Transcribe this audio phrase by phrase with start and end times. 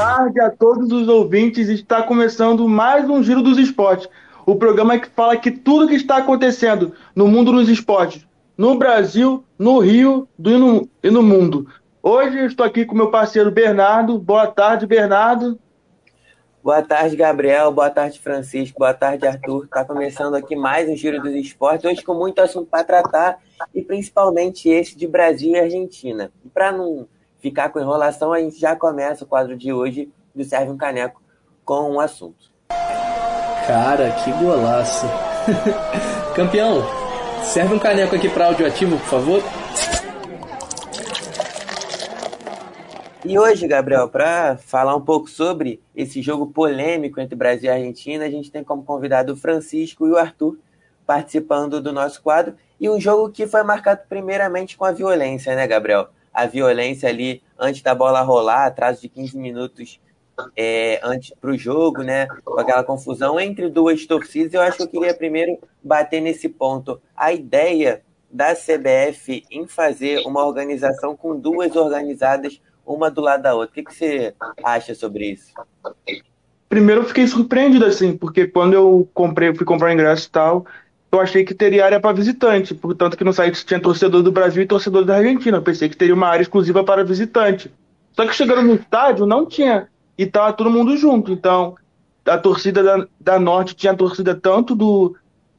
[0.00, 1.68] tarde a todos os ouvintes.
[1.68, 4.08] Está começando mais um Giro dos Esportes.
[4.46, 8.26] O programa que fala que tudo que está acontecendo no mundo dos esportes,
[8.56, 11.68] no Brasil, no Rio e no, e no mundo.
[12.02, 14.18] Hoje eu estou aqui com meu parceiro Bernardo.
[14.18, 15.58] Boa tarde, Bernardo.
[16.64, 17.70] Boa tarde, Gabriel.
[17.70, 18.78] Boa tarde, Francisco.
[18.78, 19.64] Boa tarde, Arthur.
[19.64, 23.38] Está começando aqui mais um Giro dos Esportes, hoje com muito assunto para tratar
[23.74, 26.32] e principalmente esse de Brasil e Argentina.
[26.54, 27.06] Para não
[27.40, 31.20] ficar com enrolação, a gente já começa o quadro de hoje do Serve um Caneco
[31.64, 32.50] com um assunto.
[33.66, 35.06] Cara, que golaço!
[36.34, 36.82] Campeão,
[37.44, 39.42] serve um caneco aqui para audioativo, por favor.
[43.24, 48.24] E hoje, Gabriel, para falar um pouco sobre esse jogo polêmico entre Brasil e Argentina,
[48.24, 50.58] a gente tem como convidado o Francisco e o Arthur
[51.06, 52.54] participando do nosso quadro.
[52.80, 56.08] E um jogo que foi marcado primeiramente com a violência, né, Gabriel?
[56.40, 60.00] A violência ali antes da bola rolar, atraso de 15 minutos
[60.56, 62.26] é, antes para o jogo, né?
[62.44, 64.54] Com aquela confusão entre duas torcidas.
[64.54, 67.00] Eu acho que eu queria primeiro bater nesse ponto.
[67.16, 73.54] A ideia da CBF em fazer uma organização com duas organizadas uma do lado da
[73.54, 73.80] outra.
[73.80, 75.52] O que, você acha sobre isso?
[76.68, 80.66] Primeiro eu fiquei surpreendido, assim, porque quando eu comprei, fui comprar ingresso e tal,
[81.12, 84.62] eu achei que teria área para visitante, portanto que no site tinha torcedor do Brasil
[84.62, 85.58] e torcedor da Argentina.
[85.58, 87.70] Eu pensei que teria uma área exclusiva para visitante.
[88.12, 89.88] Só que chegando no estádio não tinha.
[90.16, 91.32] E tava todo mundo junto.
[91.32, 91.74] Então,
[92.24, 95.16] a torcida da, da Norte tinha torcida tanto do.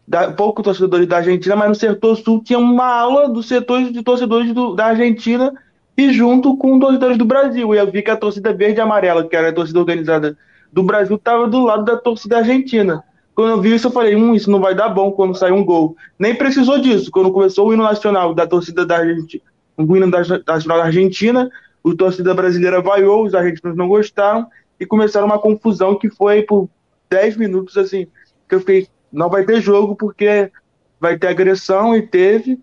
[0.07, 4.03] Da, pouco torcedores da Argentina, mas no setor sul tinha uma aula dos setores de
[4.03, 5.53] torcedores do, da Argentina
[5.95, 7.73] e junto com torcedores do Brasil.
[7.73, 10.37] E eu vi que a torcida verde e amarela, que era a torcida organizada
[10.71, 13.03] do Brasil, estava do lado da torcida argentina.
[13.35, 15.63] Quando eu vi isso, eu falei, hum, isso não vai dar bom quando sair um
[15.63, 15.95] gol.
[16.19, 17.09] Nem precisou disso.
[17.09, 19.43] Quando começou o hino nacional da torcida da Argentina,
[19.77, 21.49] o hino nacional da Argentina,
[21.83, 24.47] o torcida brasileira vaiou, os argentinos não gostaram,
[24.79, 26.69] e começaram uma confusão que foi por
[27.09, 28.07] 10 minutos, assim,
[28.47, 30.51] que eu fiquei, não vai ter jogo porque
[30.99, 32.59] vai ter agressão, e teve,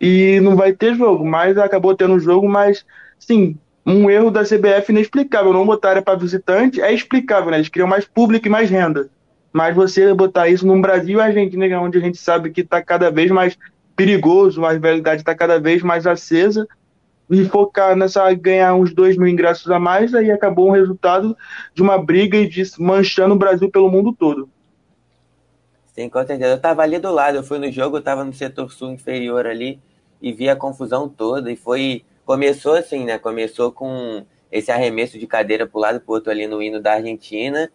[0.00, 2.84] e não vai ter jogo, mas acabou tendo jogo, mas
[3.18, 7.58] sim, um erro da CBF inexplicável, não botar para visitante é explicável, né?
[7.58, 9.08] Eles criam mais público e mais renda.
[9.56, 12.82] Mas você botar isso no Brasil e Argentina, né, onde a gente sabe que está
[12.82, 13.56] cada vez mais
[13.96, 16.68] perigoso, a rivalidade está cada vez mais acesa,
[17.30, 21.34] e focar nessa ganhar uns dois mil ingressos a mais, aí acabou um resultado
[21.72, 24.46] de uma briga e de manchando o Brasil pelo mundo todo.
[25.94, 26.50] Sim, com certeza.
[26.50, 29.46] Eu estava ali do lado, eu fui no jogo, eu estava no setor sul inferior
[29.46, 29.80] ali
[30.20, 31.50] e vi a confusão toda.
[31.50, 32.04] E foi.
[32.26, 33.18] Começou assim, né?
[33.18, 34.22] Começou com
[34.52, 37.70] esse arremesso de cadeira para o lado e para outro ali no hino da Argentina.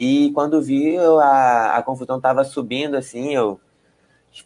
[0.00, 3.60] E quando vi, eu, a, a confusão estava subindo, assim, eu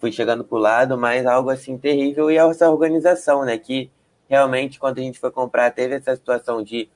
[0.00, 2.28] fui chegando para o lado, mas algo assim terrível.
[2.28, 3.56] E essa organização, né?
[3.56, 3.88] Que
[4.28, 6.90] realmente, quando a gente foi comprar, teve essa situação de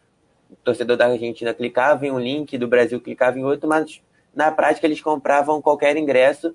[0.50, 4.00] o torcedor da Argentina clicava em um link, do Brasil clicava em outro, mas
[4.34, 6.52] na prática eles compravam qualquer ingresso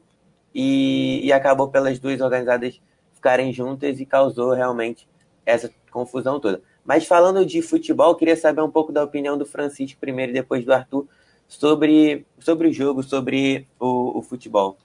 [0.53, 2.81] e, e acabou pelas duas organizadas
[3.14, 5.08] ficarem juntas e causou realmente
[5.46, 6.62] essa confusão toda.
[6.84, 10.66] Mas falando de futebol, queria saber um pouco da opinião do Francisco primeiro e depois
[10.66, 11.08] do Arthur
[11.47, 14.77] sobre, sobre o jogo, sobre o, o futebol.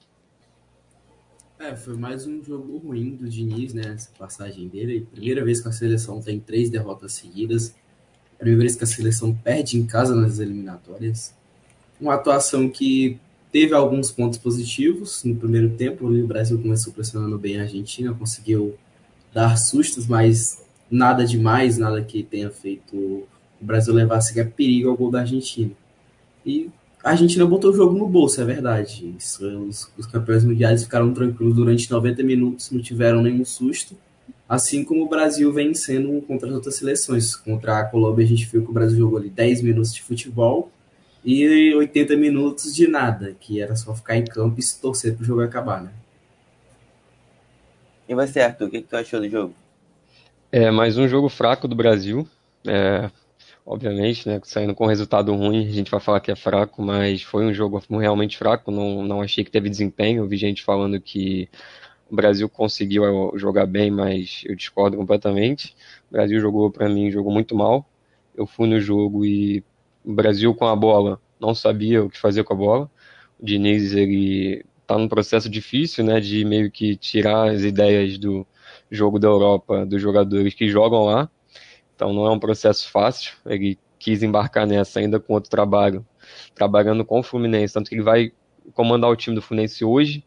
[1.58, 3.94] É, foi mais um jogo ruim do Diniz, né?
[3.94, 5.06] Essa passagem dele.
[5.10, 7.74] Primeira vez que a seleção tem três derrotas seguidas.
[8.38, 11.36] Primeira vez que a seleção perde em casa nas eliminatórias
[12.00, 13.18] uma atuação que
[13.50, 16.06] teve alguns pontos positivos no primeiro tempo.
[16.06, 18.76] O Brasil começou pressionando bem a Argentina, conseguiu
[19.32, 24.96] dar sustos, mas nada demais, nada que tenha feito o Brasil levar sequer perigo ao
[24.96, 25.72] gol da Argentina.
[26.48, 26.70] E
[27.04, 29.14] a Argentina botou o jogo no bolso, é verdade.
[29.18, 33.94] Os, os campeões mundiais ficaram tranquilos durante 90 minutos, não tiveram nenhum susto.
[34.48, 37.36] Assim como o Brasil vem sendo contra as outras seleções.
[37.36, 40.70] Contra a Colômbia, a gente viu que o Brasil jogou ali 10 minutos de futebol
[41.22, 45.22] e 80 minutos de nada, que era só ficar em campo e se torcer para
[45.22, 45.90] o jogo acabar, né?
[48.08, 49.52] E você, Arthur, o que, que tu achou do jogo?
[50.50, 52.26] É, mais um jogo fraco do Brasil.
[52.66, 53.10] É,
[53.68, 57.44] obviamente, né, saindo com resultado ruim, a gente vai falar que é fraco, mas foi
[57.44, 61.50] um jogo realmente fraco, não, não achei que teve desempenho, vi gente falando que
[62.10, 65.76] o Brasil conseguiu é, jogar bem, mas eu discordo completamente.
[66.10, 67.86] O Brasil jogou, para mim, jogou muito mal.
[68.34, 69.62] Eu fui no jogo e
[70.02, 72.90] o Brasil com a bola não sabia o que fazer com a bola.
[73.38, 78.46] O Diniz ele está num processo difícil, né, de meio que tirar as ideias do
[78.90, 81.30] jogo da Europa dos jogadores que jogam lá.
[81.98, 83.32] Então não é um processo fácil.
[83.44, 86.06] Ele quis embarcar nessa ainda com outro trabalho,
[86.54, 88.30] trabalhando com o Fluminense, tanto que ele vai
[88.72, 90.24] comandar o time do Fluminense hoje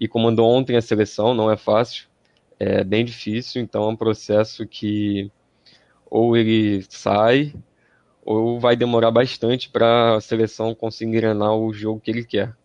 [0.00, 2.06] e comandou ontem a seleção, não é fácil,
[2.58, 5.30] é bem difícil, então é um processo que
[6.06, 7.52] ou ele sai
[8.24, 12.56] ou vai demorar bastante para a seleção conseguir engrenar o jogo que ele quer.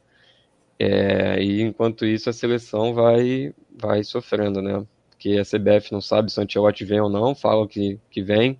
[0.80, 4.88] É, e enquanto isso a seleção vai, vai sofrendo, né?
[5.19, 8.57] Porque a CBF não sabe se o Ancelotti vem ou não, falam que, que vem,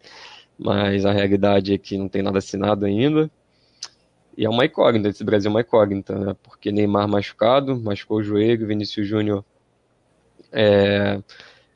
[0.58, 3.32] mas a realidade é que não tem nada assinado ainda.
[4.38, 6.36] E é uma incógnita, esse Brasil é uma incógnita, né?
[6.44, 9.46] Porque Neymar machucado, machucou o joelho, Vinícius Júnior
[10.52, 11.22] é,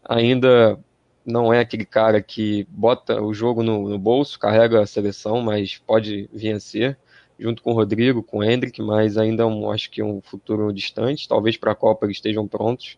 [0.03, 0.77] ainda
[1.25, 5.77] não é aquele cara que bota o jogo no, no, bolso, carrega a seleção, mas
[5.77, 6.97] pode vir a ser,
[7.39, 11.27] junto com o Rodrigo, com o Hendrick, mas ainda um, acho que um futuro distante,
[11.27, 12.97] talvez para a Copa eles estejam prontos,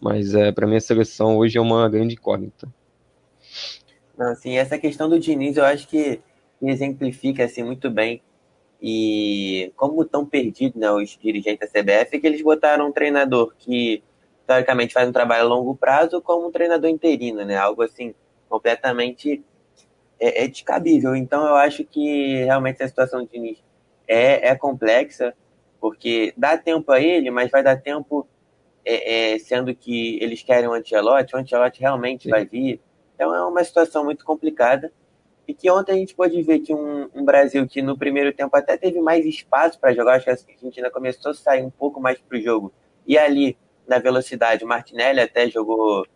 [0.00, 2.68] mas é, para mim a seleção hoje é uma grande incógnita.
[4.16, 6.20] Não, assim, essa questão do Diniz eu acho que
[6.62, 8.22] exemplifica assim, muito bem
[8.80, 14.02] e como estão perdidos né, os dirigentes da CBF, que eles botaram um treinador que
[14.46, 17.56] teoricamente faz um trabalho a longo prazo como um treinador interino, né?
[17.56, 18.14] Algo assim
[18.48, 19.42] completamente
[20.20, 21.16] é, é descabível.
[21.16, 23.62] Então eu acho que realmente a situação do Diniz
[24.06, 25.34] é, é complexa,
[25.80, 28.26] porque dá tempo a ele, mas vai dar tempo
[28.86, 32.30] é, é, sendo que eles querem o Ancelotti, o Ancelotti realmente Sim.
[32.30, 32.80] vai vir.
[33.14, 34.92] Então é uma situação muito complicada.
[35.48, 38.56] E que ontem a gente pôde ver que um, um Brasil que no primeiro tempo
[38.56, 42.00] até teve mais espaço para jogar, acho que a Argentina começou a sair um pouco
[42.00, 42.72] mais para o jogo.
[43.06, 43.56] E ali
[43.86, 44.64] na velocidade.
[44.64, 46.06] O Martinelli até jogou,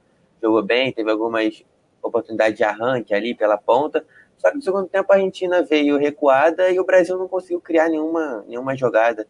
[0.43, 1.65] jogou bem, teve algumas
[2.03, 4.05] oportunidades de arranque ali pela ponta.
[4.37, 7.89] Só que no segundo tempo a Argentina veio recuada e o Brasil não conseguiu criar
[7.89, 9.27] nenhuma, nenhuma jogada.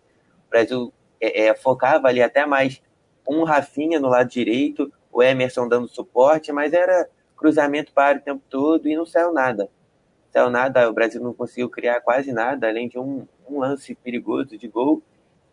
[0.47, 2.81] O Brasil é, é, focava ali até mais
[3.31, 8.43] um Rafinha no lado direito, o Emerson dando suporte, mas era cruzamento para o tempo
[8.49, 9.65] todo e não saiu nada.
[9.65, 13.95] Não saiu nada, o Brasil não conseguiu criar quase nada, além de um, um lance
[13.95, 15.03] perigoso de gol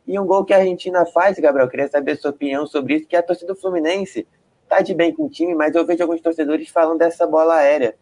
[0.07, 3.07] e um gol que a Argentina faz, Gabriel, queria saber a sua opinião sobre isso,
[3.07, 4.25] que a torcida do Fluminense
[4.68, 7.94] tá de bem com o time, mas eu vejo alguns torcedores falando dessa bola aérea,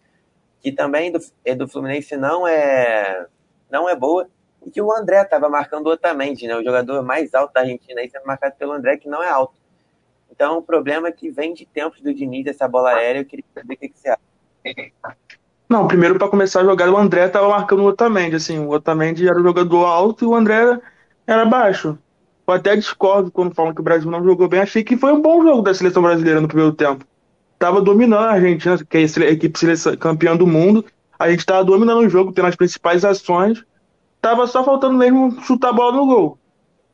[0.60, 3.26] que também do, é do Fluminense não é
[3.72, 4.30] não é boa,
[4.64, 8.10] e que o André estava marcando Otamendi, né, o jogador mais alto da Argentina, aí
[8.10, 9.56] sendo marcado pelo André, que não é alto.
[10.36, 13.46] Então, o problema é que vem de tempos do Diniz, essa bola aérea, eu queria
[13.54, 14.20] saber o que, que você acha.
[15.70, 19.28] Não, primeiro para começar a jogar, o André estava marcando o Otamendi, assim, o Otamendi
[19.28, 20.80] era o jogador alto e o André
[21.26, 21.98] era baixo.
[22.48, 24.60] Eu até discordo quando falam que o Brasil não jogou bem.
[24.60, 27.04] Achei que foi um bom jogo da seleção brasileira no primeiro tempo.
[27.58, 30.86] Tava dominando a Argentina, que é a equipe seleção, campeã do mundo.
[31.18, 33.64] A gente tava dominando o jogo, tendo as principais ações.
[34.22, 36.38] Tava só faltando mesmo chutar a bola no gol.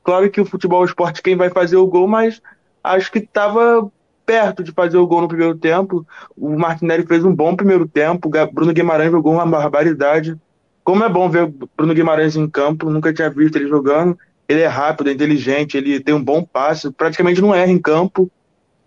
[0.03, 2.41] Claro que o futebol é o esporte quem vai fazer o gol, mas
[2.83, 3.91] acho que tava
[4.25, 6.05] perto de fazer o gol no primeiro tempo.
[6.37, 8.29] O Martinelli fez um bom primeiro tempo.
[8.53, 10.37] Bruno Guimarães jogou uma barbaridade.
[10.83, 14.17] Como é bom ver Bruno Guimarães em campo, nunca tinha visto ele jogando.
[14.47, 18.29] Ele é rápido, é inteligente, ele tem um bom passe, praticamente não erra em campo.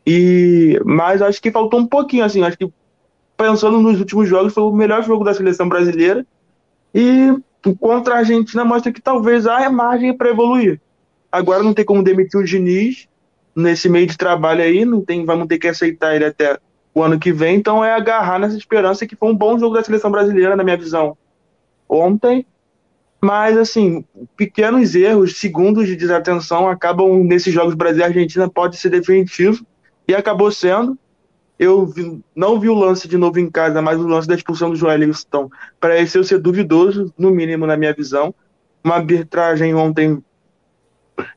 [0.06, 2.70] E mas acho que faltou um pouquinho assim, acho que
[3.36, 6.26] pensando nos últimos jogos foi o melhor jogo da seleção brasileira.
[6.94, 7.34] E
[7.80, 10.80] contra a Argentina mostra que talvez há margem para evoluir.
[11.32, 13.08] Agora não tem como demitir o Diniz
[13.54, 16.58] nesse meio de trabalho aí, não tem, vamos ter que aceitar ele até
[16.94, 19.82] o ano que vem, então é agarrar nessa esperança que foi um bom jogo da
[19.82, 21.16] seleção brasileira, na minha visão
[21.88, 22.46] ontem.
[23.20, 24.04] Mas, assim,
[24.36, 29.64] pequenos erros, segundos de desatenção acabam nesses jogos Brasil e Argentina, pode ser definitivo.
[30.06, 30.98] E acabou sendo.
[31.58, 34.68] Eu vi, não vi o lance de novo em casa, mas o lance da expulsão
[34.68, 35.48] do Joeliston
[35.80, 38.34] pareceu ser duvidoso, no mínimo, na minha visão.
[38.82, 40.22] Uma arbitragem ontem,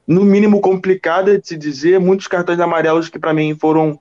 [0.08, 2.00] no mínimo, complicada de se dizer.
[2.00, 4.00] Muitos cartões amarelos que, para mim, foram,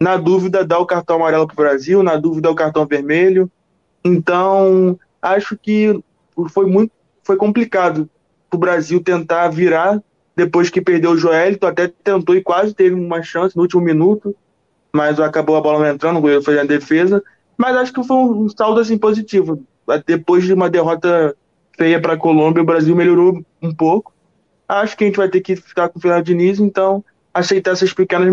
[0.00, 3.50] na dúvida, dar o cartão amarelo para o Brasil, na dúvida, o cartão vermelho.
[4.04, 6.02] Então, acho que
[6.50, 6.92] foi muito
[7.24, 8.08] foi complicado
[8.50, 10.02] para o Brasil tentar virar
[10.34, 14.34] depois que perdeu o Joelito, até tentou e quase teve uma chance no último minuto,
[14.92, 17.22] mas acabou a bola não entrando, o goleiro foi a defesa.
[17.56, 19.62] Mas acho que foi um saldo assim positivo.
[20.06, 21.36] Depois de uma derrota
[21.76, 24.12] feia para a Colômbia, o Brasil melhorou um pouco.
[24.68, 27.92] Acho que a gente vai ter que ficar com o Fernando Diniz, então aceitar essas
[27.92, 28.28] pequenas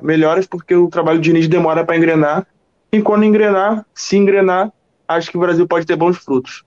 [0.00, 2.46] melhoras, porque o trabalho de Diniz demora para engrenar.
[2.92, 4.72] E quando engrenar, se engrenar,
[5.08, 6.64] acho que o Brasil pode ter bons frutos.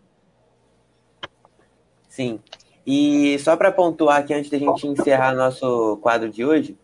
[2.10, 2.40] Sim.
[2.86, 6.78] E só para pontuar aqui antes da gente encerrar nosso quadro de hoje,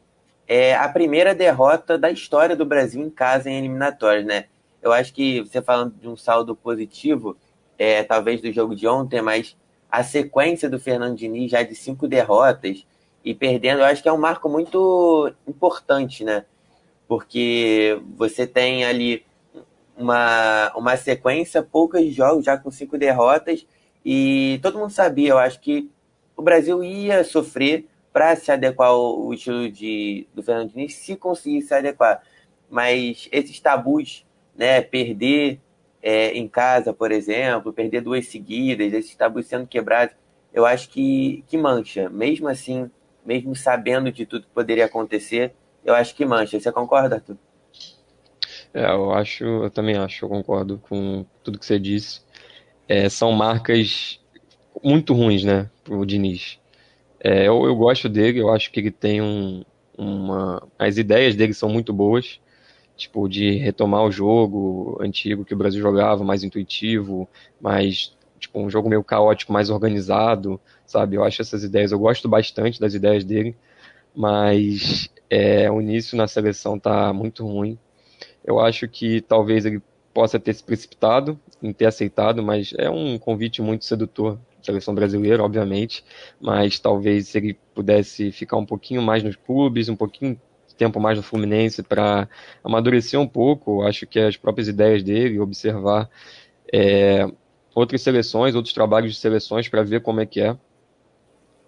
[0.48, 4.46] é a primeira derrota da história do Brasil em casa em eliminatórias, né?
[4.82, 7.38] Eu acho que você falando de um saldo positivo,
[7.78, 9.56] é, talvez do jogo de ontem, mas
[9.92, 12.86] a sequência do Fernando Diniz já de cinco derrotas
[13.24, 16.46] e perdendo, eu acho que é um marco muito importante, né?
[17.08, 19.26] Porque você tem ali
[19.98, 23.68] uma, uma sequência, poucos jogos já com cinco derrotas
[24.04, 25.92] e todo mundo sabia, eu acho que
[26.36, 31.62] o Brasil ia sofrer para se adequar ao estilo de, do Fernando Diniz, se conseguir
[31.62, 32.24] se adequar.
[32.70, 35.60] Mas esses tabus, né, perder
[36.02, 40.16] é, em casa, por exemplo, perder duas seguidas, esses tabus sendo quebrados,
[40.54, 42.10] eu acho que, que mancha.
[42.10, 42.90] Mesmo assim,
[43.26, 45.54] mesmo sabendo de tudo que poderia acontecer,
[45.86, 46.60] eu acho que mancha.
[46.60, 47.38] Você concorda, Arthur?
[48.74, 52.22] É, eu acho, eu também acho, eu concordo com tudo que você disse.
[52.88, 54.20] É, são marcas
[54.84, 56.60] muito ruins, né, pro Diniz.
[57.20, 59.64] É, eu, eu gosto dele, eu acho que ele tem um,
[59.98, 60.68] uma.
[60.80, 62.40] As ideias dele são muito boas,
[63.02, 67.28] tipo, de retomar o jogo antigo que o Brasil jogava, mais intuitivo,
[67.60, 68.16] mais.
[68.40, 71.16] Tipo, um jogo meio caótico, mais organizado, sabe?
[71.16, 73.56] Eu acho essas ideias, eu gosto bastante das ideias dele,
[74.16, 77.78] mas é, o início na seleção tá muito ruim.
[78.44, 79.82] Eu acho que talvez ele
[80.14, 85.44] possa ter se precipitado em ter aceitado, mas é um convite muito sedutor seleção brasileira,
[85.44, 86.04] obviamente,
[86.40, 90.40] mas talvez se ele pudesse ficar um pouquinho mais nos clubes, um pouquinho
[90.82, 92.28] tempo mais no Fluminense para
[92.64, 96.10] amadurecer um pouco, acho que as próprias ideias dele, observar
[96.74, 97.28] é,
[97.76, 100.58] outras seleções, outros trabalhos de seleções para ver como é que é.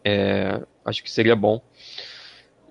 [0.04, 0.62] é.
[0.84, 1.62] Acho que seria bom.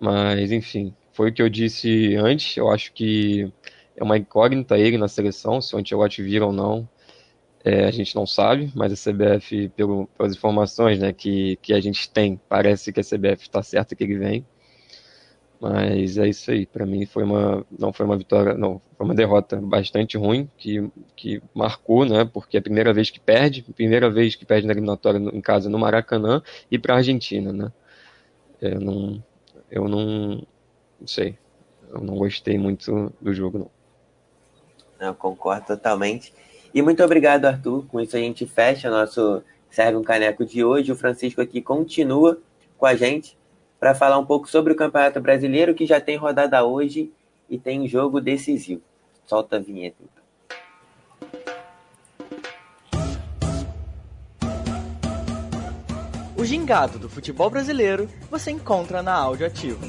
[0.00, 2.56] Mas, enfim, foi o que eu disse antes.
[2.56, 3.52] Eu acho que
[3.96, 6.88] é uma incógnita ele na seleção, se o Ancelotti vira ou não.
[7.64, 11.80] É, a gente não sabe, mas a CBF, pelo, pelas informações né, que, que a
[11.80, 14.44] gente tem, parece que a CBF está certa que ele vem.
[15.62, 16.66] Mas é isso aí.
[16.66, 20.90] Para mim foi uma, não foi uma vitória, não, foi uma derrota bastante ruim que,
[21.14, 22.24] que marcou, né?
[22.24, 25.70] Porque é a primeira vez que perde, primeira vez que perde na eliminatória em casa
[25.70, 27.72] no Maracanã e para a Argentina, né?
[28.60, 29.24] Eu não,
[29.70, 30.44] eu não,
[31.00, 31.38] não sei,
[31.90, 33.70] eu não gostei muito do jogo não.
[35.06, 36.34] Eu concordo totalmente.
[36.74, 37.86] E muito obrigado, Arthur.
[37.86, 40.90] Com isso a gente fecha nosso Serve um Caneco de hoje.
[40.90, 42.40] O Francisco aqui continua
[42.76, 43.36] com a gente
[43.82, 47.10] para falar um pouco sobre o Campeonato Brasileiro, que já tem rodada hoje
[47.50, 48.80] e tem jogo decisivo.
[49.26, 49.96] Solta a vinheta.
[50.00, 50.22] Então.
[56.36, 59.80] O gingado do futebol brasileiro você encontra na Áudio Ativo.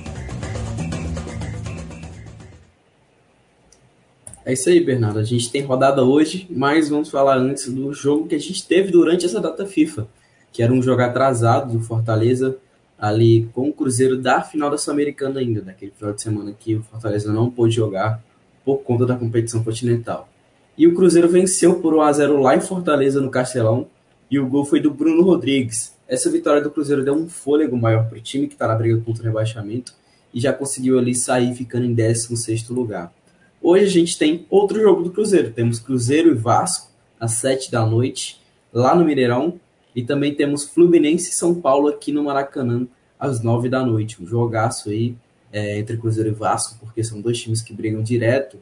[4.43, 5.19] É isso aí, Bernardo.
[5.19, 8.91] A gente tem rodada hoje, mas vamos falar antes do jogo que a gente teve
[8.91, 10.07] durante essa data FIFA,
[10.51, 12.57] que era um jogo atrasado do Fortaleza
[12.97, 16.83] ali com o Cruzeiro da final da Sul-Americana ainda, daquele final de semana que o
[16.83, 18.23] Fortaleza não pôde jogar
[18.63, 20.29] por conta da competição continental.
[20.77, 23.87] E o Cruzeiro venceu por 1 a 0 lá em Fortaleza no Castelão,
[24.29, 25.93] e o gol foi do Bruno Rodrigues.
[26.07, 28.99] Essa vitória do Cruzeiro deu um fôlego maior para o time que está na briga
[29.01, 29.93] contra o rebaixamento
[30.33, 33.13] e já conseguiu ali sair ficando em 16º lugar.
[33.61, 35.51] Hoje a gente tem outro jogo do Cruzeiro.
[35.51, 38.41] Temos Cruzeiro e Vasco às 7 da noite,
[38.73, 39.59] lá no Mineirão.
[39.95, 42.87] E também temos Fluminense e São Paulo aqui no Maracanã
[43.19, 44.21] às 9 da noite.
[44.21, 45.15] Um jogaço aí
[45.51, 48.57] é, entre Cruzeiro e Vasco, porque são dois times que brigam direto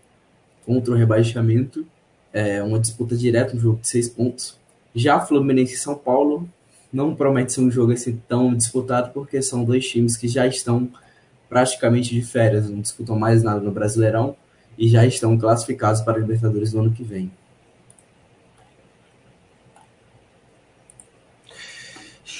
[0.66, 1.86] contra o rebaixamento.
[2.34, 4.58] É uma disputa direta, um jogo de seis pontos.
[4.94, 6.48] Já Fluminense e São Paulo
[6.92, 10.90] não promete ser um jogo assim tão disputado, porque são dois times que já estão
[11.50, 14.36] praticamente de férias, não disputam mais nada no Brasileirão
[14.78, 17.32] e já estão classificados para a Libertadores no ano que vem.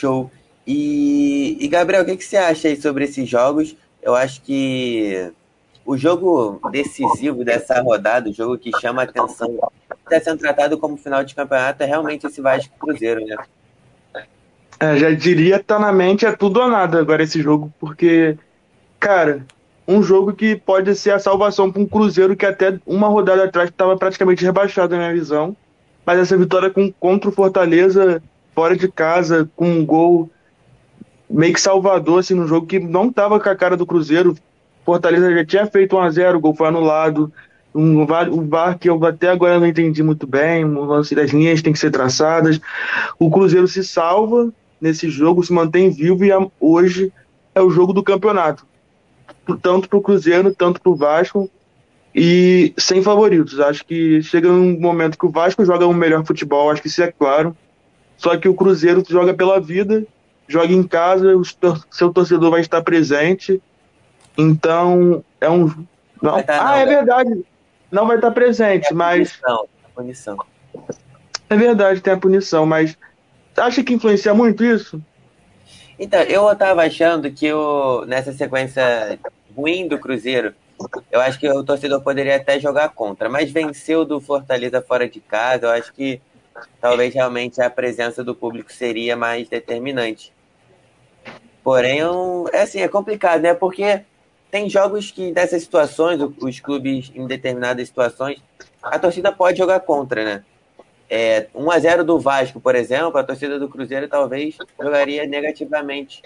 [0.02, 0.32] Show.
[0.66, 3.76] E, e Gabriel, o que, que você acha aí sobre esses jogos?
[4.02, 5.32] Eu acho que
[5.86, 9.72] o jogo decisivo dessa rodada, o jogo que chama a atenção,
[10.04, 13.38] está sendo tratado como final de campeonato, é realmente esse Vasco Cruzeiro, né?
[14.80, 18.36] É, já diria, tá na mente, é tudo ou nada agora esse jogo, porque,
[19.00, 19.46] cara,
[19.88, 23.70] um jogo que pode ser a salvação para um Cruzeiro que até uma rodada atrás
[23.70, 25.56] estava praticamente rebaixado na minha visão.
[26.04, 30.30] Mas essa vitória com, contra o Fortaleza, fora de casa, com um gol
[31.30, 34.36] meio que salvador, assim, num jogo que não estava com a cara do Cruzeiro.
[34.86, 37.32] Fortaleza já tinha feito 1x0, o gol foi anulado.
[37.74, 41.62] Um, o VAR que eu até agora não entendi muito bem, o lance das linhas
[41.62, 42.60] tem que ser traçadas.
[43.18, 47.14] O Cruzeiro se salva nesse jogo, se mantém vivo e hoje
[47.56, 48.66] é o jogo do campeonato
[49.62, 51.50] tanto para o Cruzeiro, tanto para o Vasco,
[52.14, 53.60] e sem favoritos.
[53.60, 57.02] Acho que chega um momento que o Vasco joga um melhor futebol, acho que isso
[57.02, 57.56] é claro.
[58.22, 60.06] Só que o Cruzeiro joga pela vida,
[60.48, 61.44] joga em casa, o
[61.90, 63.60] seu torcedor vai estar presente.
[64.38, 65.66] Então, é um.
[66.22, 66.36] Não.
[66.36, 66.96] ah, não, é né?
[66.98, 67.46] verdade.
[67.92, 69.38] Não vai estar presente, tem mas.
[69.38, 70.38] Punição, punição.
[71.50, 72.96] É verdade, tem a punição, mas
[73.58, 75.02] acha que influencia muito isso?
[75.98, 79.20] Então, eu tava achando que o, nessa sequência
[79.58, 80.54] ruim do Cruzeiro,
[81.12, 85.20] eu acho que o torcedor poderia até jogar contra, mas venceu do Fortaleza fora de
[85.20, 86.22] casa, eu acho que
[86.80, 90.34] talvez realmente a presença do público seria mais determinante.
[91.64, 92.00] Porém,
[92.52, 93.54] é assim, é complicado, né?
[93.54, 94.02] Porque
[94.50, 98.42] tem jogos que nessas situações, os clubes em determinadas situações,
[98.82, 100.44] a torcida pode jogar contra, né?
[101.10, 106.22] É, 1 a 0 do Vasco, por exemplo, a torcida do Cruzeiro talvez jogaria negativamente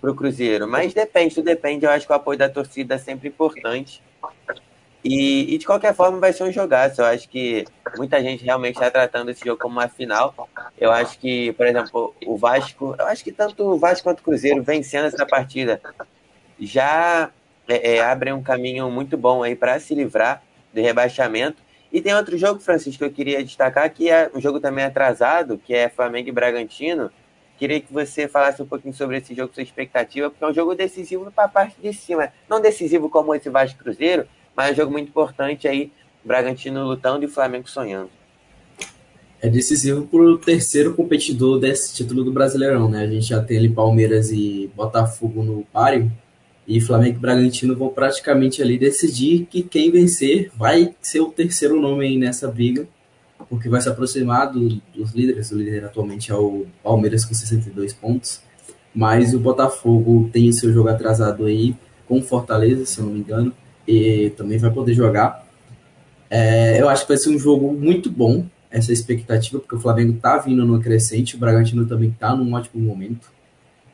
[0.00, 0.68] para o Cruzeiro.
[0.68, 1.86] Mas depende, tudo depende.
[1.86, 4.02] Eu acho que o apoio da torcida é sempre importante.
[5.04, 7.00] E, e, de qualquer forma vai ser um jogaço.
[7.00, 7.64] Eu acho que
[7.96, 10.34] muita gente realmente está tratando esse jogo como uma final.
[10.78, 14.22] Eu acho que, por exemplo, o Vasco, eu acho que tanto o Vasco quanto o
[14.22, 15.80] Cruzeiro vencendo essa partida
[16.58, 17.30] já
[17.68, 21.62] é, é, abrem um caminho muito bom aí para se livrar do rebaixamento.
[21.92, 25.58] E tem outro jogo, Francisco, que eu queria destacar, que é um jogo também atrasado,
[25.58, 27.10] que é Flamengo e Bragantino.
[27.56, 30.74] Queria que você falasse um pouquinho sobre esse jogo, sua expectativa, porque é um jogo
[30.74, 32.32] decisivo para a parte de cima.
[32.48, 35.92] Não decisivo como esse Vasco Cruzeiro, mas é um jogo muito importante aí,
[36.24, 38.10] Bragantino lutando e Flamengo sonhando.
[39.40, 43.04] É decisivo para o terceiro competidor desse título do Brasileirão, né?
[43.04, 46.10] A gente já tem ali Palmeiras e Botafogo no páreo,
[46.66, 51.80] e Flamengo e Bragantino vão praticamente ali decidir que quem vencer vai ser o terceiro
[51.80, 52.84] nome aí nessa briga,
[53.48, 55.52] porque vai se aproximar do, dos líderes.
[55.52, 58.42] O líder atualmente é o Palmeiras com 62 pontos,
[58.92, 61.76] mas o Botafogo tem o seu jogo atrasado aí
[62.08, 63.54] com Fortaleza, se eu não me engano,
[63.88, 65.46] e também vai poder jogar.
[66.28, 70.18] É, eu acho que vai ser um jogo muito bom, essa expectativa, porque o Flamengo
[70.20, 73.32] tá vindo no crescente, o Bragantino também tá num ótimo momento.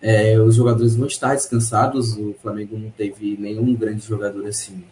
[0.02, 4.82] É, os jogadores vão estar descansados, o Flamengo não teve nenhum grande jogador assim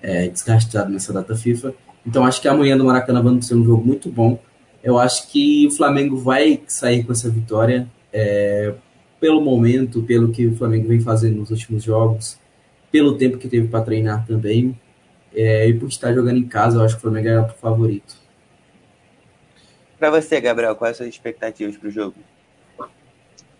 [0.00, 1.74] é, desgastado nessa data FIFA.
[2.06, 4.38] Então acho que amanhã no Maracanã vai ser um jogo muito bom.
[4.82, 8.72] Eu acho que o Flamengo vai sair com essa vitória é,
[9.18, 12.38] pelo momento, pelo que o Flamengo vem fazendo nos últimos jogos,
[12.94, 14.78] pelo tempo que teve para treinar também.
[15.34, 18.14] É, e por estar jogando em casa, eu acho que o Flamengo é o favorito.
[19.98, 22.14] Para você, Gabriel, quais são as expectativas para o jogo?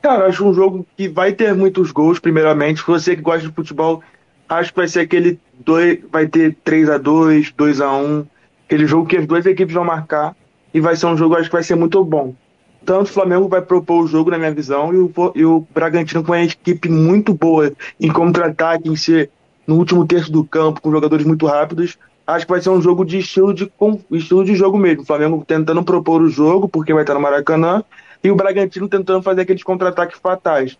[0.01, 2.87] Cara, acho um jogo que vai ter muitos gols, primeiramente.
[2.87, 4.05] Você que gosta de futebol,
[4.49, 8.27] acho que vai ser aquele dois, vai ter 3 a 2 2 a 1
[8.67, 10.37] aquele jogo que as duas equipes vão marcar
[10.73, 12.37] e vai ser um jogo acho que vai ser muito bom.
[12.85, 16.23] Tanto o Flamengo vai propor o jogo, na minha visão, e o, e o Bragantino
[16.23, 19.31] com uma equipe muito boa em contra-ataque, em ser
[19.67, 21.97] no último terço do campo, com jogadores muito rápidos.
[22.27, 23.71] Acho que vai ser um jogo de estilo de,
[24.13, 25.03] estilo de jogo mesmo.
[25.03, 27.83] O Flamengo tentando propor o jogo, porque vai estar no Maracanã,
[28.23, 30.79] e o Bragantino tentando fazer aqueles contra-ataques fatais.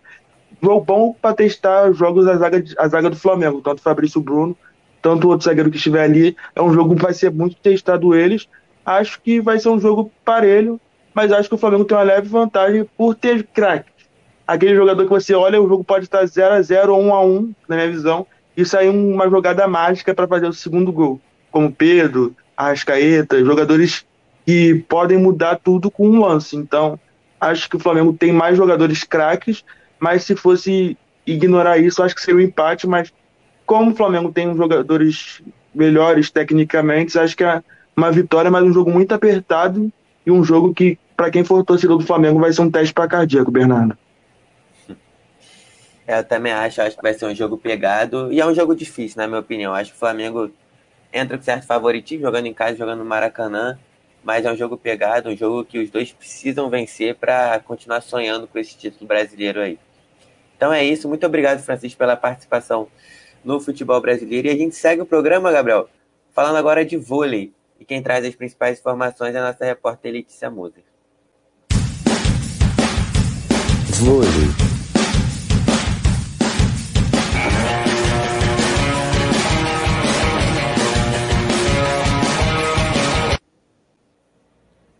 [0.61, 4.21] Jogo bom para testar os jogos da zaga, a zaga do Flamengo, tanto o Fabrício
[4.21, 4.55] Bruno,
[5.01, 6.35] tanto o outro zagueiro que estiver ali.
[6.55, 8.47] É um jogo que vai ser muito testado eles.
[8.85, 10.79] Acho que vai ser um jogo parelho,
[11.15, 13.93] mas acho que o Flamengo tem uma leve vantagem por ter craques.
[14.45, 17.25] Aquele jogador que você olha, o jogo pode estar 0 a 0 ou 1 a
[17.25, 21.19] 1 na minha visão, e sair uma jogada mágica para fazer o segundo gol.
[21.49, 24.05] Como Pedro, Arrascaeta, jogadores
[24.45, 26.55] que podem mudar tudo com um lance.
[26.55, 26.99] Então,
[27.39, 29.63] acho que o Flamengo tem mais jogadores craques,
[29.99, 33.11] mas se fosse ignorar isso, acho que seria um empate, mas
[33.65, 35.41] como o Flamengo tem jogadores
[35.73, 37.63] melhores tecnicamente, acho que é
[37.95, 39.91] uma vitória, mas um jogo muito apertado
[40.25, 43.07] e um jogo que, para quem for torcedor do Flamengo, vai ser um teste para
[43.07, 43.97] cardíaco, Bernardo.
[46.07, 49.17] Eu também acho, acho que vai ser um jogo pegado e é um jogo difícil,
[49.17, 49.73] na minha opinião.
[49.73, 50.51] Acho que o Flamengo
[51.11, 53.77] entra com certo favoritismo, jogando em casa, jogando no Maracanã
[54.25, 58.47] mas é um jogo pegado, um jogo que os dois precisam vencer para continuar sonhando
[58.47, 59.77] com esse título brasileiro aí.
[60.57, 62.87] Então é isso, muito obrigado, Francisco, pela participação
[63.43, 64.47] no futebol brasileiro.
[64.47, 65.87] E a gente segue o programa, Gabriel,
[66.33, 67.53] falando agora de vôlei.
[67.79, 70.83] E quem traz as principais informações é a nossa repórter Letícia Moser.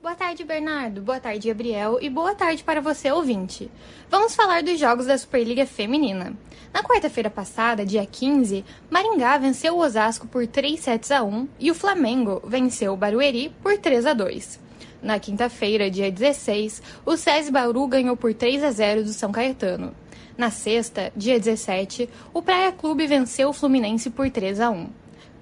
[0.02, 1.02] Boa tarde, Bernardo.
[1.02, 2.00] Boa tarde, Gabriel.
[2.02, 3.70] E boa tarde para você, ouvinte.
[4.10, 6.36] Vamos falar dos jogos da Superliga Feminina.
[6.74, 11.70] Na quarta-feira passada, dia 15, Maringá venceu o Osasco por 3 sets a 1 e
[11.70, 14.65] o Flamengo venceu o Barueri por 3 a 2.
[15.06, 19.94] Na quinta-feira, dia 16, o SESI Bauru ganhou por 3 a 0 do São Caetano.
[20.36, 24.90] Na sexta, dia 17, o Praia Clube venceu o Fluminense por 3 a 1.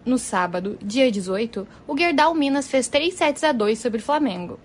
[0.05, 4.59] No sábado, dia 18, o Gerdau Minas fez 3 sets a 2 sobre o Flamengo.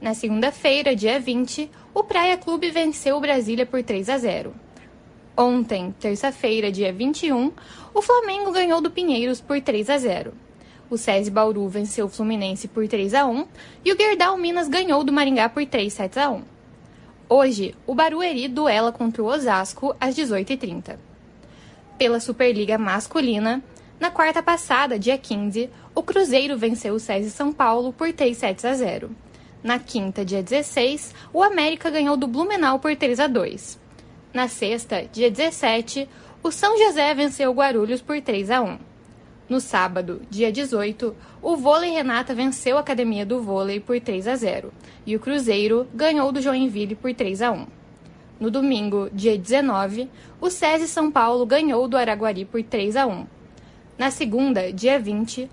[0.00, 4.54] Na segunda-feira, dia 20, o Praia Clube venceu o Brasília por 3 a 0.
[5.36, 7.52] Ontem, terça-feira, dia 21,
[7.92, 10.47] o Flamengo ganhou do Pinheiros por 3 a 0.
[10.90, 13.46] O SESI Bauru venceu o Fluminense por 3 a 1
[13.84, 16.42] e o Gerdau Minas ganhou do Maringá por 3 sets a 1.
[17.28, 20.96] Hoje, o Barueri duela contra o Osasco às 18h30.
[21.98, 23.62] Pela Superliga Masculina,
[24.00, 28.64] na quarta passada, dia 15, o Cruzeiro venceu o SESI São Paulo por 3 sets
[28.64, 29.10] a 0.
[29.62, 33.78] Na quinta, dia 16, o América ganhou do Blumenau por 3 a 2.
[34.32, 36.08] Na sexta, dia 17,
[36.42, 38.78] o São José venceu o Guarulhos por 3 a 1.
[39.48, 44.36] No sábado, dia 18, o Vôlei Renata venceu a Academia do Vôlei por 3 a
[44.36, 44.70] 0
[45.06, 47.66] e o Cruzeiro ganhou do Joinville por 3 a 1.
[48.38, 53.26] No domingo, dia 19, o SESI São Paulo ganhou do Araguari por 3 a 1.
[53.96, 55.50] Na segunda, dia 20,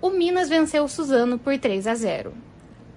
[0.00, 2.32] o Minas venceu o Suzano por 3 a 0.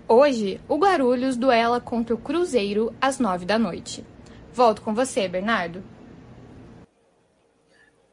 [0.08, 4.02] Hoje, o Guarulhos duela contra o Cruzeiro às 9 da noite.
[4.54, 5.84] Volto com você, Bernardo.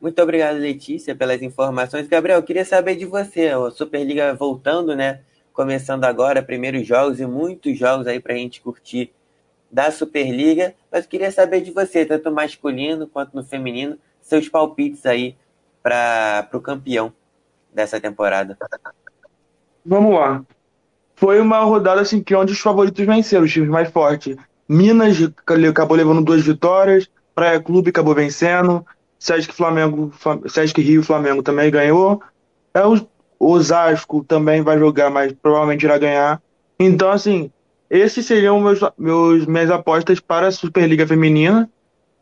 [0.05, 2.07] Muito obrigado, Letícia, pelas informações.
[2.07, 3.49] Gabriel, queria saber de você.
[3.49, 5.21] A Superliga voltando, né?
[5.51, 9.14] Começando agora, primeiros jogos e muitos jogos aí para a gente curtir
[9.71, 10.75] da Superliga.
[10.93, 15.38] Mas queria saber de você, tanto no masculino quanto no feminino, seus palpites aí
[15.83, 17.11] para o campeão
[17.73, 18.59] dessa temporada.
[19.87, 20.45] Vamos lá.
[21.17, 24.37] Foi uma rodada assim que onde os favoritos venceram, os times mais fortes.
[24.69, 25.17] Minas
[25.71, 28.85] acabou levando duas vitórias, Praia Clube acabou vencendo,
[29.25, 30.13] Sesc Flamengo,
[30.47, 32.21] Sesc Rio Flamengo também ganhou.
[32.75, 33.01] É o
[33.41, 36.43] Osasco também vai jogar, mas provavelmente irá ganhar.
[36.79, 37.51] Então, assim,
[37.89, 41.71] esses seriam meus, meus minhas apostas para a Superliga Feminina.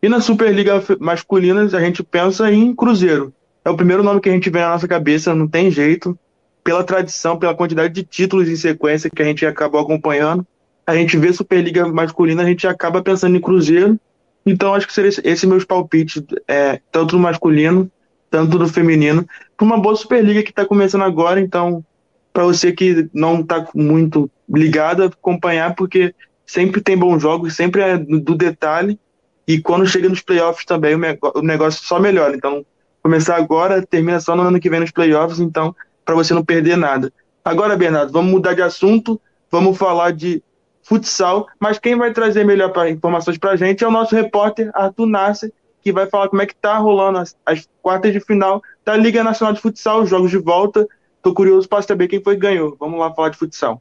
[0.01, 3.35] E na Superliga Masculina, a gente pensa em Cruzeiro.
[3.65, 6.17] É o primeiro nome que a gente vê na nossa cabeça, não tem jeito.
[6.63, 10.47] Pela tradição, pela quantidade de títulos em sequência que a gente acabou acompanhando.
[10.87, 13.99] A gente vê Superliga Masculina, a gente acaba pensando em Cruzeiro.
[14.45, 17.91] Então, acho que seria esse meus palpites, é, tanto no masculino,
[18.31, 19.27] tanto no feminino,
[19.57, 21.41] para uma boa Superliga que está começando agora.
[21.41, 21.85] Então,
[22.33, 26.15] para você que não está muito ligado, acompanhar, porque
[26.47, 28.99] sempre tem bons jogos, sempre é do detalhe.
[29.47, 30.95] E quando chega nos playoffs também,
[31.35, 32.35] o negócio só melhora.
[32.35, 32.65] Então,
[33.03, 35.41] começar agora, termina só no ano que vem nos playoffs.
[35.41, 35.75] Então,
[36.05, 37.13] para você não perder nada.
[37.45, 39.21] Agora, Bernardo, vamos mudar de assunto.
[39.51, 40.43] Vamos falar de
[40.83, 44.71] futsal, mas quem vai trazer melhor pra, informações para a gente é o nosso repórter
[44.75, 48.63] Arthur Nasser, que vai falar como é que tá rolando as, as quartas de final
[48.85, 50.87] da Liga Nacional de Futsal, os jogos de volta.
[51.23, 52.77] Tô curioso para saber quem foi que ganhou.
[52.79, 53.81] Vamos lá falar de futsal.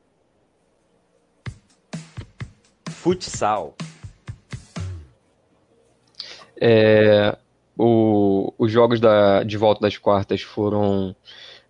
[2.88, 3.76] Futsal.
[6.60, 7.36] É,
[7.76, 11.16] o, os jogos da, de volta das quartas foram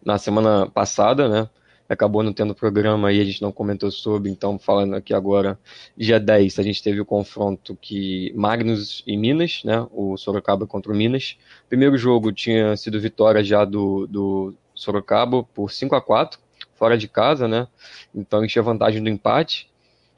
[0.04, 1.50] na semana passada, né?
[1.92, 5.60] Acabou não tendo programa e a gente não comentou sobre, então falando aqui agora,
[5.98, 10.92] dia 10 a gente teve o confronto que Magnus e Minas, né, o Sorocaba contra
[10.92, 11.38] o Minas.
[11.68, 16.40] Primeiro jogo tinha sido vitória já do, do Sorocaba por 5 a 4
[16.76, 17.68] fora de casa, né,
[18.16, 19.70] então a gente tinha vantagem do empate,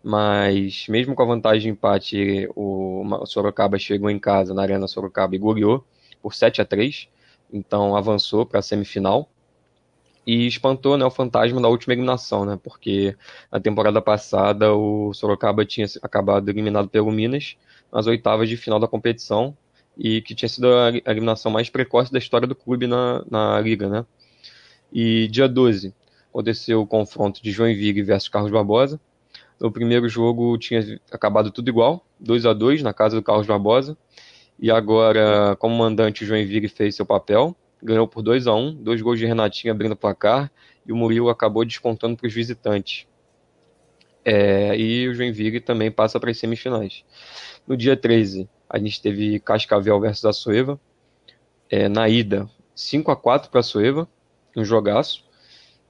[0.03, 4.87] mas mesmo com a vantagem do empate, o, o Sorocaba chegou em casa, na Arena
[4.87, 5.83] Sorocaba, e goleou
[6.21, 7.09] por 7 a 3
[7.53, 9.29] então avançou para a semifinal
[10.25, 12.57] e espantou né, o fantasma da última eliminação, né?
[12.61, 13.15] Porque
[13.51, 17.57] na temporada passada o Sorocaba tinha acabado eliminado pelo Minas
[17.91, 19.55] nas oitavas de final da competição
[19.97, 23.89] e que tinha sido a eliminação mais precoce da história do clube na, na liga,
[23.89, 24.05] né?
[24.91, 25.93] E dia 12
[26.29, 28.99] aconteceu o confronto de Joinville versus Carlos Barbosa.
[29.59, 33.97] No primeiro jogo tinha acabado tudo igual, 2 a 2 na casa do Carlos Barbosa.
[34.59, 39.01] E agora, como mandante, o Joinville fez seu papel ganhou por 2 a 1 dois
[39.01, 40.51] gols de Renatinho abrindo o placar,
[40.85, 43.05] e o Murilo acabou descontando para os visitantes.
[44.25, 47.03] É, e o Joinville também passa para as semifinais.
[47.67, 50.79] No dia 13, a gente teve Cascavel versus a Soeva.
[51.69, 54.07] É, na ida, 5 a 4 para a Soeva,
[54.55, 55.25] um jogaço.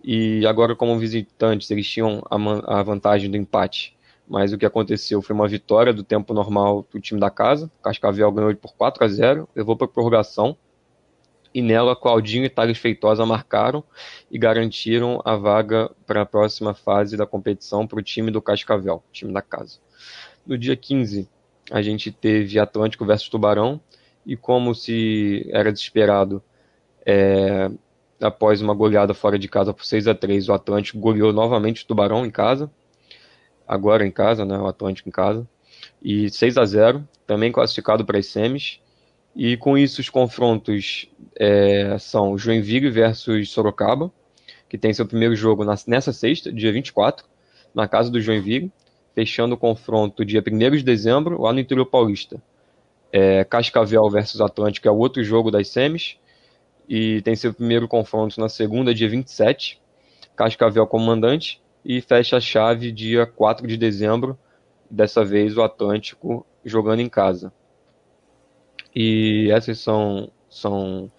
[0.04, 3.96] E agora, como visitantes, eles tinham a, a vantagem do empate.
[4.28, 7.72] Mas o que aconteceu foi uma vitória do tempo normal do time da casa.
[7.84, 10.58] Cascavel ganhou por 4 a 0 levou para prorrogação
[11.54, 13.84] e nela Claudinho e Thales Feitosa marcaram
[14.32, 19.04] e garantiram a vaga para a próxima fase da competição para o time do Cascavel,
[19.12, 19.78] time da casa.
[20.46, 21.30] No dia 15,
[21.72, 23.80] a gente teve Atlântico versus Tubarão,
[24.26, 26.42] e como se era desesperado,
[27.06, 27.70] é,
[28.22, 31.86] após uma goleada fora de casa por 6 a 3 o Atlântico goleou novamente o
[31.86, 32.72] Tubarão em casa,
[33.68, 35.48] agora em casa, né, o Atlântico em casa,
[36.02, 38.80] e 6 a 0 também classificado para as semis,
[39.36, 44.12] e com isso, os confrontos é, são Joinville versus Sorocaba,
[44.70, 47.26] que tem seu primeiro jogo na, nessa sexta, dia 24,
[47.74, 48.72] na casa do Joinville,
[49.16, 52.42] fechando o confronto dia 1 de dezembro, lá no interior paulista.
[53.12, 56.18] É, Cascavel versus Atlântico é o outro jogo das semis,
[56.88, 59.82] e tem seu primeiro confronto na segunda, dia 27,
[60.36, 64.38] Cascavel comandante, e fecha a chave dia 4 de dezembro,
[64.90, 67.52] dessa vez o Atlântico jogando em casa.
[68.96, 71.12] E essas são, são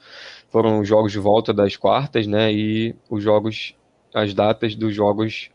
[0.48, 2.52] foram os jogos de volta das quartas, né?
[2.52, 3.74] E os jogos,
[4.14, 5.50] as datas dos jogos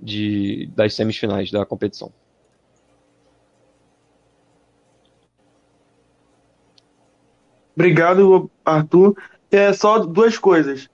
[0.00, 2.12] de, das semifinais da competição.
[7.74, 9.16] Obrigado, Arthur.
[9.50, 10.88] É só duas coisas.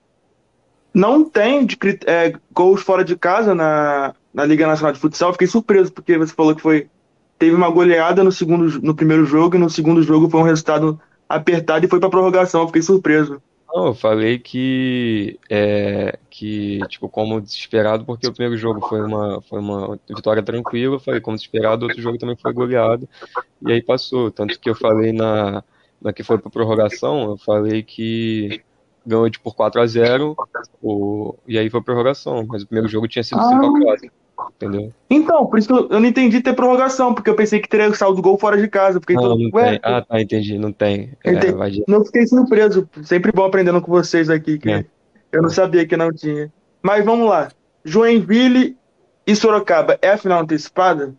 [0.93, 5.33] não tem de, é, gols fora de casa na, na Liga Nacional de Futsal.
[5.33, 6.89] Fiquei surpreso, porque você falou que foi
[7.39, 10.99] teve uma goleada no, segundo, no primeiro jogo e no segundo jogo foi um resultado
[11.27, 12.67] apertado e foi para prorrogação.
[12.67, 13.41] Fiquei surpreso.
[13.73, 19.41] Não, eu falei que, é, que, tipo, como desesperado, porque o primeiro jogo foi uma,
[19.43, 23.07] foi uma vitória tranquila, eu falei como desesperado, outro jogo também foi goleado,
[23.61, 24.31] e aí passou.
[24.31, 25.63] Tanto que eu falei na,
[26.01, 28.63] na que foi para prorrogação, eu falei que
[29.05, 30.35] ganhou tipo, por 4 a 0
[30.81, 34.11] o, e aí foi prorrogação, mas o primeiro jogo tinha sido 5 a 4
[34.55, 34.91] entendeu?
[35.09, 37.93] Então, por isso que eu, eu, não entendi ter prorrogação, porque eu pensei que teria
[37.93, 38.99] saldo gol fora de casa.
[38.99, 39.79] Porque não, não tem.
[39.83, 41.11] Ah, tá, entendi, não tem.
[41.23, 41.31] É,
[41.87, 44.85] não fiquei surpreso, sempre bom aprendendo com vocês aqui, que é.
[45.31, 46.51] eu não sabia que não tinha.
[46.81, 47.49] Mas vamos lá,
[47.83, 48.77] Joinville
[49.25, 51.13] e Sorocaba, é a final antecipada?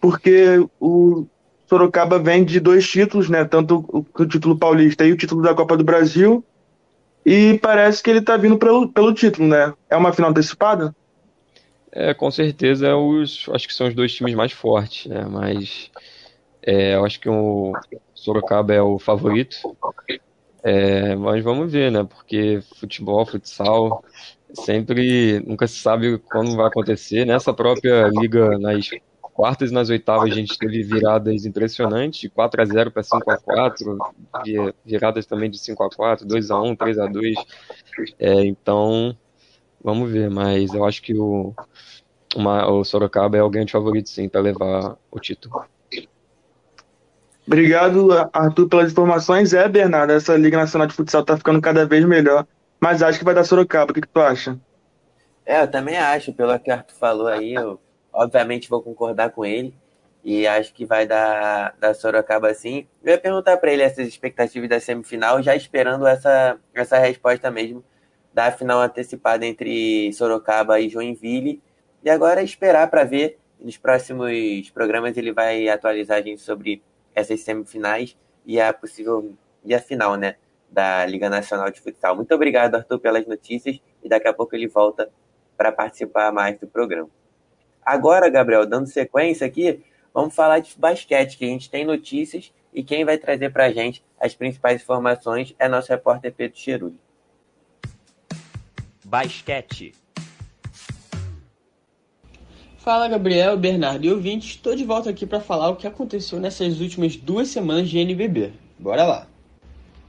[0.00, 1.26] Porque o
[1.66, 3.44] Sorocaba vem de dois títulos, né?
[3.44, 6.44] Tanto o, o título paulista e o título da Copa do Brasil.
[7.24, 9.72] E parece que ele tá vindo pelo, pelo título, né?
[9.90, 10.94] É uma final antecipada?
[11.98, 15.24] É, com certeza, é os, acho que são os dois times mais fortes, né?
[15.24, 15.90] Mas
[16.60, 17.72] é, eu acho que o
[18.14, 19.56] Sorocaba é o favorito.
[20.62, 22.04] É, mas vamos ver, né?
[22.04, 24.04] Porque futebol, futsal,
[24.52, 27.24] sempre nunca se sabe quando vai acontecer.
[27.24, 28.90] Nessa própria liga, nas
[29.22, 33.30] quartas e nas oitavas, a gente teve viradas impressionantes, de 4 a 0 para 5
[33.30, 33.98] a 4
[34.84, 37.36] viradas também de 5 a 4 2 a 1 3 a 2
[38.18, 39.16] é, Então,
[39.86, 41.54] vamos ver, mas eu acho que o,
[42.34, 45.64] uma, o Sorocaba é o grande favorito, sim, para levar o título.
[47.46, 49.54] Obrigado, Arthur, pelas informações.
[49.54, 52.44] É, Bernardo, essa Liga Nacional de Futsal está ficando cada vez melhor,
[52.80, 53.92] mas acho que vai dar Sorocaba.
[53.92, 54.58] O que, que tu acha?
[55.44, 57.78] É, eu também acho, pelo que o Arthur falou aí, eu
[58.12, 59.72] obviamente vou concordar com ele.
[60.24, 62.88] E acho que vai dar, dar Sorocaba sim.
[63.04, 67.84] Eu ia perguntar para ele essas expectativas da semifinal, já esperando essa, essa resposta mesmo
[68.36, 71.62] da final antecipada entre Sorocaba e Joinville.
[72.04, 73.38] E agora esperar para ver.
[73.58, 76.82] Nos próximos programas ele vai atualizar a gente sobre
[77.14, 79.32] essas semifinais e a possível
[79.64, 80.36] e a final, né,
[80.70, 82.14] da Liga Nacional de Futsal.
[82.14, 85.10] Muito obrigado, Arthur, pelas notícias e daqui a pouco ele volta
[85.56, 87.08] para participar mais do programa.
[87.82, 92.84] Agora, Gabriel, dando sequência aqui, vamos falar de basquete, que a gente tem notícias e
[92.84, 97.05] quem vai trazer para a gente as principais informações é nosso repórter Pedro Cherulli.
[99.08, 99.92] Basquete.
[102.76, 106.80] Fala Gabriel, Bernardo e ouvintes, estou de volta aqui para falar o que aconteceu nessas
[106.80, 108.52] últimas duas semanas de NBB.
[108.76, 109.28] Bora lá!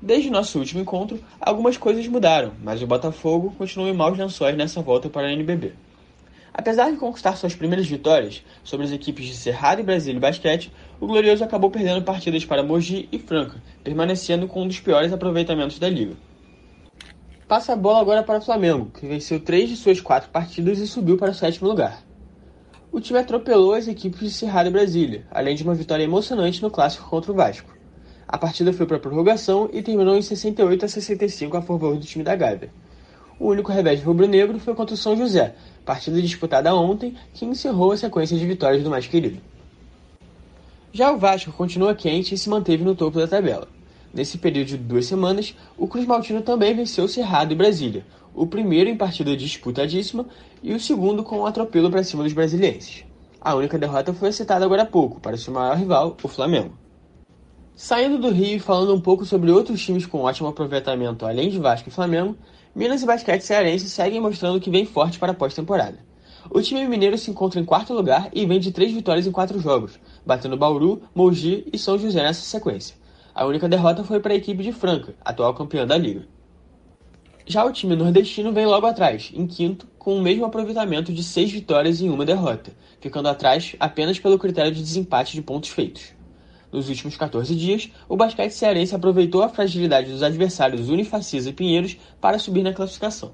[0.02, 4.82] Desde nosso último encontro, algumas coisas mudaram, mas o Botafogo continua em maus lençóis nessa
[4.82, 5.74] volta para a NBB.
[6.52, 10.74] Apesar de conquistar suas primeiras vitórias sobre as equipes de Cerrado e Brasília e Basquete,
[11.00, 15.78] o Glorioso acabou perdendo partidas para Mogi e Franca, permanecendo com um dos piores aproveitamentos
[15.78, 16.16] da liga.
[17.48, 20.88] Passa a bola agora para o Flamengo, que venceu três de suas quatro partidas e
[20.88, 22.04] subiu para o sétimo lugar.
[22.92, 26.70] O time atropelou as equipes de Cerrado e Brasília, além de uma vitória emocionante no
[26.70, 27.74] clássico contra o Vasco.
[28.28, 32.06] A partida foi para a prorrogação e terminou em 68 a 65 a favor do
[32.06, 32.70] time da Gávea.
[33.40, 35.56] O único revés rubro-negro foi contra o São José,
[35.86, 39.40] partida disputada ontem, que encerrou a sequência de vitórias do mais querido.
[40.92, 43.77] Já o Vasco continua quente e se manteve no topo da tabela.
[44.14, 48.90] Nesse período de duas semanas, o Cruz Maltino também venceu Cerrado e Brasília, o primeiro
[48.90, 50.26] em partida disputadíssima
[50.64, 53.04] e o segundo com um atropelo para cima dos brasilienses.
[53.42, 56.78] A única derrota foi citada agora há pouco, para seu maior rival, o Flamengo.
[57.76, 61.60] Saindo do Rio e falando um pouco sobre outros times com ótimo aproveitamento além de
[61.60, 62.36] Vasco e Flamengo,
[62.76, 66.00] Minas e Basquete Cearense seguem mostrando que vem forte para a pós-temporada.
[66.50, 69.60] O time mineiro se encontra em quarto lugar e vem de três vitórias em quatro
[69.60, 72.96] jogos, batendo Bauru, Mogi e São José nessa sequência.
[73.38, 76.28] A única derrota foi para a equipe de Franca, atual campeã da liga.
[77.46, 81.52] Já o time nordestino vem logo atrás, em quinto, com o mesmo aproveitamento de seis
[81.52, 86.16] vitórias e uma derrota, ficando atrás apenas pelo critério de desempate de pontos feitos.
[86.72, 91.96] Nos últimos 14 dias, o basquete cearense aproveitou a fragilidade dos adversários Unifacisa e Pinheiros
[92.20, 93.34] para subir na classificação.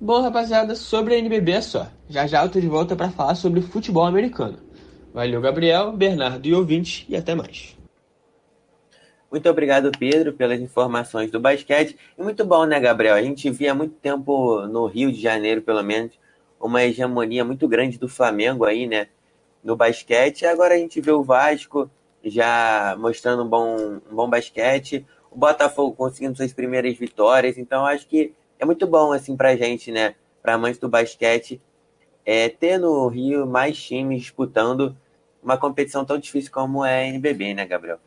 [0.00, 1.88] Bom, rapaziada, sobre a NBB é só.
[2.08, 4.58] Já já eu tô de volta para falar sobre futebol americano.
[5.12, 7.81] Valeu, Gabriel, Bernardo e ouvintes, e até mais.
[9.32, 11.98] Muito obrigado, Pedro, pelas informações do basquete.
[12.16, 13.16] E muito bom, né, Gabriel?
[13.16, 16.12] A gente via muito tempo no Rio de Janeiro, pelo menos,
[16.60, 19.08] uma hegemonia muito grande do Flamengo aí, né?
[19.62, 20.44] no basquete.
[20.44, 21.90] Agora a gente vê o Vasco
[22.24, 27.56] já mostrando um bom, um bom basquete, o Botafogo conseguindo suas primeiras vitórias.
[27.58, 30.14] Então acho que é muito bom assim para gente, né?
[30.42, 31.60] Para amantes do basquete,
[32.24, 34.96] é, ter no Rio mais times disputando
[35.42, 37.98] uma competição tão difícil como é a NBB, né, Gabriel?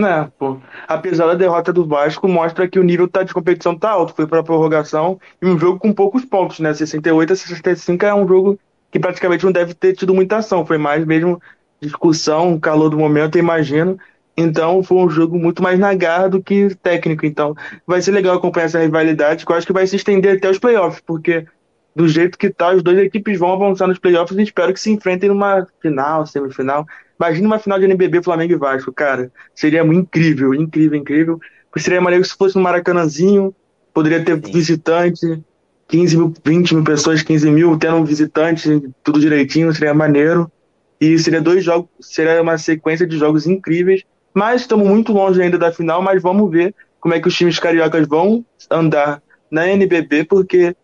[0.00, 0.58] Né, pô.
[0.88, 4.14] Apesar da derrota do Vasco, mostra que o nível tá, de competição tá alto.
[4.14, 6.72] Foi pra prorrogação e um jogo com poucos pontos, né?
[6.72, 8.58] 68 a 65 é um jogo
[8.90, 10.64] que praticamente não deve ter tido muita ação.
[10.64, 11.40] Foi mais mesmo
[11.80, 13.98] discussão, calor do momento, imagino.
[14.36, 17.26] Então foi um jogo muito mais na garra do que técnico.
[17.26, 17.54] Então
[17.86, 20.58] vai ser legal acompanhar essa rivalidade, que eu acho que vai se estender até os
[20.58, 21.46] playoffs, porque
[21.94, 24.90] do jeito que tá, as duas equipes vão avançar nos playoffs e espero que se
[24.90, 26.86] enfrentem numa final, semifinal.
[27.20, 29.30] Imagina uma final de NBB Flamengo e Vasco, cara.
[29.54, 31.40] Seria incrível, incrível, incrível.
[31.76, 33.54] Seria maneiro se fosse no Maracanãzinho,
[33.92, 34.52] poderia ter Sim.
[34.52, 35.42] visitante,
[35.88, 40.50] 15 mil, 20 mil pessoas, 15 mil, tendo um visitante, tudo direitinho, seria maneiro.
[40.98, 44.02] E seria dois jogos, seria uma sequência de jogos incríveis.
[44.32, 47.58] Mas estamos muito longe ainda da final, mas vamos ver como é que os times
[47.58, 50.74] cariocas vão andar na NBB, porque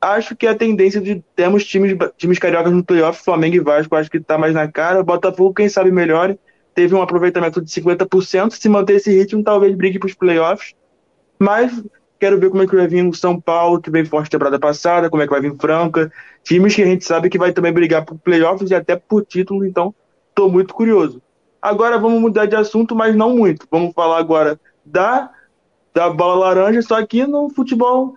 [0.00, 4.10] acho que a tendência de termos times, times cariocas no playoff, Flamengo e Vasco, acho
[4.10, 5.02] que tá mais na cara.
[5.02, 6.38] Botafogo, quem sabe, melhore.
[6.74, 8.52] Teve um aproveitamento de 50%.
[8.52, 10.74] Se manter esse ritmo, talvez brigue para os playoffs.
[11.38, 11.82] Mas
[12.18, 15.10] quero ver como é que vai vir o São Paulo, que veio forte temporada passada,
[15.10, 16.12] como é que vai vir Franca.
[16.42, 19.64] Times que a gente sabe que vai também brigar por playoffs e até por título,
[19.64, 19.94] então
[20.34, 21.20] tô muito curioso.
[21.60, 23.66] Agora vamos mudar de assunto, mas não muito.
[23.70, 25.30] Vamos falar agora da,
[25.92, 28.14] da bola laranja, só aqui no futebol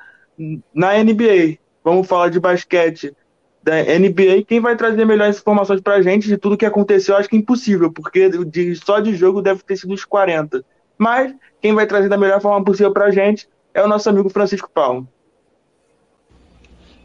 [0.73, 1.60] na NBA.
[1.83, 3.15] Vamos falar de basquete
[3.63, 4.43] da NBA.
[4.47, 7.91] Quem vai trazer melhores informações pra gente de tudo que aconteceu, acho que é impossível,
[7.91, 10.63] porque de, só de jogo deve ter sido uns 40.
[10.97, 14.69] Mas quem vai trazer da melhor forma possível pra gente é o nosso amigo Francisco
[14.69, 15.07] Paulo.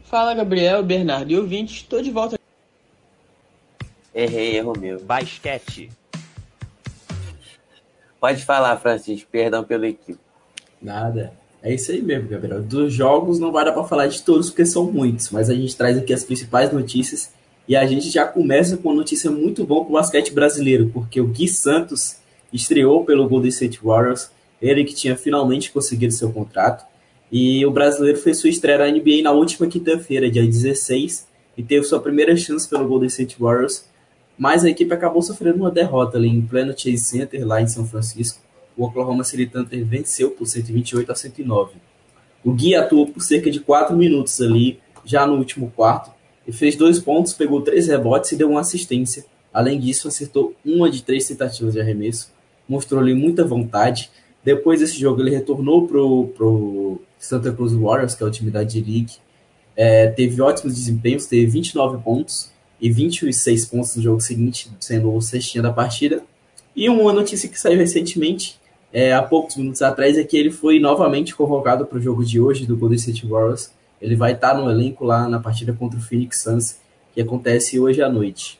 [0.05, 1.77] Fala, Gabriel, Bernardo e ouvintes.
[1.77, 2.39] Estou de volta.
[4.13, 4.99] Errei, erro meu.
[4.99, 5.89] Basquete.
[8.19, 9.29] Pode falar, Francisco.
[9.29, 10.19] Perdão pelo equipe.
[10.81, 11.36] Nada.
[11.61, 12.61] É isso aí mesmo, Gabriel.
[12.61, 15.75] Dos jogos não vai dar para falar de todos porque são muitos, mas a gente
[15.75, 17.31] traz aqui as principais notícias
[17.67, 21.19] e a gente já começa com uma notícia muito boa para o basquete brasileiro, porque
[21.19, 22.17] o Gui Santos
[22.53, 24.29] estreou pelo Golden State Warriors,
[24.61, 26.85] ele que tinha finalmente conseguido seu contrato,
[27.29, 31.83] e o brasileiro fez sua estreia na NBA na última quinta-feira, dia 16, e teve
[31.83, 33.83] sua primeira chance pelo Golden State Warriors,
[34.37, 37.85] mas a equipe acabou sofrendo uma derrota ali em pleno Chase Center, lá em São
[37.85, 38.39] Francisco,
[38.77, 41.71] o Oklahoma City Thunder venceu por 128 a 109.
[42.43, 46.11] O Gui atuou por cerca de 4 minutos ali, já no último quarto,
[46.47, 49.25] e fez dois pontos, pegou três rebotes e deu uma assistência.
[49.53, 52.31] Além disso, acertou uma de três tentativas de arremesso,
[52.69, 54.09] mostrou ali muita vontade.
[54.43, 58.63] Depois desse jogo, ele retornou pro, pro Santa Cruz Warriors, que é o time da
[58.63, 59.13] D-League.
[59.75, 65.21] É, teve ótimos desempenhos, teve 29 pontos e 26 pontos no jogo seguinte, sendo o
[65.21, 66.23] cestinha da partida.
[66.75, 68.57] E uma notícia que saiu recentemente
[68.97, 72.41] é, há poucos minutos atrás é que ele foi novamente convocado para o jogo de
[72.41, 73.71] hoje do Golden State Warriors.
[74.01, 76.79] Ele vai estar no elenco lá na partida contra o Phoenix Suns,
[77.13, 78.59] que acontece hoje à noite.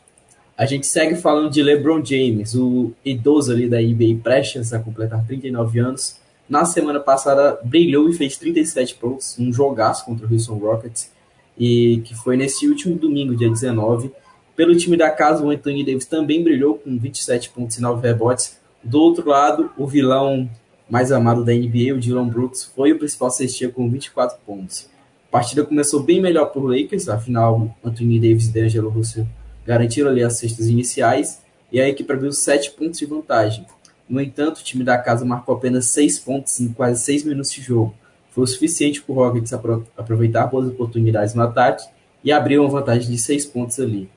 [0.56, 5.26] A gente segue falando de LeBron James, o idoso ali da NBA prestes a completar
[5.26, 6.20] 39 anos.
[6.48, 11.12] Na semana passada brilhou e fez 37 pontos, um jogaço contra o Houston Rockets,
[11.58, 14.12] e que foi nesse último domingo, dia 19.
[14.56, 18.60] Pelo time da casa, o Anthony Davis também brilhou com 27 pontos e 9 rebotes,
[18.88, 20.50] do outro lado, o vilão
[20.90, 24.90] mais amado da NBA, o Dylan Brooks, foi o principal cestinha com 24 pontos.
[25.28, 29.28] A partida começou bem melhor para o Lakers, afinal, Anthony Davis e D'Angelo Russell
[29.66, 33.66] garantiram ali as cestas iniciais e a equipe abriu 7 pontos de vantagem.
[34.08, 37.62] No entanto, o time da casa marcou apenas 6 pontos em quase 6 minutos de
[37.62, 37.94] jogo.
[38.32, 39.52] Foi o suficiente para o Rockets
[39.98, 41.86] aproveitar boas oportunidades no ataque
[42.24, 44.10] e abrir uma vantagem de 6 pontos ali.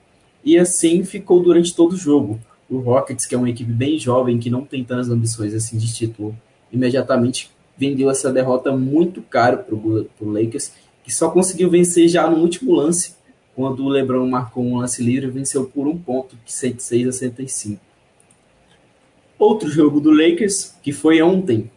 [0.44, 2.38] E assim ficou durante todo o jogo
[2.70, 5.92] o Rockets, que é uma equipe bem jovem, que não tem tantas ambições assim de
[5.92, 6.36] título,
[6.72, 12.38] imediatamente vendeu essa derrota muito caro para o Lakers, que só conseguiu vencer já no
[12.38, 13.14] último lance,
[13.56, 17.80] quando o LeBron marcou um lance livre e venceu por um ponto, 106 a 105.
[19.38, 21.70] Outro jogo do Lakers, que foi ontem,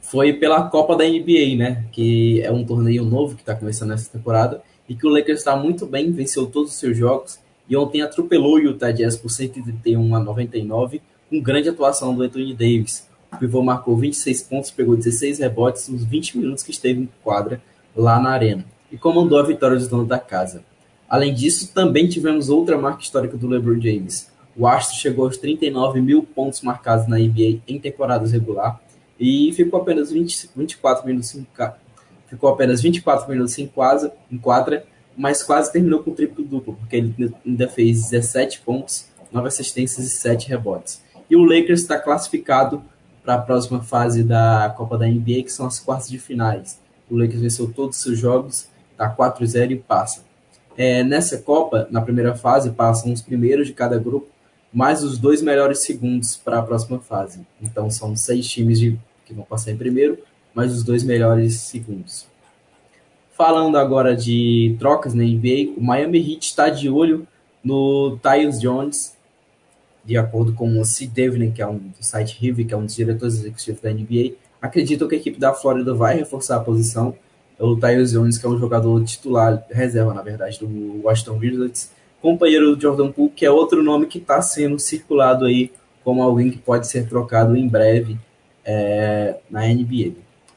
[0.00, 1.84] foi pela Copa da NBA, né?
[1.90, 5.56] Que é um torneio novo que está começando essa temporada e que o Lakers está
[5.56, 7.39] muito bem, venceu todos os seus jogos
[7.70, 11.00] e ontem atropelou o Utah Jazz por 131 a 99,
[11.30, 13.08] com grande atuação do Anthony Davis.
[13.32, 17.62] O pivô marcou 26 pontos, pegou 16 rebotes nos 20 minutos que esteve em quadra
[17.94, 20.64] lá na arena e comandou a vitória dos donos da casa.
[21.08, 24.28] Além disso, também tivemos outra marca histórica do LeBron James.
[24.56, 28.80] O Astro chegou aos 39 mil pontos marcados na NBA em temporadas regular
[29.18, 31.46] e ficou apenas 20, 24 minutos em,
[32.26, 34.84] ficou apenas 24 minutos em quadra, em quadra
[35.20, 40.08] mas quase terminou com triplo duplo, porque ele ainda fez 17 pontos, 9 assistências e
[40.08, 41.02] 7 rebotes.
[41.28, 42.82] E o Lakers está classificado
[43.22, 46.80] para a próxima fase da Copa da NBA, que são as quartas de finais.
[47.10, 50.24] O Lakers venceu todos os seus jogos, está 4-0 e passa.
[50.74, 54.28] É, nessa Copa, na primeira fase, passam os primeiros de cada grupo,
[54.72, 57.46] mais os dois melhores segundos para a próxima fase.
[57.60, 60.18] Então são seis times de, que vão passar em primeiro,
[60.54, 62.29] mais os dois melhores segundos.
[63.40, 67.26] Falando agora de trocas na NBA, o Miami Heat está de olho
[67.64, 69.16] no Tyus Jones,
[70.04, 72.84] de acordo com o Sid Devlin, que é um do site Rive, que é um
[72.84, 77.14] dos diretores executivos da NBA, acreditam que a equipe da Flórida vai reforçar a posição.
[77.58, 82.76] O Tyus Jones, que é um jogador titular, reserva, na verdade, do Washington Wizards, companheiro
[82.76, 85.72] do Jordan Poole, que é outro nome que está sendo circulado aí
[86.04, 88.18] como alguém que pode ser trocado em breve
[88.62, 90.12] é, na NBA.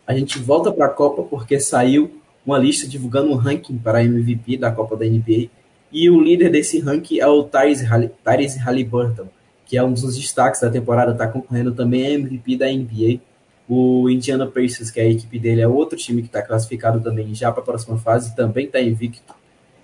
[0.06, 4.04] A gente volta para a Copa porque saiu uma lista divulgando um ranking para a
[4.04, 5.50] MVP da Copa da NBA
[5.94, 9.28] e o líder desse ranking é o Tyrese Halliburton,
[9.64, 13.22] que é um dos destaques da temporada, está concorrendo também a MVP da NBA.
[13.70, 17.34] O Indiana Pacers, que é a equipe dele, é outro time que está classificado também
[17.36, 19.36] já para a próxima fase, também está invicto.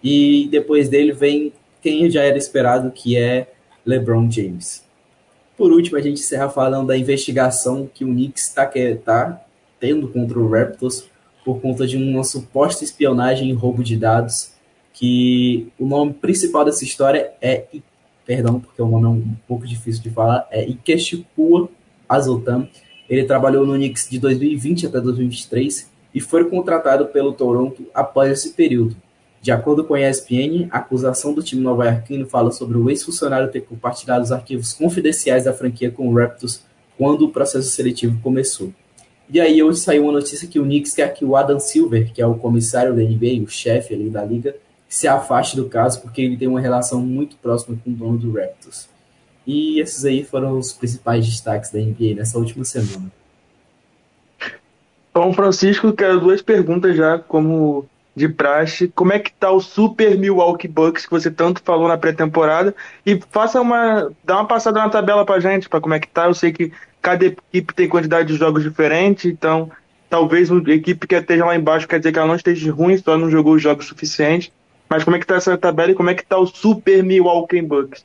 [0.04, 3.48] E depois dele vem quem já era esperado, que é
[3.86, 4.84] LeBron James.
[5.56, 8.66] Por último, a gente encerra falando da investigação que o Knicks está
[9.06, 9.42] tá
[9.80, 11.08] tendo contra o Raptors
[11.50, 14.52] por conta de uma suposta espionagem e roubo de dados,
[14.94, 17.66] que o nome principal dessa história é,
[18.24, 21.72] perdão, porque o nome é um pouco difícil de falar, é Ikechukwu
[22.08, 22.70] Azotam.
[23.10, 28.54] Ele trabalhou no Knicks de 2020 até 2023 e foi contratado pelo Toronto após esse
[28.54, 28.96] período.
[29.42, 33.62] De acordo com a ESPN, a acusação do time nova-iorquino fala sobre o ex-funcionário ter
[33.62, 36.64] compartilhado os arquivos confidenciais da franquia com o Raptors
[36.96, 38.72] quando o processo seletivo começou.
[39.32, 42.22] E aí hoje saiu uma notícia que o Knicks quer que o Adam Silver, que
[42.22, 44.56] é o comissário da NBA, o chefe ali da liga,
[44.88, 48.34] se afaste do caso porque ele tem uma relação muito próxima com o dono do
[48.34, 48.90] Raptors.
[49.46, 53.12] E esses aí foram os principais destaques da NBA nessa última semana.
[55.14, 60.18] Bom, Francisco, quero duas perguntas já como de praxe, como é que tá o Super
[60.18, 62.76] Milwaukee Bucks que você tanto falou na pré-temporada
[63.06, 66.26] e faça uma dá uma passada na tabela pra gente, para como é que tá.
[66.26, 66.72] Eu sei que
[67.02, 69.72] cada equipe tem quantidade de jogos diferente, então
[70.10, 73.18] talvez uma equipe que esteja lá embaixo quer dizer que ela não esteja ruim, só
[73.18, 74.52] não jogou os jogos suficientes.
[74.90, 77.62] Mas como é que tá essa tabela e como é que tá o Super Milwaukee
[77.62, 78.04] Bucks?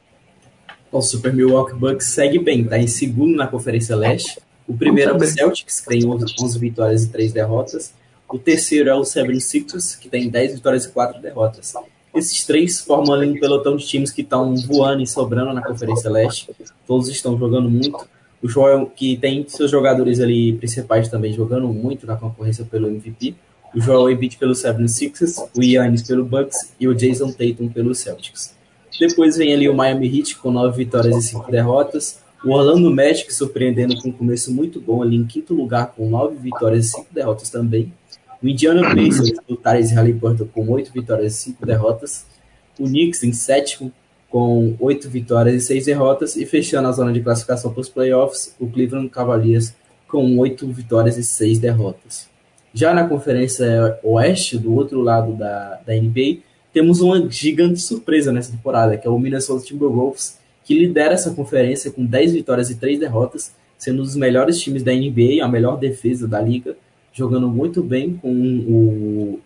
[0.93, 4.39] O Super Milwaukee Bucks segue bem, tá em segundo na Conferência Leste.
[4.67, 7.93] O primeiro é o Celtics, que tem 11 vitórias e 3 derrotas.
[8.29, 11.75] O terceiro é o Seven Sixers, que tem 10 vitórias e 4 derrotas.
[12.15, 16.09] Esses três formam ali um pelotão de times que estão voando e sobrando na Conferência
[16.11, 16.49] Leste.
[16.87, 18.07] Todos estão jogando muito.
[18.45, 23.35] O Joel, que tem seus jogadores ali principais também jogando muito na concorrência pelo MVP.
[23.75, 27.95] O Joel Embiid pelo Seven Sixers, o Yannis pelo Bucks e o Jason Tatum pelo
[27.95, 28.55] Celtics.
[29.01, 32.21] Depois vem ali o Miami Heat com 9 vitórias e 5 derrotas.
[32.45, 36.37] O Orlando Magic surpreendendo com um começo muito bom ali em quinto lugar com 9
[36.37, 37.95] vitórias e 5 derrotas também.
[38.43, 42.27] O Indiana Pacers do Tyrese Halliburton com 8 vitórias e 5 derrotas.
[42.79, 43.91] O Knicks em sétimo
[44.35, 46.35] com 8 vitórias e 6 derrotas.
[46.35, 49.73] E fechando a zona de classificação para os playoffs, o Cleveland Cavaliers
[50.09, 52.29] com 8 vitórias e 6 derrotas.
[52.73, 56.39] Já na Conferência Oeste, do outro lado da, da NBA,
[56.73, 61.93] temos uma gigante surpresa nessa temporada, que é o Minnesota Timberwolves, que lidera essa conferência
[61.93, 65.79] com 10 vitórias e 3 derrotas, sendo um dos melhores times da NBA, a melhor
[65.79, 66.77] defesa da liga,
[67.13, 69.41] jogando muito bem com o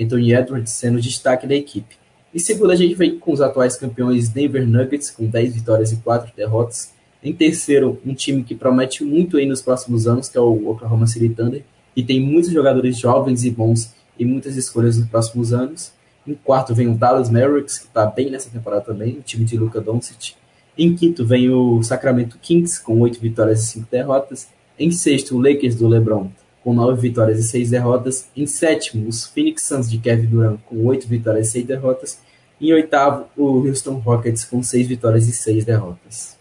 [0.00, 1.98] Anthony Edwards sendo destaque da equipe.
[2.34, 5.96] Em segundo, a gente vem com os atuais campeões Denver Nuggets, com 10 vitórias e
[5.96, 6.92] 4 derrotas.
[7.22, 11.06] Em terceiro, um time que promete muito aí nos próximos anos, que é o Oklahoma
[11.06, 11.64] City Thunder,
[11.96, 15.92] e tem muitos jogadores jovens e bons e muitas escolhas nos próximos anos.
[16.26, 19.56] Em quarto vem o Dallas Mavericks, que está bem nessa temporada também, o time de
[19.56, 20.34] Luka Doncic.
[20.76, 24.48] Em quinto vem o Sacramento Kings, com 8 vitórias e 5 derrotas.
[24.78, 26.30] Em sexto, o Lakers do LeBron,
[26.68, 28.28] com 9 vitórias e 6 derrotas.
[28.36, 32.20] Em sétimo, os Phoenix Suns de Kevin Durant, com 8 vitórias e 6 derrotas.
[32.60, 36.36] Em oitavo, o Houston Rockets, com 6 vitórias e 6 derrotas.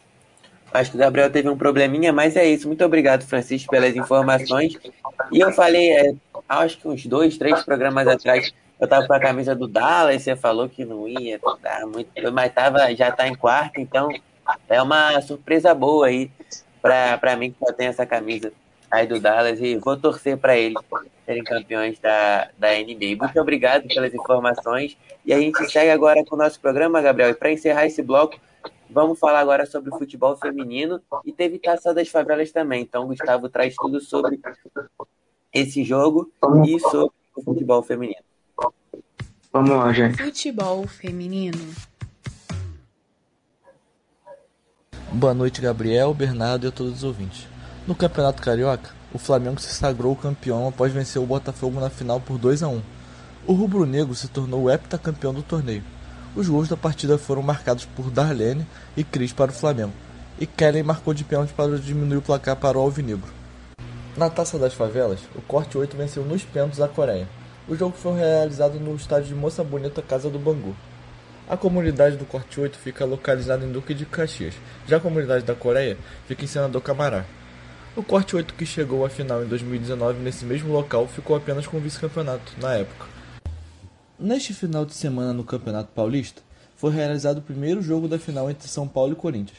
[0.73, 2.67] Acho que o Gabriel teve um probleminha, mas é isso.
[2.67, 4.77] Muito obrigado, Francisco, pelas informações.
[5.31, 6.13] E eu falei, é,
[6.49, 10.35] acho que uns dois, três programas atrás, eu tava com a camisa do Dallas, você
[10.35, 14.09] falou que não ia dar muito, mas tava, já tá em quarto, então
[14.67, 16.29] é uma surpresa boa aí
[16.81, 18.51] para mim que só tem essa camisa
[18.89, 20.77] aí do Dallas e vou torcer para eles
[21.25, 23.17] serem campeões da, da NBA.
[23.19, 27.31] Muito obrigado pelas informações e a gente segue agora com o nosso programa, Gabriel.
[27.31, 28.39] E para encerrar esse bloco,
[28.89, 32.81] vamos falar agora sobre o futebol feminino e teve Taça das Favelas também.
[32.81, 34.39] Então, o Gustavo traz tudo sobre
[35.53, 36.31] esse jogo
[36.65, 38.21] e sobre o futebol feminino.
[39.51, 40.21] Vamos lá, gente.
[40.21, 41.57] Futebol feminino.
[45.11, 47.56] Boa noite, Gabriel, Bernardo e a todos os ouvintes.
[47.87, 52.37] No Campeonato Carioca, o Flamengo se sagrou campeão após vencer o Botafogo na final por
[52.37, 52.81] 2 a 1.
[53.47, 55.81] O rubro-negro se tornou o heptacampeão do torneio.
[56.35, 58.67] Os gols da partida foram marcados por Darlene
[58.97, 59.93] e Cris para o Flamengo,
[60.37, 63.31] e Kellen marcou de pênalti para diminuir o placar para o Alvinegro.
[64.17, 67.29] Na Taça das Favelas, o Corte 8 venceu nos pênaltis a Coreia.
[67.69, 70.75] O jogo foi realizado no estádio de Moça Bonita, Casa do Bangu.
[71.49, 75.55] A comunidade do Corte 8 fica localizada em Duque de Caxias, já a comunidade da
[75.55, 77.23] Coreia fica em Senador Camará.
[77.97, 81.77] O Corte 8 que chegou à final em 2019 nesse mesmo local ficou apenas com
[81.77, 83.07] o vice-campeonato na época.
[84.19, 86.43] Neste final de semana no Campeonato Paulista,
[86.75, 89.57] foi realizado o primeiro jogo da final entre São Paulo e Corinthians.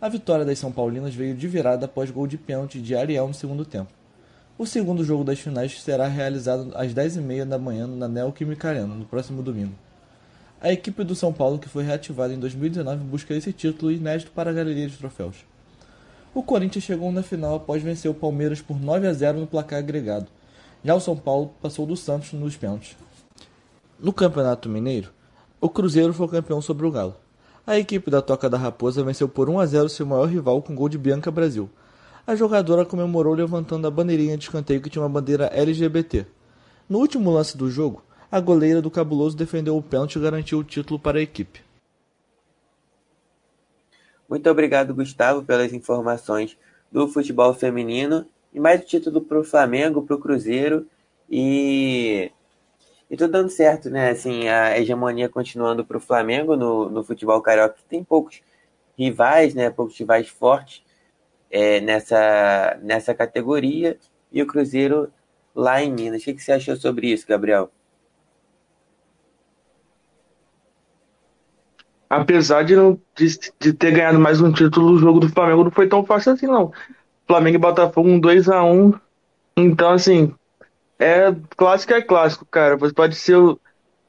[0.00, 3.34] A vitória das São Paulinas veio de virada após gol de pênalti de Ariel no
[3.34, 3.90] segundo tempo.
[4.56, 9.06] O segundo jogo das finais será realizado às 10h30 da manhã na Neoquímica Arena, no
[9.06, 9.74] próximo domingo.
[10.60, 14.50] A equipe do São Paulo, que foi reativada em 2019, busca esse título inédito para
[14.50, 15.50] a galeria de troféus.
[16.34, 19.80] O Corinthians chegou na final após vencer o Palmeiras por 9 a 0 no placar
[19.80, 20.28] agregado.
[20.82, 22.96] Já o São Paulo passou do Santos nos pênaltis.
[24.00, 25.10] No Campeonato Mineiro,
[25.60, 27.14] o Cruzeiro foi campeão sobre o Galo.
[27.66, 30.74] A equipe da Toca da Raposa venceu por 1 a 0 seu maior rival com
[30.74, 31.68] gol de Bianca Brasil.
[32.26, 36.24] A jogadora comemorou levantando a bandeirinha de escanteio que tinha uma bandeira LGBT.
[36.88, 40.64] No último lance do jogo, a goleira do Cabuloso defendeu o pênalti e garantiu o
[40.64, 41.60] título para a equipe.
[44.32, 46.56] Muito obrigado, Gustavo, pelas informações
[46.90, 50.88] do futebol feminino e mais título para o Flamengo, para o Cruzeiro
[51.28, 52.32] e
[53.10, 54.08] e tudo dando certo, né?
[54.08, 58.40] Assim, a hegemonia continuando para o Flamengo no, no futebol carioca, que tem poucos
[58.96, 59.68] rivais, né?
[59.68, 60.82] Poucos rivais fortes
[61.50, 63.98] é, nessa, nessa categoria
[64.32, 65.12] e o Cruzeiro
[65.54, 66.22] lá em Minas.
[66.22, 67.70] O que, que você achou sobre isso, Gabriel?
[72.12, 75.70] Apesar de, não, de, de, ter ganhado mais um título, o jogo do Flamengo não
[75.70, 76.70] foi tão fácil assim, não.
[77.26, 79.00] Flamengo e Botafogo um 2x1.
[79.56, 80.34] Então, assim,
[80.98, 82.76] é clássico é clássico, cara.
[82.76, 83.58] Você pode ser, o,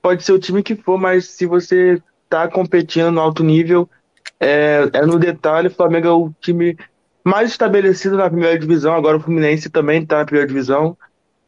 [0.02, 3.90] pode ser o time que for, mas se você tá competindo no alto nível,
[4.38, 5.70] é, é no detalhe.
[5.70, 6.78] Flamengo é o time
[7.24, 8.94] mais estabelecido na primeira divisão.
[8.94, 10.98] Agora o Fluminense também tá na primeira divisão.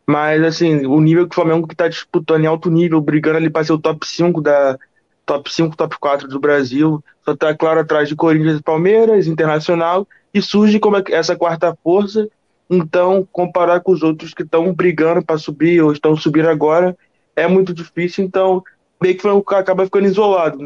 [0.07, 3.49] Mas, assim, o nível que o Flamengo que tá disputando em alto nível, brigando ali
[3.49, 4.77] para ser o top 5 da,
[5.25, 10.07] top 5, top 4 do Brasil, só está claro atrás de Corinthians e Palmeiras, Internacional,
[10.33, 12.27] e surge como essa quarta força.
[12.69, 16.95] Então, comparar com os outros que estão brigando para subir ou estão subindo agora
[17.35, 18.23] é muito difícil.
[18.23, 18.63] Então,
[19.01, 20.57] meio que acaba ficando isolado.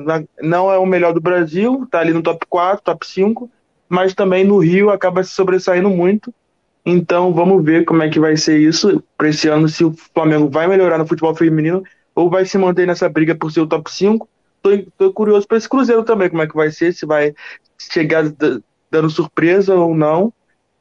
[0.41, 3.49] Não é o melhor do Brasil, está ali no top 4, top 5,
[3.88, 6.34] mas também no Rio acaba se sobressaindo muito.
[6.86, 10.49] Então, vamos ver como é que vai ser isso para esse ano, se o Flamengo
[10.49, 11.84] vai melhorar no futebol feminino
[12.16, 14.28] ou vai se manter nessa briga por ser o top 5
[14.62, 17.34] tô, tô curioso para esse Cruzeiro também, como é que vai ser, se vai
[17.78, 18.24] chegar
[18.91, 20.34] dando surpresa ou não.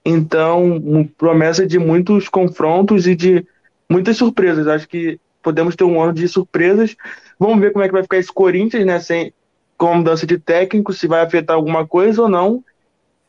[0.05, 3.47] Então, promessa de muitos confrontos e de
[3.89, 4.66] muitas surpresas.
[4.66, 6.97] Acho que podemos ter um ano de surpresas.
[7.39, 8.99] Vamos ver como é que vai ficar esse Corinthians, né?
[9.01, 9.33] Sem,
[9.76, 12.64] com mudança de técnico, se vai afetar alguma coisa ou não.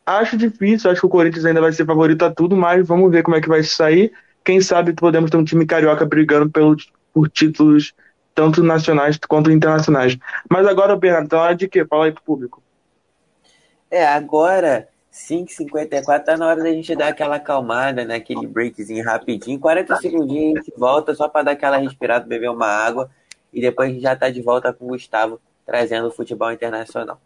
[0.06, 3.22] Acho difícil, acho que o Corinthians ainda vai ser favorito a tudo, mas vamos ver
[3.22, 4.12] como é que vai sair.
[4.44, 6.76] Quem sabe podemos ter um time carioca brigando pelo,
[7.12, 7.92] por títulos
[8.34, 10.16] tanto nacionais quanto internacionais.
[10.48, 11.84] Mas agora, Bernardo, tá hora de quê?
[11.84, 12.62] Fala aí pro público.
[13.90, 18.16] É, agora, 5h54, tá na hora da gente dar aquela acalmada, né?
[18.16, 19.58] Aquele breakzinho rapidinho.
[19.58, 23.10] 40 segundinhos a gente volta só para dar aquela respirada, beber uma água.
[23.52, 27.20] E depois a gente já tá de volta com o Gustavo trazendo o futebol internacional.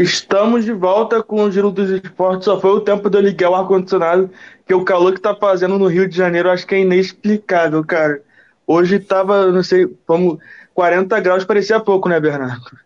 [0.00, 2.46] Estamos de volta com o Giro dos Esportes.
[2.46, 4.30] Só foi o tempo de eu ligar o ar-condicionado,
[4.66, 8.22] que o calor que tá fazendo no Rio de Janeiro acho que é inexplicável, cara.
[8.66, 10.40] Hoje tava, não sei, como
[10.72, 12.78] 40 graus, parecia pouco, né, Bernardo?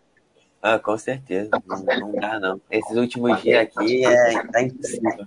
[0.61, 1.51] Ah, com certeza.
[1.65, 2.61] Não, não dá, não.
[2.69, 5.25] Esses últimos dias aqui é tá impossível.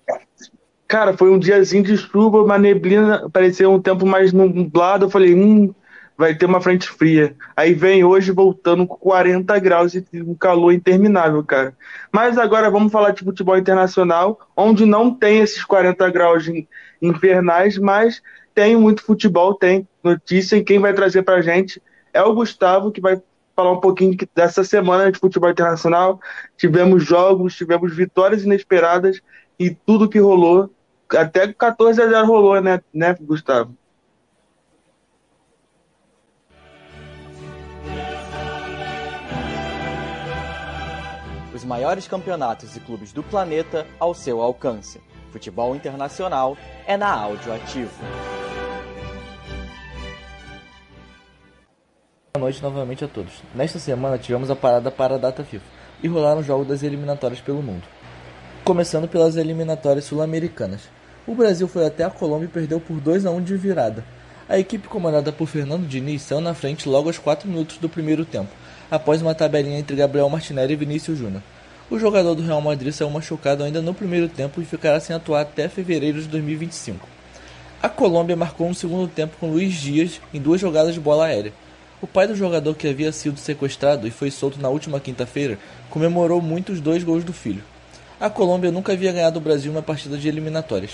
[0.86, 5.06] Cara, foi um diazinho de chuva, uma neblina, parecia um tempo mais nublado.
[5.06, 5.72] Eu falei, hum,
[6.18, 7.36] vai ter uma frente fria.
[7.56, 11.76] Aí vem hoje voltando com 40 graus e um calor interminável, cara.
[12.12, 16.44] Mas agora vamos falar de futebol internacional, onde não tem esses 40 graus
[17.00, 18.20] infernais, mas
[18.52, 21.80] tem muito futebol, tem notícia, e quem vai trazer pra gente
[22.12, 23.22] é o Gustavo, que vai
[23.54, 26.20] falar um pouquinho dessa semana de futebol internacional.
[26.56, 29.20] Tivemos jogos, tivemos vitórias inesperadas
[29.56, 30.68] e tudo que rolou.
[31.10, 33.72] Até 14 a 0 rolou, né, né Gustavo?
[41.68, 45.02] Maiores campeonatos e clubes do planeta ao seu alcance.
[45.30, 46.56] Futebol internacional
[46.86, 47.92] é na Áudio Ativo.
[52.32, 53.42] Boa noite novamente a todos.
[53.54, 55.66] Nesta semana tivemos a parada para a data FIFA
[56.02, 57.86] e rolaram jogos das eliminatórias pelo mundo.
[58.64, 60.88] Começando pelas eliminatórias sul-americanas.
[61.26, 64.02] O Brasil foi até a Colômbia e perdeu por 2 a 1 de virada.
[64.48, 68.24] A equipe comandada por Fernando Diniz saiu na frente logo aos 4 minutos do primeiro
[68.24, 68.48] tempo,
[68.90, 71.42] após uma tabelinha entre Gabriel Martinelli e Vinícius Júnior.
[71.90, 75.40] O jogador do Real Madrid saiu machucado ainda no primeiro tempo e ficará sem atuar
[75.40, 77.08] até fevereiro de 2025.
[77.82, 81.50] A Colômbia marcou um segundo tempo com Luiz Dias em duas jogadas de bola aérea.
[82.02, 85.58] O pai do jogador que havia sido sequestrado e foi solto na última quinta-feira
[85.88, 87.64] comemorou muito os dois gols do filho.
[88.20, 90.92] A Colômbia nunca havia ganhado o Brasil na partida de eliminatórias.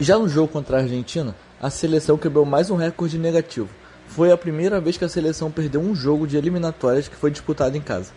[0.00, 3.68] Já no jogo contra a Argentina, a seleção quebrou mais um recorde negativo.
[4.08, 7.76] Foi a primeira vez que a seleção perdeu um jogo de eliminatórias que foi disputado
[7.76, 8.10] em casa.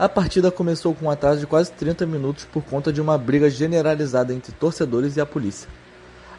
[0.00, 3.50] A partida começou com um atraso de quase 30 minutos por conta de uma briga
[3.50, 5.68] generalizada entre torcedores e a polícia.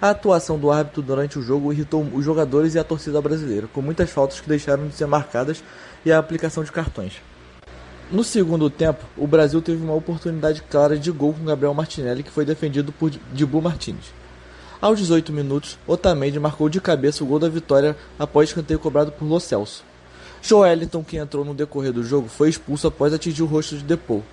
[0.01, 3.79] A atuação do árbitro durante o jogo irritou os jogadores e a torcida brasileira, com
[3.79, 5.63] muitas faltas que deixaram de ser marcadas
[6.03, 7.21] e a aplicação de cartões.
[8.11, 12.31] No segundo tempo, o Brasil teve uma oportunidade clara de gol com Gabriel Martinelli, que
[12.31, 14.11] foi defendido por Dibu Martins.
[14.81, 19.23] Aos 18 minutos, Otamendi marcou de cabeça o gol da vitória após escanteio cobrado por
[19.23, 19.90] Lo Celso.
[20.41, 24.23] Joelinton, que entrou no decorrer do jogo, foi expulso após atingir o rosto de Depou.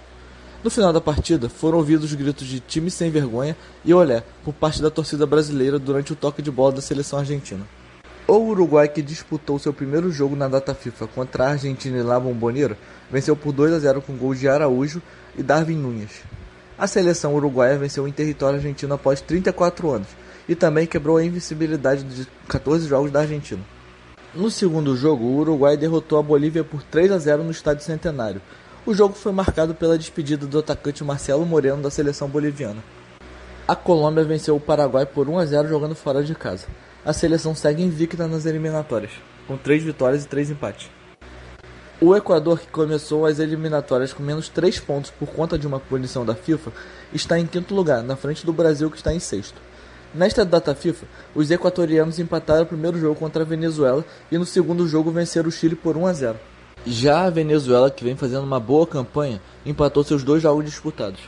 [0.65, 4.83] No final da partida, foram ouvidos gritos de time sem vergonha e olé por parte
[4.83, 7.65] da torcida brasileira durante o toque de bola da seleção argentina.
[8.27, 12.19] O Uruguai, que disputou seu primeiro jogo na data FIFA contra a Argentina e La
[12.19, 12.77] Bombonera,
[13.11, 15.01] venceu por 2 a 0 com gols de Araújo
[15.37, 16.23] e Darwin Nunes.
[16.77, 20.09] A seleção uruguaia venceu em território argentino após 34 anos
[20.49, 23.63] e também quebrou a invencibilidade de 14 jogos da Argentina.
[24.35, 28.43] No segundo jogo, o Uruguai derrotou a Bolívia por 3 a 0 no Estádio Centenário,
[28.89, 32.83] o jogo foi marcado pela despedida do atacante Marcelo Moreno da seleção boliviana.
[33.67, 36.67] A Colômbia venceu o Paraguai por 1 a 0 jogando fora de casa.
[37.05, 39.13] A seleção segue invicta nas eliminatórias,
[39.47, 40.91] com 3 vitórias e 3 empates.
[42.01, 46.25] O Equador, que começou as eliminatórias com menos 3 pontos por conta de uma punição
[46.25, 46.73] da FIFA,
[47.13, 49.61] está em quinto lugar, na frente do Brasil, que está em sexto.
[50.15, 54.89] Nesta data FIFA, os equatorianos empataram o primeiro jogo contra a Venezuela e no segundo
[54.89, 56.39] jogo venceram o Chile por 1 a 0.
[56.87, 61.21] Já a Venezuela, que vem fazendo uma boa campanha, empatou seus dois jogos disputados.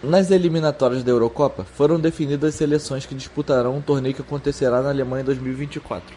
[0.00, 4.90] Nas eliminatórias da Eurocopa, foram definidas as seleções que disputarão um torneio que acontecerá na
[4.90, 6.14] Alemanha em 2024.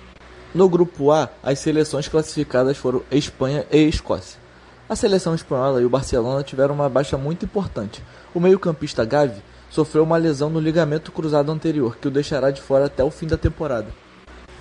[0.54, 4.40] No grupo A, as seleções classificadas foram Espanha e Escócia.
[4.88, 8.04] A seleção espanhola e o Barcelona tiveram uma baixa muito importante.
[8.36, 9.42] O meio-campista Gavi
[9.76, 13.28] sofreu uma lesão no ligamento cruzado anterior, que o deixará de fora até o fim
[13.28, 13.88] da temporada.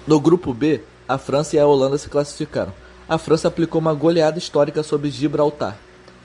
[0.06, 2.72] No grupo B, a França e a Holanda se classificaram
[3.06, 5.76] a França aplicou uma goleada histórica sobre Gibraltar.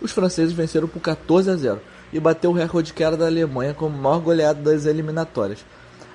[0.01, 1.81] Os franceses venceram por 14 a 0
[2.13, 5.65] e bateu o recorde que era da Alemanha como maior goleada das eliminatórias.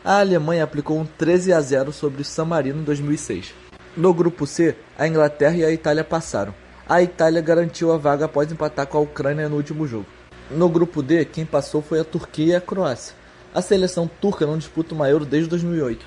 [0.02, 3.54] A Alemanha aplicou um 13 a 0 sobre San Marino em 2006.
[3.94, 6.54] No grupo C, a Inglaterra e a Itália passaram.
[6.88, 10.06] A Itália garantiu a vaga após empatar com a Ucrânia no último jogo.
[10.50, 13.14] No grupo D, quem passou foi a Turquia e a Croácia.
[13.54, 16.04] A seleção turca não disputa uma Euro desde 2008.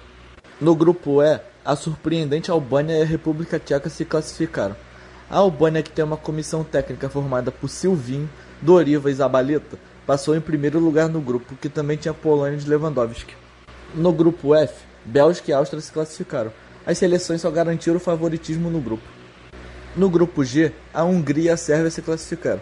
[0.61, 4.75] No grupo E, a surpreendente Albânia e a República Tcheca se classificaram.
[5.27, 8.29] A Albânia, que tem uma comissão técnica formada por Silvinho,
[8.61, 13.33] Doriva e Zabaleta, passou em primeiro lugar no grupo, que também tinha Polônia de Lewandowski.
[13.95, 16.53] No grupo F, Bélgica e Áustria se classificaram.
[16.85, 19.03] As seleções só garantiram o favoritismo no grupo.
[19.95, 22.61] No grupo G, a Hungria e a Sérvia se classificaram.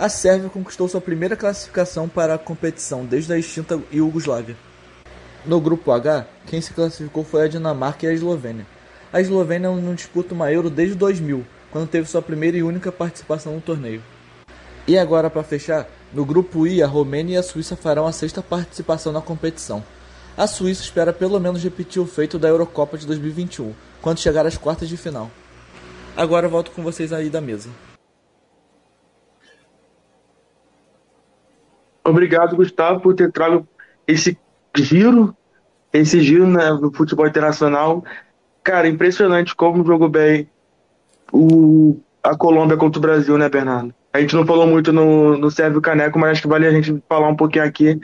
[0.00, 4.56] A Sérvia conquistou sua primeira classificação para a competição desde a extinta Iugoslávia.
[5.44, 8.66] No grupo H, quem se classificou foi a Dinamarca e a Eslovênia.
[9.12, 13.52] A Eslovênia não disputa uma Euro desde 2000, quando teve sua primeira e única participação
[13.52, 14.02] no torneio.
[14.88, 18.40] E agora, para fechar, no grupo I, a Romênia e a Suíça farão a sexta
[18.40, 19.84] participação na competição.
[20.34, 24.56] A Suíça espera pelo menos repetir o feito da Eurocopa de 2021, quando chegar às
[24.56, 25.30] quartas de final.
[26.16, 27.68] Agora volto com vocês aí da mesa.
[32.10, 33.66] Obrigado, Gustavo, por ter trago
[34.06, 34.38] esse
[34.76, 35.34] giro,
[35.92, 38.04] esse giro né, no futebol internacional.
[38.62, 40.48] Cara, impressionante como jogou bem
[41.32, 43.94] o, a Colômbia contra o Brasil, né, Bernardo?
[44.12, 47.02] A gente não falou muito no, no Sérvio Caneco, mas acho que vale a gente
[47.08, 47.98] falar um pouquinho aqui.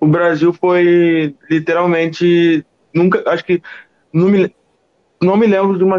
[0.00, 2.66] O Brasil foi literalmente.
[2.92, 3.22] Nunca.
[3.30, 3.62] Acho que.
[4.12, 4.54] Não me,
[5.22, 5.98] não me lembro de uma.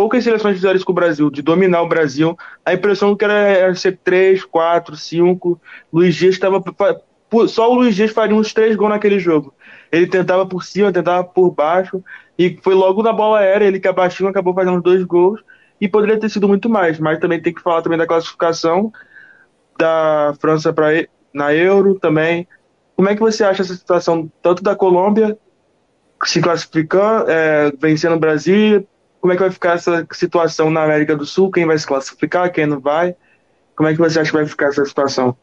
[0.00, 2.34] Poucas seleções fizeram isso com o Brasil, de dominar o Brasil.
[2.64, 5.60] A impressão que era, era ser 3, 4, 5.
[5.92, 6.64] Luiz Dias estava.
[7.46, 9.52] Só o Luiz Dias faria uns três gols naquele jogo.
[9.92, 12.02] Ele tentava por cima, tentava por baixo.
[12.38, 15.38] E foi logo na bola aérea, ele que abaixou, acabou fazendo dois gols
[15.78, 18.90] e poderia ter sido muito mais, mas também tem que falar também da classificação
[19.78, 22.48] da França para na Euro também.
[22.96, 25.36] Como é que você acha essa situação tanto da Colômbia
[26.24, 28.88] se classificando, é, vencendo o Brasil?
[29.20, 31.50] Como é que vai ficar essa situação na América do Sul?
[31.50, 33.14] Quem vai se classificar, quem não vai?
[33.76, 35.36] Como é que você acha que vai ficar essa situação?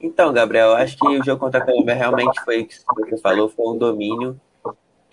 [0.00, 3.48] Então, Gabriel, acho que o jogo contra a Colômbia realmente foi o que você falou,
[3.48, 4.38] foi um domínio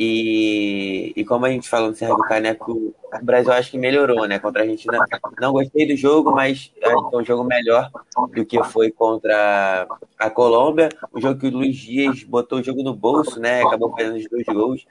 [0.03, 4.27] e, e como a gente falou no Serra do Caneco, o Brasil acho que melhorou,
[4.27, 4.39] né?
[4.39, 4.97] Contra a Argentina.
[5.39, 7.87] Não gostei do jogo, mas acho que é um jogo melhor
[8.33, 10.89] do que foi contra a Colômbia.
[11.13, 13.61] Um jogo que o Luiz Dias botou o jogo no bolso, né?
[13.61, 14.87] Acabou fazendo os dois gols.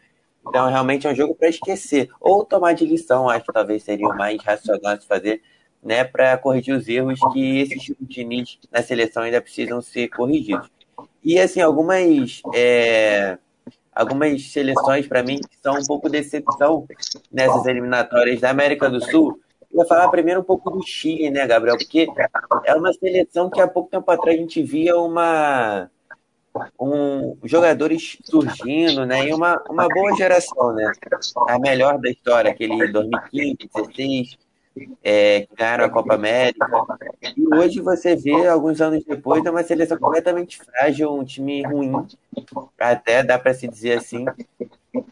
[0.46, 2.08] Então, realmente é um jogo para esquecer.
[2.20, 5.42] Ou tomar de lição, acho que talvez seria o mais racional de fazer,
[5.82, 6.04] né?
[6.04, 10.70] Para corrigir os erros que esses tipos de Diniz na seleção ainda precisam ser corrigidos.
[11.22, 12.40] E, assim, algumas.
[12.54, 13.38] É
[13.92, 16.86] algumas seleções para mim são um pouco decepção
[17.30, 19.38] nessas eliminatórias da América do Sul.
[19.70, 21.76] Eu vou falar primeiro um pouco do Chile, né, Gabriel?
[21.76, 22.08] Porque
[22.64, 25.90] é uma seleção que há pouco tempo atrás a gente via uma
[26.78, 29.28] um, jogadores surgindo, né?
[29.28, 30.90] E uma, uma boa geração, né?
[31.48, 34.38] A melhor da história, aquele 2015, 2016,
[35.02, 36.66] é, que ganharam a Copa América.
[37.36, 41.92] E hoje você vê, alguns anos depois, é uma seleção completamente frágil, um time ruim,
[42.78, 44.24] até dá para se dizer assim.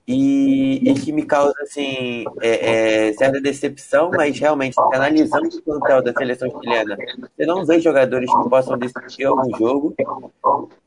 [0.07, 6.03] E, e que me causa assim, é, é, certa decepção, mas realmente, analisando o plantel
[6.03, 6.97] da seleção chilena,
[7.37, 9.95] você não vê jogadores que possam decidir algum jogo,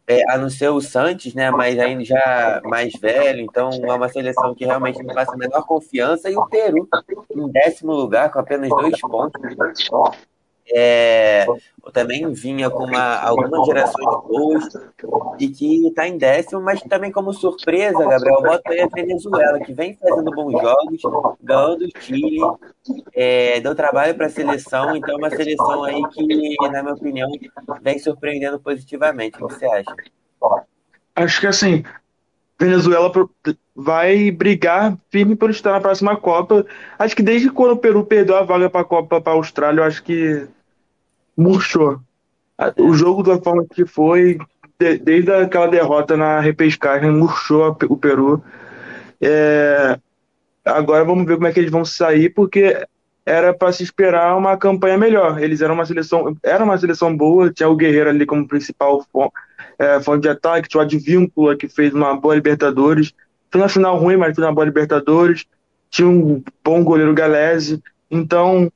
[0.07, 1.51] é, a não ser o Santos, né?
[1.51, 5.65] Mas ainda já mais velho, então é uma seleção que realmente me passa a menor
[5.65, 6.29] confiança.
[6.29, 6.87] E o Peru,
[7.33, 9.41] em décimo lugar, com apenas dois pontos.
[10.73, 11.45] É,
[11.91, 14.63] também vinha com uma, algumas gerações boas
[15.39, 19.73] e que está em décimo, mas também como surpresa, Gabriel, bota aí a Venezuela, que
[19.73, 21.01] vem fazendo bons jogos,
[21.41, 22.39] ganhando o Chile,
[23.13, 27.29] é, deu trabalho para a seleção, então é uma seleção aí que, na minha opinião,
[27.81, 29.43] vem surpreendendo positivamente.
[29.43, 29.95] O que você acha?
[31.15, 31.83] Acho que assim,
[32.59, 33.11] Venezuela
[33.75, 36.65] vai brigar firme por estar na próxima Copa.
[36.97, 39.81] Acho que desde quando o Peru perdeu a vaga para a Copa para a Austrália,
[39.81, 40.47] eu acho que
[41.37, 41.99] murchou.
[42.77, 44.37] O jogo da forma que foi,
[44.77, 48.43] desde aquela derrota na repescagem, murchou o Peru.
[49.19, 49.97] É,
[50.65, 52.85] agora vamos ver como é que eles vão sair, porque
[53.25, 55.41] era para se esperar uma campanha melhor.
[55.41, 59.05] Eles eram uma seleção, era uma seleção boa, tinha o Guerreiro ali como principal
[59.77, 63.13] é, fonte de ataque, tinha o Advíncula que fez uma boa Libertadores.
[63.51, 65.45] Foi na final ruim, mas foi uma boa Libertadores.
[65.89, 67.81] Tinha um bom goleiro Galese.
[68.09, 68.71] Então,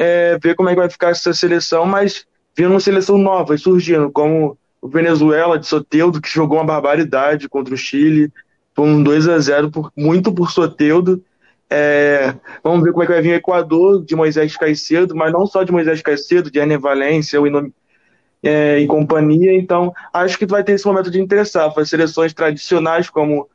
[0.00, 2.24] é, ver como é que vai ficar essa seleção, mas
[2.56, 7.74] vindo uma seleção nova surgindo, como o Venezuela de Soteudo, que jogou uma barbaridade contra
[7.74, 8.32] o Chile,
[8.74, 11.22] foi um 2 a 0 por, muito por Soteudo.
[11.68, 12.34] É,
[12.64, 15.62] vamos ver como é que vai vir o Equador de Moisés Caicedo, mas não só
[15.64, 17.68] de Moisés Caicedo, de Ené Valência, o Inom,
[18.42, 19.54] é, e companhia.
[19.54, 21.70] Então, acho que vai ter esse momento de interessar.
[21.76, 23.46] As seleções tradicionais, como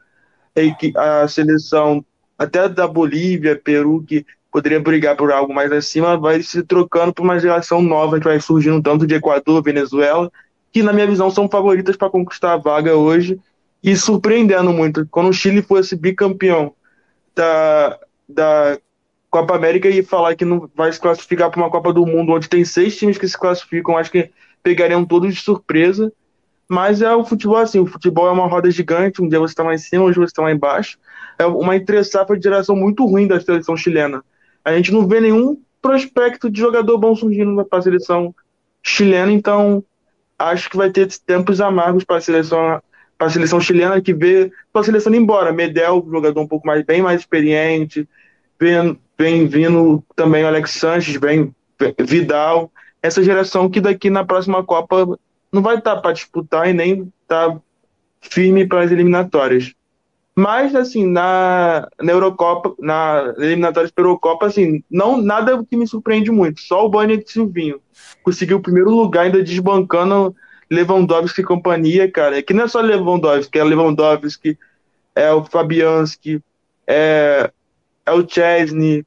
[0.95, 2.05] a seleção
[2.37, 4.23] até da Bolívia, Peru, que
[4.55, 8.39] poderia brigar por algo mais acima, vai se trocando por uma geração nova que vai
[8.39, 10.31] surgindo tanto de Equador, Venezuela,
[10.71, 13.37] que na minha visão são favoritas para conquistar a vaga hoje
[13.83, 15.05] e surpreendendo muito.
[15.11, 16.73] Quando o Chile fosse bicampeão
[17.35, 17.99] da,
[18.29, 18.79] da
[19.29, 22.47] Copa América e falar que não vai se classificar para uma Copa do Mundo onde
[22.47, 24.31] tem seis times que se classificam, acho que
[24.63, 26.13] pegariam todos de surpresa.
[26.65, 29.63] Mas é o futebol assim, o futebol é uma roda gigante, um dia você está
[29.63, 30.97] lá em cima, hoje você está lá embaixo.
[31.37, 34.23] É uma entre de geração muito ruim da seleção chilena.
[34.65, 38.33] A gente não vê nenhum prospecto de jogador bom surgindo para a seleção
[38.81, 39.83] chilena, então
[40.37, 42.81] acho que vai ter tempos amargos para a seleção
[43.17, 45.53] para a seleção chilena que vê a seleção embora.
[45.53, 48.07] Medel, jogador um pouco mais bem mais experiente,
[48.59, 51.55] vem, vem vindo também o Alex Sanches, vem
[51.99, 55.17] Vidal, essa geração que daqui na próxima Copa
[55.51, 57.57] não vai estar tá para disputar e nem tá
[58.21, 59.73] firme para as eliminatórias.
[60.37, 66.29] Mas, assim, na, na Eurocopa, na eliminatórias para Eurocopa, assim, não, nada que me surpreende
[66.29, 66.59] muito.
[66.59, 67.79] Só o Bani de Silvinho
[68.21, 70.35] conseguiu o primeiro lugar, ainda desbancando
[70.69, 72.37] Lewandowski e companhia, cara.
[72.37, 74.57] É que não é só Lewandowski, é Lewandowski,
[75.15, 76.41] é o Fabianski,
[76.85, 77.49] é,
[78.05, 79.05] é o Chesney,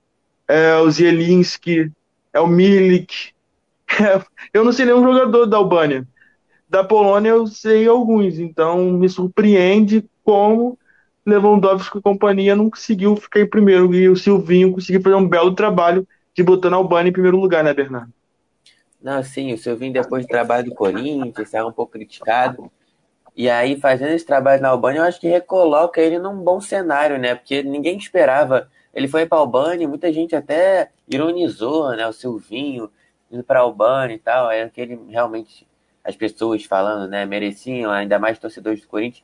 [0.48, 1.92] é o Zielinski,
[2.32, 3.32] é o Milik.
[4.00, 4.22] É,
[4.54, 6.08] eu não sei nenhum jogador da Albânia.
[6.70, 10.78] Da Polônia eu sei alguns, então me surpreende como
[11.28, 15.54] Lewandowski e companhia não conseguiu ficar em primeiro e o Silvinho conseguiu fazer um belo
[15.54, 18.12] trabalho de botar a Albânia em primeiro lugar, né, Bernardo?
[19.02, 22.70] Não, sim, o Silvinho depois do trabalho do Corinthians, saiu um pouco criticado.
[23.36, 27.18] E aí, fazendo esse trabalho na Albânia, eu acho que recoloca ele num bom cenário,
[27.18, 27.36] né?
[27.36, 28.68] Porque ninguém esperava.
[28.92, 32.04] Ele foi para a Albânia, muita gente até ironizou, né?
[32.08, 32.90] O Silvinho
[33.30, 34.50] indo para a Albânia e tal.
[34.50, 35.64] É que ele realmente,
[36.02, 37.24] as pessoas falando, né?
[37.24, 39.22] Mereciam, ainda mais torcedores do Corinthians.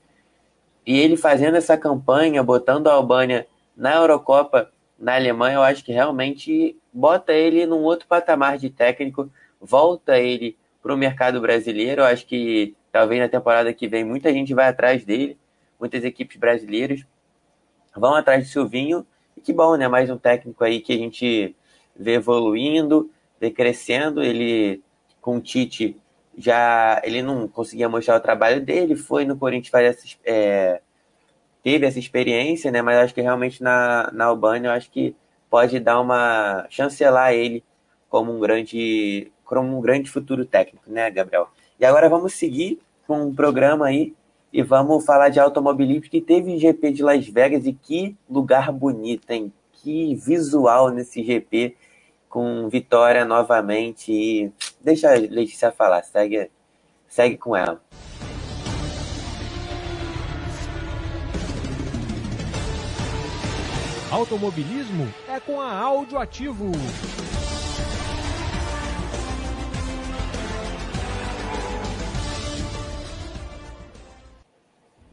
[0.86, 5.92] E ele fazendo essa campanha, botando a Albânia na Eurocopa, na Alemanha, eu acho que
[5.92, 9.30] realmente bota ele num outro patamar de técnico
[9.60, 12.02] volta ele para o mercado brasileiro.
[12.02, 15.38] Eu acho que talvez na temporada que vem muita gente vai atrás dele,
[15.80, 17.04] muitas equipes brasileiras
[17.96, 19.06] vão atrás de Silvinho.
[19.36, 19.88] E que bom, né?
[19.88, 21.56] Mais um técnico aí que a gente
[21.96, 23.10] vê evoluindo,
[23.40, 24.22] vê crescendo.
[24.22, 24.82] Ele
[25.20, 25.96] com o Tite
[26.36, 30.80] já ele não conseguia mostrar o trabalho dele, foi no Corinthians fazer essa, é,
[31.62, 32.82] teve essa experiência, né?
[32.82, 35.14] Mas acho que realmente na, na Albânia eu acho que
[35.48, 37.62] pode dar uma chancelar ele
[38.08, 41.48] como um grande como um grande futuro técnico, né, Gabriel?
[41.78, 44.14] E agora vamos seguir com um programa aí
[44.52, 49.30] e vamos falar de automobilismo que teve GP de Las Vegas e que lugar bonito,
[49.30, 49.52] hein?
[49.72, 51.76] Que visual nesse GP
[52.34, 56.50] com vitória novamente e deixa a Letícia falar, segue,
[57.06, 57.80] segue com ela.
[64.10, 66.72] Automobilismo é com a Áudio Ativo.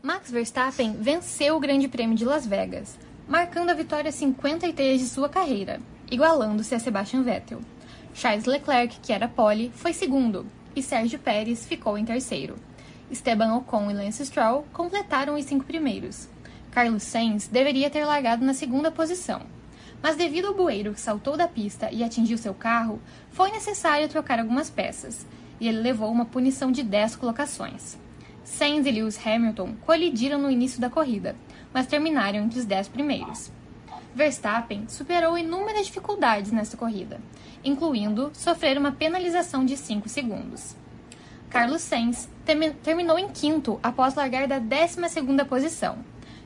[0.01, 2.97] Max Verstappen venceu o Grande Prêmio de Las Vegas,
[3.27, 5.79] marcando a vitória 53 de sua carreira,
[6.11, 7.61] igualando-se a Sebastian Vettel.
[8.13, 10.45] Charles Leclerc, que era pole, foi segundo,
[10.75, 12.55] e Sérgio Pérez ficou em terceiro.
[13.09, 16.27] Esteban Ocon e Lance Stroll completaram os cinco primeiros.
[16.69, 19.41] Carlos Sainz deveria ter largado na segunda posição,
[20.03, 23.01] mas devido ao bueiro que saltou da pista e atingiu seu carro,
[23.31, 25.25] foi necessário trocar algumas peças,
[25.59, 27.97] e ele levou uma punição de 10 colocações.
[28.43, 31.35] Sainz e Lewis Hamilton colidiram no início da corrida,
[31.73, 33.51] mas terminaram entre os dez primeiros.
[34.13, 37.19] Verstappen superou inúmeras dificuldades nesta corrida,
[37.63, 40.75] incluindo sofrer uma penalização de 5 segundos.
[41.49, 42.29] Carlos Sainz
[42.83, 45.99] terminou em quinto após largar da 12 posição.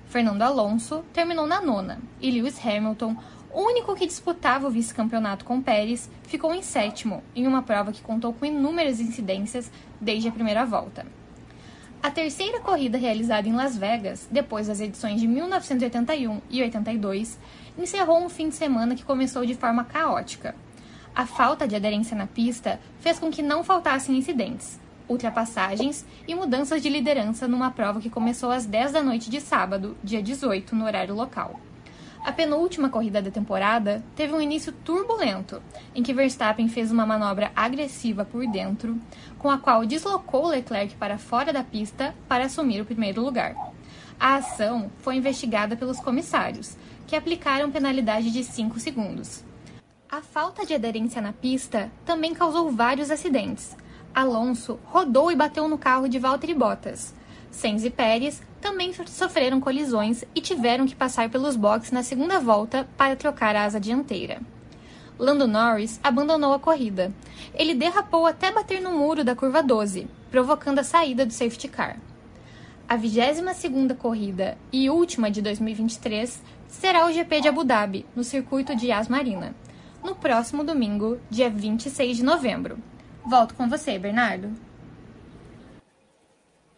[0.08, 3.16] Fernando Alonso terminou na nona e Lewis Hamilton,
[3.52, 8.34] único que disputava o vice-campeonato com Pérez, ficou em sétimo, em uma prova que contou
[8.34, 11.06] com inúmeras incidências desde a primeira volta.
[12.06, 17.40] A terceira corrida realizada em Las Vegas, depois das edições de 1981 e 82,
[17.80, 20.54] encerrou um fim de semana que começou de forma caótica.
[21.16, 24.80] A falta de aderência na pista fez com que não faltassem incidentes,
[25.10, 29.98] ultrapassagens e mudanças de liderança numa prova que começou às 10 da noite de sábado,
[30.04, 31.60] dia 18, no horário local.
[32.26, 35.62] A penúltima corrida da temporada teve um início turbulento,
[35.94, 39.00] em que Verstappen fez uma manobra agressiva por dentro,
[39.38, 43.56] com a qual deslocou Leclerc para fora da pista para assumir o primeiro lugar.
[44.20, 49.44] A ação foi investigada pelos comissários, que aplicaram penalidade de 5 segundos.
[50.10, 53.78] A falta de aderência na pista também causou vários acidentes.
[54.16, 57.14] Alonso rodou e bateu no carro de Valtteri Bottas.
[57.52, 62.90] Sainz e Pérez também sofreram colisões e tiveram que passar pelos boxes na segunda volta
[62.98, 64.42] para trocar a asa dianteira.
[65.20, 67.14] Lando Norris abandonou a corrida.
[67.54, 72.00] Ele derrapou até bater no muro da curva 12, provocando a saída do safety car.
[72.90, 78.76] A 22ª corrida e última de 2023 será o GP de Abu Dhabi, no circuito
[78.76, 79.54] de Yas Marina,
[80.04, 82.80] no próximo domingo, dia 26 de novembro.
[83.24, 84.65] Volto com você, Bernardo.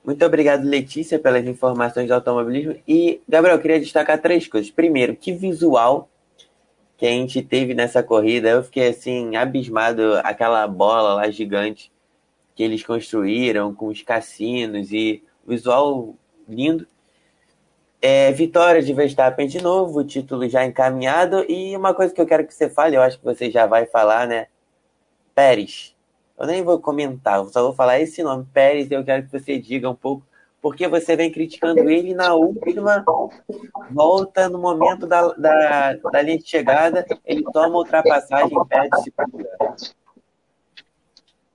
[0.08, 2.78] Muito obrigado, Letícia, pelas informações do automobilismo.
[2.88, 4.72] E, Gabriel, queria destacar três coisas.
[4.72, 6.08] Primeiro, que visual
[6.98, 8.48] que a gente teve nessa corrida.
[8.48, 10.14] Eu fiquei, assim, abismado.
[10.24, 11.92] Aquela bola lá gigante
[12.56, 16.16] que eles construíram com os cassinos e visual
[16.48, 16.88] lindo.
[18.02, 21.44] É, vitória de Verstappen de novo, título já encaminhado.
[21.52, 23.86] E uma coisa que eu quero que você fale, eu acho que você já vai
[23.86, 24.48] falar, né?
[25.36, 25.97] Pérez
[26.38, 29.32] eu nem vou comentar, eu só vou falar esse nome, Pérez, e eu quero que
[29.32, 30.24] você diga um pouco
[30.62, 33.04] porque você vem criticando ele na última
[33.92, 39.14] volta, no momento da, da, da linha de chegada, ele toma ultrapassagem e perde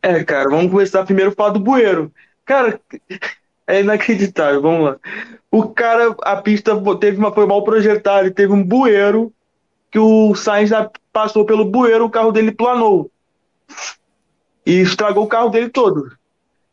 [0.00, 2.12] É, cara, vamos começar primeiro falar do Bueiro.
[2.44, 2.80] Cara,
[3.66, 4.96] é inacreditável, vamos lá.
[5.50, 9.32] O cara, a pista teve uma, foi mal projetada, teve um bueiro
[9.90, 10.70] que o Sainz
[11.12, 13.10] passou pelo bueiro, o carro dele planou.
[14.64, 16.12] E estragou o carro dele todo.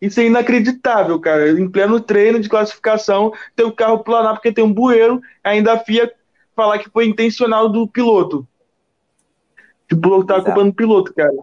[0.01, 1.49] Isso é inacreditável, cara.
[1.49, 5.79] Em pleno treino de classificação, tem o carro planar porque tem um bueiro, ainda a
[5.79, 6.11] FIA
[6.55, 8.47] falar que foi intencional do piloto.
[9.91, 11.33] O piloto tá culpando o piloto, cara.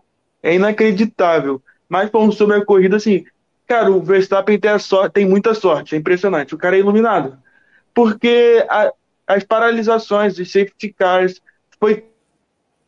[0.42, 1.60] É inacreditável.
[1.88, 3.24] Mas falando sobre a corrida, assim,
[3.66, 6.54] cara, o Verstappen tem, sorte, tem muita sorte, é impressionante.
[6.54, 7.38] O cara é iluminado.
[7.92, 8.92] Porque a,
[9.26, 11.40] as paralisações de safety cars
[11.78, 12.04] foi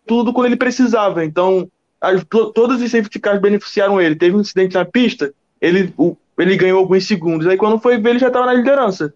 [0.07, 1.25] tudo quando ele precisava.
[1.25, 1.71] Então,
[2.01, 4.17] as, todos os safety cars beneficiaram ele.
[4.17, 7.47] Teve um incidente na pista, ele, o, ele ganhou alguns segundos.
[7.47, 9.13] Aí quando foi ver, ele já estava na liderança.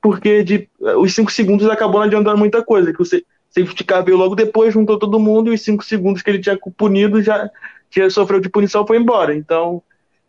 [0.00, 0.68] Porque de,
[0.98, 2.92] os cinco segundos acabou não adiantando muita coisa.
[2.92, 6.30] Que o safety car veio logo depois, juntou todo mundo, e os cinco segundos que
[6.30, 7.50] ele tinha punido já,
[7.90, 9.34] já sofreu de punição foi embora.
[9.34, 9.82] Então,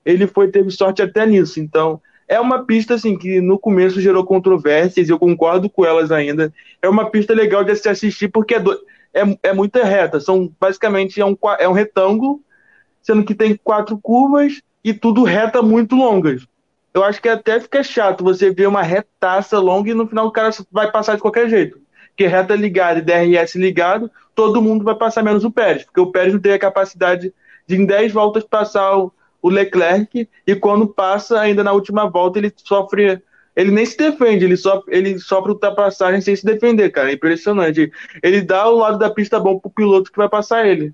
[0.06, 1.60] ele foi teve sorte até nisso.
[1.60, 6.54] Então, é uma pista assim que no começo gerou controvérsias, eu concordo com elas ainda.
[6.82, 8.80] É uma pista legal de se assistir porque é, do,
[9.14, 10.20] é, é muito reta.
[10.20, 12.42] São basicamente é um, é um retângulo,
[13.02, 16.46] sendo que tem quatro curvas e tudo reta muito longas.
[16.94, 20.32] Eu acho que até fica chato você ver uma retaça longa e no final o
[20.32, 21.80] cara vai passar de qualquer jeito.
[22.10, 26.12] Porque reta ligada e DRS ligado, todo mundo vai passar menos o Pérez, porque o
[26.12, 27.34] Pérez não tem a capacidade
[27.66, 29.12] de em 10 voltas passar o,
[29.42, 33.22] o Leclerc e quando passa ainda na última volta ele sofre
[33.56, 37.12] ele nem se defende, ele só ele sofre ultrapassagem sem se defender, cara.
[37.12, 37.92] É impressionante.
[38.22, 40.94] Ele dá o lado da pista bom pro piloto que vai passar ele.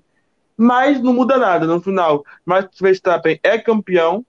[0.56, 2.24] Mas não muda nada no final.
[2.44, 4.24] Max Verstappen é campeão.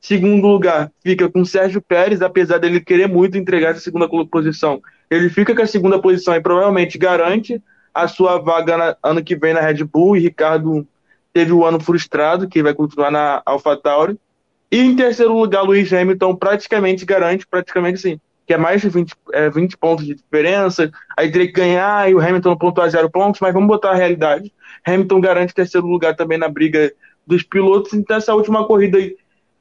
[0.00, 4.80] Segundo lugar, fica com Sérgio Pérez, apesar dele querer muito entregar essa segunda posição.
[5.10, 7.60] Ele fica com a segunda posição e provavelmente garante
[7.92, 10.16] a sua vaga na, ano que vem na Red Bull.
[10.16, 10.86] E Ricardo
[11.32, 14.18] teve o um ano frustrado, que vai continuar na AlphaTauri.
[14.74, 19.14] E em terceiro lugar, Luiz Hamilton praticamente garante, praticamente sim, que é mais de 20,
[19.32, 20.90] é, 20 pontos de diferença.
[21.16, 24.52] Aí teria que ganhar e o Hamilton pontuar zero pontos, mas vamos botar a realidade.
[24.84, 26.92] Hamilton garante terceiro lugar também na briga
[27.24, 27.94] dos pilotos.
[27.94, 29.16] Então, essa última corrida aí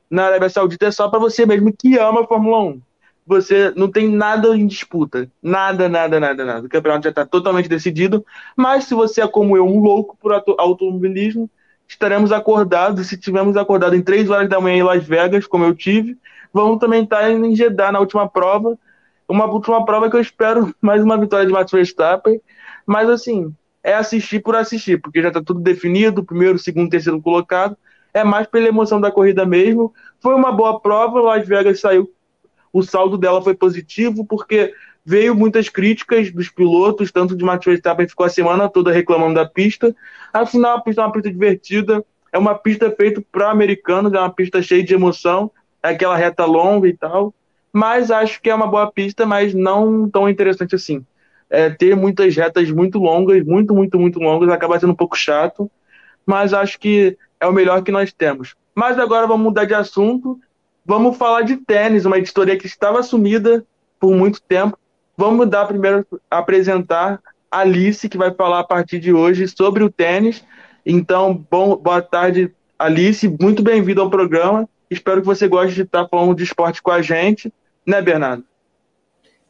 [0.09, 2.81] na Arábia Saudita é só para você mesmo que ama a Fórmula 1.
[3.27, 5.29] Você não tem nada em disputa.
[5.43, 6.65] Nada, nada, nada, nada.
[6.65, 8.25] O campeonato já está totalmente decidido.
[8.57, 11.47] Mas se você é como eu, um louco por automobilismo,
[11.87, 13.07] estaremos acordados.
[13.07, 16.17] Se tivermos acordado em 3 horas da manhã em Las Vegas, como eu tive,
[16.53, 18.77] vamos também estar em Jeddah na última prova.
[19.27, 22.41] Uma última prova que eu espero mais uma vitória de Max Verstappen.
[22.85, 23.53] Mas assim,
[23.83, 27.77] é assistir por assistir, porque já está tudo definido, primeiro, segundo, terceiro colocado.
[28.13, 29.93] É mais pela emoção da corrida mesmo.
[30.21, 32.09] Foi uma boa prova, Las Vegas saiu,
[32.71, 34.73] o saldo dela foi positivo, porque
[35.05, 39.45] veio muitas críticas dos pilotos, tanto de Max Verstappen ficou a semana toda reclamando da
[39.45, 39.95] pista.
[40.31, 44.33] Afinal, a pista é uma pista divertida, é uma pista feita para americanos, é uma
[44.33, 45.51] pista cheia de emoção,
[45.81, 47.33] é aquela reta longa e tal.
[47.71, 51.05] Mas acho que é uma boa pista, mas não tão interessante assim
[51.53, 55.69] é, ter muitas retas muito longas, muito, muito, muito longas, acaba sendo um pouco chato,
[56.25, 58.55] mas acho que é o melhor que nós temos.
[58.73, 60.39] Mas agora vamos mudar de assunto,
[60.83, 63.63] vamos falar de tênis, uma editoria que estava sumida
[63.99, 64.79] por muito tempo.
[65.15, 69.91] Vamos dar primeiro apresentar a Alice, que vai falar a partir de hoje sobre o
[69.91, 70.43] tênis.
[70.83, 74.67] Então, bom, boa tarde, Alice, muito bem-vindo ao programa.
[74.89, 77.53] Espero que você goste de estar falando de esporte com a gente,
[77.85, 78.43] né, Bernardo?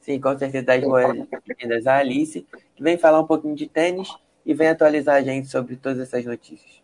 [0.01, 2.45] Sim, com certeza das boas-vindas a Alice,
[2.75, 4.09] que vem falar um pouquinho de tênis
[4.45, 6.83] e vem atualizar a gente sobre todas essas notícias.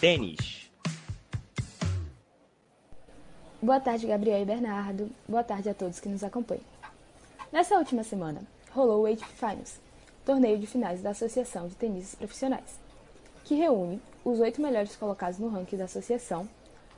[0.00, 0.63] Tênis.
[3.64, 5.10] Boa tarde, Gabriel e Bernardo.
[5.26, 6.62] Boa tarde a todos que nos acompanham.
[7.50, 9.80] Nessa última semana, rolou o ATP Finals,
[10.22, 12.78] torneio de finais da Associação de Tenistas Profissionais,
[13.42, 16.46] que reúne os oito melhores colocados no ranking da associação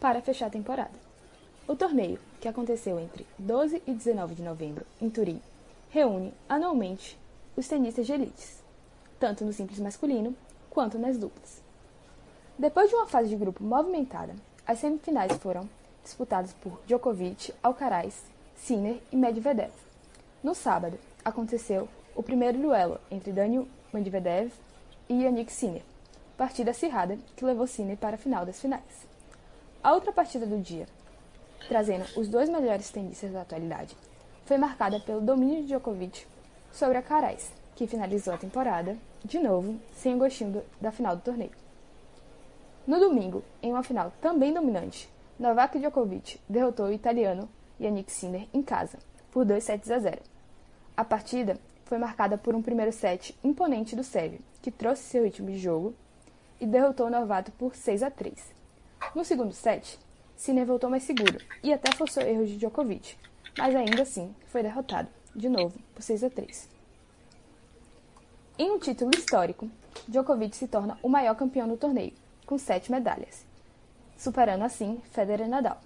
[0.00, 0.90] para fechar a temporada.
[1.68, 5.40] O torneio, que aconteceu entre 12 e 19 de novembro em Turim,
[5.90, 7.16] reúne anualmente
[7.56, 8.60] os tenistas de elites,
[9.20, 10.34] tanto no simples masculino
[10.68, 11.62] quanto nas duplas.
[12.58, 14.34] Depois de uma fase de grupo movimentada,
[14.66, 15.68] as semifinais foram
[16.07, 19.72] disputadas por Djokovic, Alcaraz, Sinner e Medvedev.
[20.42, 24.52] No sábado, aconteceu o primeiro duelo entre Daniel Medvedev
[25.09, 25.82] e Yannick Sinner,
[26.36, 29.07] partida acirrada que levou Sinner para a final das finais.
[29.82, 30.86] A outra partida do dia
[31.68, 33.96] trazendo os dois melhores tenistas da atualidade,
[34.44, 36.26] foi marcada pelo domínio de Djokovic
[36.72, 41.22] sobre a Carais, que finalizou a temporada, de novo, sem o gostinho da final do
[41.22, 41.50] torneio.
[42.86, 45.09] No domingo, em uma final também dominante,
[45.39, 47.47] Novak Djokovic derrotou o italiano
[47.78, 48.99] Yannick Sinner em casa,
[49.30, 50.22] por 2 sets a 0.
[50.97, 55.51] A partida foi marcada por um primeiro set imponente do sérvio, que trouxe seu ritmo
[55.51, 55.95] de jogo
[56.59, 58.55] e derrotou o novato por 6 a 3.
[59.14, 59.99] No segundo set,
[60.34, 63.18] Sinner voltou mais seguro e até forçou erros de Djokovic,
[63.59, 66.70] mas ainda assim foi derrotado, de novo, por 6 a 3.
[68.59, 69.70] Em um título histórico,
[70.09, 72.14] Djokovic se torna o maior campeão do torneio,
[72.47, 73.45] com sete medalhas,
[74.16, 75.78] superando assim Federer Nadal.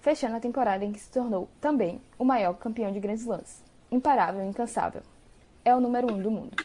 [0.00, 4.42] Fechando a temporada em que se tornou também o maior campeão de Grand Slams, imparável
[4.42, 5.02] e incansável.
[5.64, 6.64] É o número um do mundo.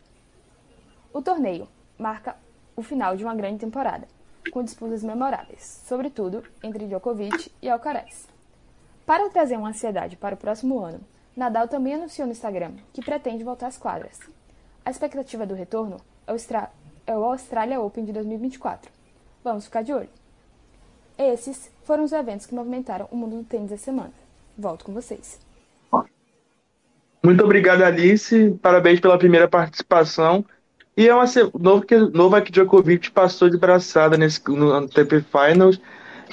[1.12, 1.68] O torneio
[1.98, 2.36] marca
[2.76, 4.08] o final de uma grande temporada,
[4.52, 8.28] com disputas memoráveis, sobretudo entre Djokovic e Alcaraz.
[9.06, 11.02] Para trazer uma ansiedade para o próximo ano,
[11.36, 14.20] Nadal também anunciou no Instagram que pretende voltar às quadras.
[14.86, 15.98] A expectativa do retorno
[16.28, 16.38] é o,
[17.08, 18.92] é o Australia Open de 2024.
[19.44, 20.10] Vamos ficar de olho.
[21.18, 24.12] Esses foram os eventos que movimentaram o mundo do tênis essa semana.
[24.58, 25.40] Volto com vocês.
[27.24, 28.58] Muito obrigado, Alice.
[28.62, 30.44] Parabéns pela primeira participação.
[30.98, 31.26] E é uma
[31.60, 35.80] novo que Novak Djokovic passou de braçada nesse no ATP Finals.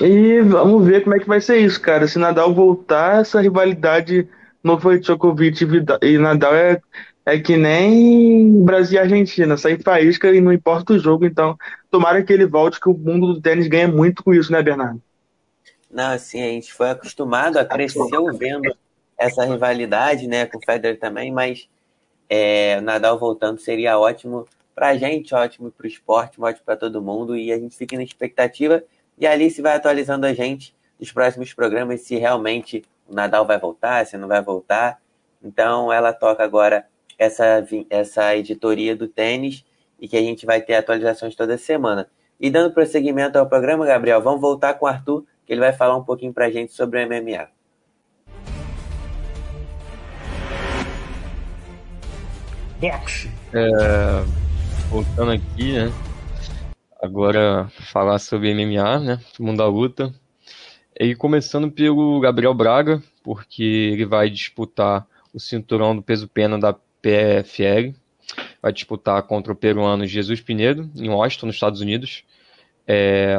[0.01, 2.07] E vamos ver como é que vai ser isso, cara.
[2.07, 4.29] Se Nadal voltar, essa rivalidade
[4.63, 5.67] Novak Djokovic
[6.03, 6.81] e Nadal é,
[7.27, 11.25] é que nem Brasil e Argentina, sai faísca e não importa o jogo.
[11.25, 11.57] Então,
[11.91, 15.01] tomara que ele volte, que o mundo do tênis ganha muito com isso, né, Bernardo?
[15.91, 17.99] Não, assim, a gente foi acostumado a crescer
[18.39, 18.77] vendo
[19.17, 21.69] essa rivalidade, né, com o Federer também, mas
[22.29, 27.03] é, Nadal voltando seria ótimo para a gente, ótimo para o esporte, ótimo para todo
[27.03, 27.37] mundo.
[27.37, 28.85] E a gente fica na expectativa.
[29.19, 33.59] E a Alice vai atualizando a gente nos próximos programas se realmente o Nadal vai
[33.59, 35.01] voltar, se não vai voltar.
[35.43, 36.87] Então ela toca agora
[37.19, 39.65] essa, essa editoria do tênis
[39.99, 42.09] e que a gente vai ter atualizações toda semana.
[42.41, 45.97] E dando prosseguimento ao programa, Gabriel, vamos voltar com o Arthur, que ele vai falar
[45.97, 47.49] um pouquinho para a gente sobre o MMA.
[52.81, 53.29] Boxe.
[53.53, 54.25] É,
[54.89, 55.93] voltando aqui, né?
[57.03, 59.21] Agora falar sobre MMA, né?
[59.41, 60.15] Mundo da luta.
[60.99, 66.73] E começando pelo Gabriel Braga, porque ele vai disputar o cinturão do peso pena da
[66.73, 67.95] PFL.
[68.61, 72.25] Vai disputar contra o peruano Jesus Pinedo, em Washington, nos Estados Unidos.
[72.87, 73.37] É,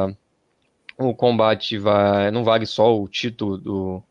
[0.96, 4.02] o combate vai, não vale só o título do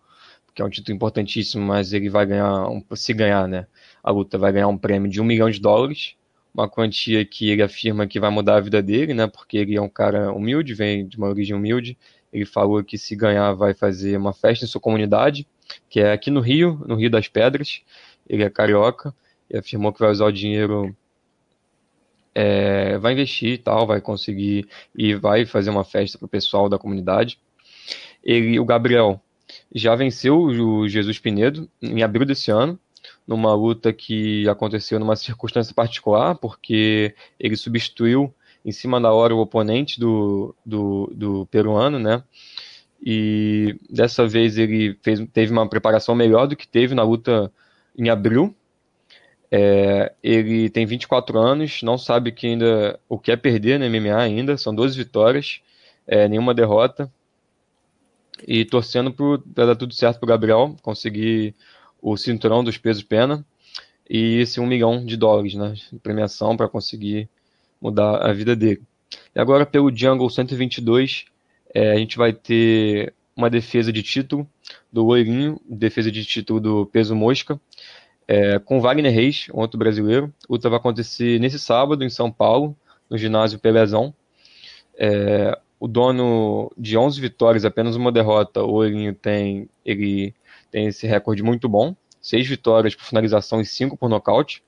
[0.54, 3.66] que é um título importantíssimo, mas ele vai ganhar, se ganhar, né?
[4.04, 6.16] a luta vai ganhar um prêmio de um milhão de dólares,
[6.54, 9.28] uma quantia que ele afirma que vai mudar a vida dele, né?
[9.28, 11.98] Porque ele é um cara humilde, vem de uma origem humilde.
[12.34, 15.48] Ele falou que se ganhar vai fazer uma festa em sua comunidade,
[15.90, 17.82] que é aqui no Rio, no Rio das Pedras.
[18.28, 19.14] Ele é carioca
[19.50, 20.96] e afirmou que vai usar o dinheiro,
[22.34, 26.70] é, vai investir e tal, vai conseguir e vai fazer uma festa para o pessoal
[26.70, 27.40] da comunidade.
[28.24, 29.22] Ele, o Gabriel,
[29.74, 32.80] já venceu o Jesus Pinedo em abril desse ano
[33.26, 38.34] numa luta que aconteceu numa circunstância particular, porque ele substituiu
[38.66, 42.24] em cima da hora o oponente do, do, do peruano, né?
[43.02, 47.52] E dessa vez ele fez, teve uma preparação melhor do que teve na luta
[47.98, 48.54] em abril.
[49.52, 54.16] É, ele tem 24 anos, não sabe que ainda o que é perder no MMA
[54.16, 55.62] ainda, são 12 vitórias,
[56.06, 57.12] é, nenhuma derrota.
[58.48, 61.54] E torcendo para dar tudo certo para Gabriel, conseguir
[62.02, 63.46] o cinturão dos pesos pena
[64.10, 67.30] e esse um milhão de dólares, né, de premiação para conseguir
[67.82, 68.82] mudar a vida dele.
[69.36, 71.26] E agora pelo Jungle 122,
[71.74, 74.48] é, a gente vai ter uma defesa de título
[74.92, 77.60] do Loirinho, defesa de título do peso mosca,
[78.30, 80.32] é, com Wagner Reis, outro brasileiro.
[80.48, 82.78] O luta vai acontecer nesse sábado em São Paulo,
[83.10, 84.14] no ginásio Pelezão.
[84.96, 90.32] É, o dono de 11 vitórias, apenas uma derrota, o Loirinho tem, ele
[90.70, 94.62] tem esse recorde muito bom, seis vitórias por finalização e cinco por nocaute.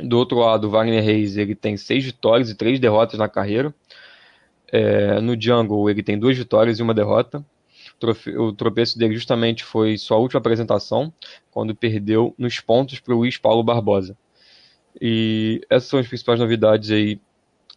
[0.00, 3.72] Do outro lado, o Wagner Reis ele tem seis vitórias e três derrotas na carreira.
[4.72, 7.44] É, no Jungle ele tem duas vitórias e uma derrota.
[8.38, 11.12] O tropeço dele justamente foi sua última apresentação,
[11.50, 14.16] quando perdeu nos pontos para o Luiz Paulo Barbosa.
[15.00, 17.20] E essas são as principais novidades aí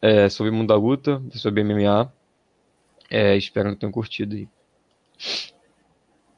[0.01, 2.11] é, sobre o mundo da luta, sobre MMA.
[3.09, 4.47] É, espero que tenham curtido aí.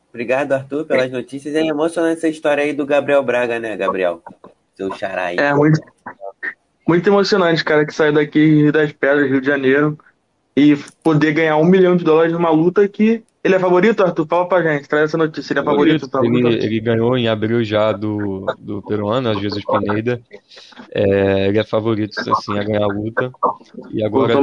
[0.09, 1.55] Obrigado, Arthur, pelas notícias.
[1.55, 4.21] É emocionante essa história aí do Gabriel Braga, né, Gabriel?
[4.75, 5.37] Seu xará aí.
[5.37, 5.81] É, muito,
[6.87, 9.97] muito emocionante, cara, que saiu daqui Rio das Pedras, Rio de Janeiro,
[10.55, 14.27] e poder ganhar um milhão de dólares numa luta que ele é favorito, Arthur?
[14.27, 15.53] Fala pra gente, traz essa notícia.
[15.53, 16.07] Ele é favorito?
[16.07, 20.21] Tá ele, ele, ganhou em abril já do, do peruano, Jesus Pineda.
[20.91, 23.31] É, ele é favorito, assim, a ganhar a luta.
[23.89, 24.35] E agora,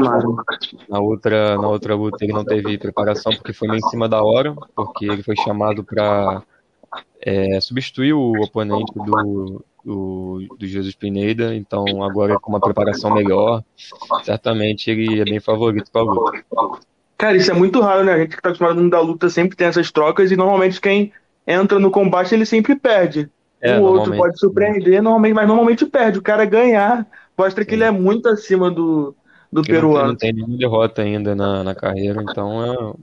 [0.88, 4.20] na outra, na outra luta, ele não teve preparação porque foi meio em cima da
[4.20, 6.42] hora, porque ele foi chamado para
[7.20, 11.54] é, substituir o oponente do, do, do Jesus Pineda.
[11.54, 13.62] Então, agora com uma preparação melhor,
[14.24, 16.44] certamente ele é bem favorito para a luta.
[17.18, 18.12] Cara, isso é muito raro, né?
[18.12, 20.80] A gente que tá acostumado no mundo da luta sempre tem essas trocas e normalmente
[20.80, 21.12] quem
[21.44, 23.28] entra no combate ele sempre perde.
[23.60, 26.20] É, o outro pode surpreender, normalmente, mas normalmente perde.
[26.20, 27.04] O cara ganhar
[27.36, 27.76] mostra que Sim.
[27.76, 29.16] ele é muito acima do,
[29.52, 30.08] do Ele não tem, peruano.
[30.08, 32.94] não tem nenhuma derrota ainda na, na carreira, então é.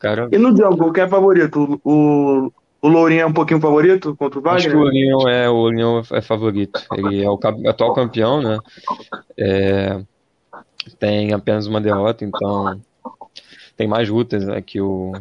[0.00, 0.28] Cara.
[0.32, 1.80] E no Jungle, quem é favorito?
[1.84, 2.52] O,
[2.82, 5.14] o Lourinho é um pouquinho favorito contra o Acho que o Wagner?
[5.14, 6.80] Orion é, o Orion é favorito.
[6.92, 8.58] Ele é o atual campeão, né?
[9.38, 10.00] É,
[10.98, 12.80] tem apenas uma derrota, então
[13.76, 15.12] tem mais lutas né, que o,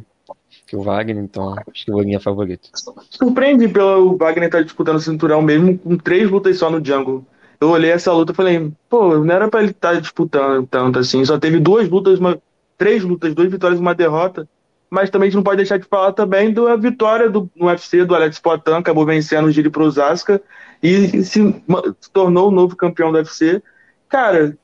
[0.65, 2.69] que o Wagner, então acho que o Orion é favorito.
[3.09, 7.25] Surpreende pelo Wagner estar disputando o cinturão mesmo com três lutas só no Jungle.
[7.59, 11.23] Eu olhei essa luta e falei, pô, não era pra ele estar disputando tanto assim.
[11.23, 12.37] Só teve duas lutas, uma,
[12.77, 14.47] três lutas, duas vitórias e uma derrota.
[14.89, 18.05] Mas também a gente não pode deixar de falar também da vitória do, no UFC
[18.05, 20.41] do Alex Poitin, acabou vencendo o Giri Prozaska
[20.81, 21.63] e se,
[21.99, 23.61] se tornou o novo campeão do UFC.
[24.07, 24.57] Cara,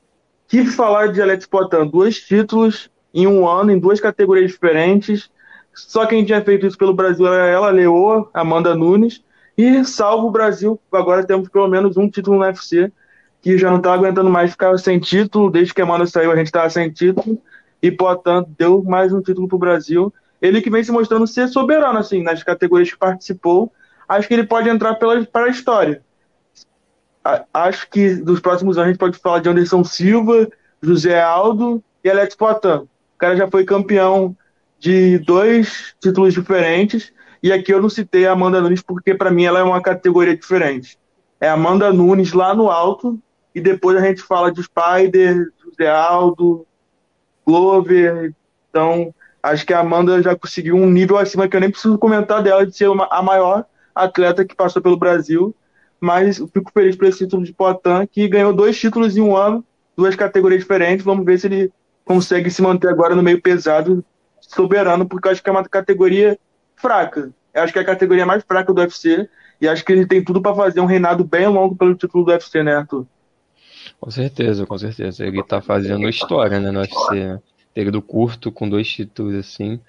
[0.48, 1.86] que falar de Alex Poitin?
[1.86, 5.30] Dois títulos em um ano, em duas categorias diferentes.
[5.74, 9.22] Só quem tinha feito isso pelo Brasil era ela, Leoa, Amanda Nunes.
[9.56, 12.90] E salvo o Brasil, agora temos pelo menos um título no UFC,
[13.40, 15.50] que já não tá aguentando mais ficar sem título.
[15.50, 17.38] Desde que a Amanda saiu, a gente tava sem título.
[17.82, 20.12] E Poitin deu mais um título pro Brasil.
[20.40, 23.72] Ele que vem se mostrando ser soberano, assim, nas categorias que participou.
[24.08, 26.02] Acho que ele pode entrar para a história.
[27.52, 30.48] Acho que dos próximos anos a gente pode falar de Anderson Silva,
[30.82, 32.88] José Aldo e Alex Poitin.
[33.22, 34.36] Cara já foi campeão
[34.80, 37.12] de dois títulos diferentes.
[37.40, 40.36] E aqui eu não citei a Amanda Nunes porque para mim ela é uma categoria
[40.36, 40.98] diferente.
[41.40, 43.16] É a Amanda Nunes lá no alto
[43.54, 46.66] e depois a gente fala de Spider, José Aldo,
[47.46, 48.34] Glover.
[48.68, 52.42] Então, acho que a Amanda já conseguiu um nível acima que eu nem preciso comentar
[52.42, 55.54] dela de ser uma- a maior atleta que passou pelo Brasil.
[56.00, 59.36] Mas eu fico feliz por esse título de Poitin, que ganhou dois títulos em um
[59.36, 59.64] ano,
[59.96, 61.04] duas categorias diferentes.
[61.04, 61.72] Vamos ver se ele
[62.04, 64.04] consegue se manter agora no meio pesado,
[64.40, 66.38] soberano, porque eu acho que é uma categoria
[66.76, 67.30] fraca.
[67.54, 69.28] Eu acho que é a categoria mais fraca do UFC.
[69.60, 72.32] E acho que ele tem tudo para fazer um reinado bem longo pelo título do
[72.32, 73.06] UFC, né, Arthur?
[74.00, 75.24] Com certeza, com certeza.
[75.24, 77.40] Ele tá fazendo história, né, no UFC, né?
[77.72, 79.80] Período curto, com dois títulos, assim.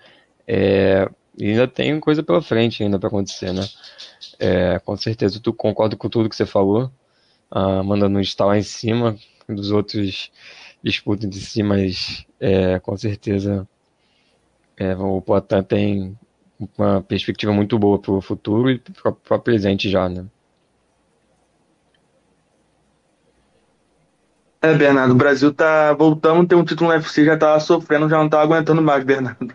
[0.47, 3.67] É, e ainda tem coisa pela frente ainda pra acontecer, né?
[4.39, 6.91] É, com certeza, tu concordo com tudo que você falou.
[7.49, 9.17] A Amanda Nunes está lá em cima,
[9.49, 10.31] dos outros
[10.83, 13.67] disputam de si, mas é, com certeza
[14.77, 16.19] é, o Poitin tem
[16.77, 20.25] uma perspectiva muito boa pro futuro e pro, pro presente já, né?
[24.61, 28.07] É, Bernardo, o Brasil tá voltando a ter um título no UFC, já tava sofrendo,
[28.07, 29.53] já não tava aguentando mais, Bernardo.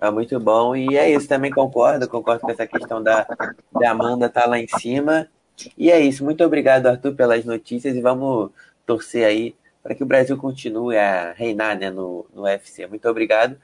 [0.00, 0.74] É muito bom.
[0.74, 2.08] E é isso, também concordo.
[2.08, 3.26] Concordo com essa questão da,
[3.72, 5.28] da Amanda estar lá em cima.
[5.76, 6.24] E é isso.
[6.24, 7.96] Muito obrigado, Arthur, pelas notícias.
[7.96, 8.50] E vamos
[8.86, 9.54] torcer aí
[9.88, 12.86] para que o Brasil continue a reinar né, no, no UFC.
[12.86, 13.56] Muito obrigado.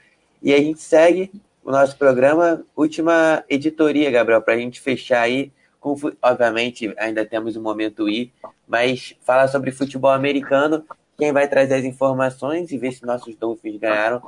[0.43, 1.31] E a gente segue
[1.63, 2.65] o nosso programa.
[2.75, 5.53] Última editoria, Gabriel, para a gente fechar aí.
[5.79, 8.33] Com, obviamente, ainda temos o momento I,
[8.67, 10.83] mas falar sobre futebol americano.
[11.19, 14.23] Quem vai trazer as informações e ver se nossos Dolphins ganharam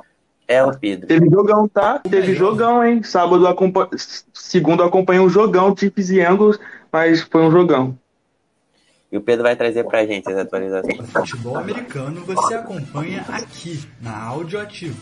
[0.47, 1.07] é o Pedro.
[1.07, 1.97] Teve jogão, tá?
[1.97, 3.01] Teve jogão, hein?
[3.01, 3.43] Sábado,
[4.31, 6.59] segundo, acompanhei um jogão, Chiefs e Angles,
[6.91, 7.97] mas foi um jogão.
[9.09, 11.09] E o Pedro vai trazer pra gente as atualizações.
[11.09, 14.99] Futebol americano você acompanha aqui na Áudio Ativo.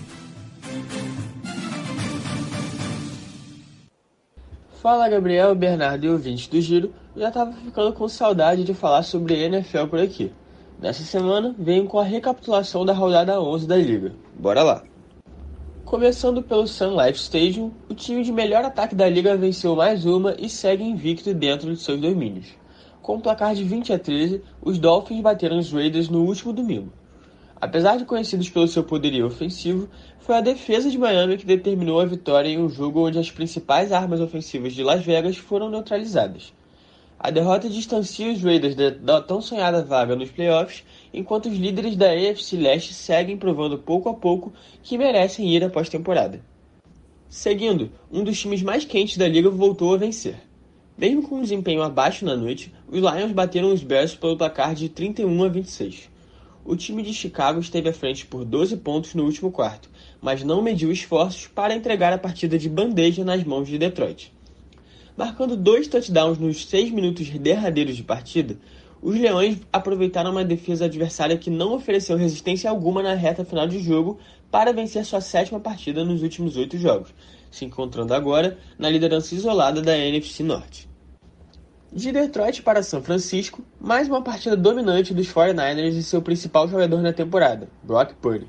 [4.80, 6.94] Fala Gabriel, Bernardo e ouvintes do Giro.
[7.18, 10.32] Já tava ficando com saudade de falar sobre NFL por aqui.
[10.80, 14.14] Nessa semana venho com a recapitulação da rodada 11 da liga.
[14.38, 14.84] Bora lá!
[15.84, 20.36] Começando pelo Sun Life Stadium, o time de melhor ataque da liga venceu mais uma
[20.38, 22.48] e segue invicto dentro de seus domínios.
[23.06, 26.92] Com um placar de 20 a 13, os Dolphins bateram os Raiders no último domingo.
[27.62, 29.88] Apesar de conhecidos pelo seu poderio ofensivo,
[30.18, 33.92] foi a defesa de Miami que determinou a vitória em um jogo onde as principais
[33.92, 36.52] armas ofensivas de Las Vegas foram neutralizadas.
[37.20, 40.84] A derrota distancia os Raiders da tão sonhada vaga nos playoffs,
[41.14, 44.52] enquanto os líderes da AFC Leste seguem provando pouco a pouco
[44.82, 46.42] que merecem ir à pós-temporada.
[47.30, 50.38] Seguindo, um dos times mais quentes da liga voltou a vencer.
[50.98, 54.88] Mesmo com um desempenho abaixo na noite, os Lions bateram os Bears pelo placar de
[54.88, 56.10] 31 a 26.
[56.64, 59.90] O time de Chicago esteve à frente por 12 pontos no último quarto,
[60.22, 64.34] mas não mediu esforços para entregar a partida de bandeja nas mãos de Detroit.
[65.18, 68.58] Marcando dois touchdowns nos seis minutos derradeiros de partida,
[69.02, 73.80] os Leões aproveitaram uma defesa adversária que não ofereceu resistência alguma na reta final de
[73.80, 74.18] jogo
[74.50, 77.14] para vencer sua sétima partida nos últimos oito jogos,
[77.56, 80.90] se encontrando agora na liderança isolada da NFC Norte.
[81.92, 87.02] De Detroit para São Francisco, mais uma partida dominante dos 49ers e seu principal jogador
[87.02, 88.48] na temporada, Brock Purdy.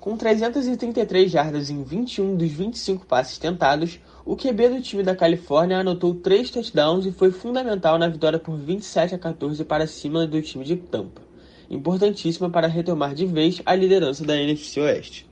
[0.00, 5.78] Com 333 jardas em 21 dos 25 passes tentados, o QB do time da Califórnia
[5.78, 10.42] anotou 3 touchdowns e foi fundamental na vitória por 27 a 14 para cima do
[10.42, 11.22] time de Tampa,
[11.70, 15.31] importantíssima para retomar de vez a liderança da NFC Oeste.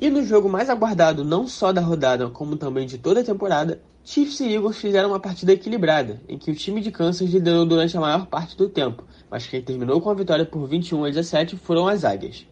[0.00, 3.80] E no jogo mais aguardado não só da rodada, como também de toda a temporada,
[4.02, 7.96] Chiefs e Eagles fizeram uma partida equilibrada, em que o time de Kansas liderou durante
[7.96, 11.56] a maior parte do tempo, mas quem terminou com a vitória por 21 a 17
[11.56, 12.44] foram as Águias.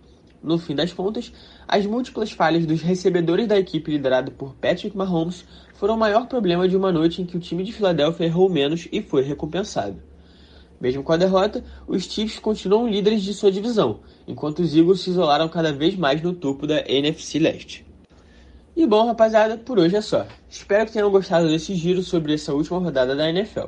[0.42, 1.32] No fim das contas,
[1.68, 5.44] as múltiplas falhas dos recebedores da equipe liderada por Patrick Mahomes
[5.74, 8.88] foram o maior problema de uma noite em que o time de Filadélfia errou menos
[8.90, 10.00] e foi recompensado.
[10.82, 15.10] Mesmo com a derrota, os Chiefs continuam líderes de sua divisão, enquanto os Eagles se
[15.10, 17.86] isolaram cada vez mais no topo da NFC Leste.
[18.74, 20.26] E bom, rapaziada, por hoje é só.
[20.50, 23.66] Espero que tenham gostado desse giro sobre essa última rodada da NFL.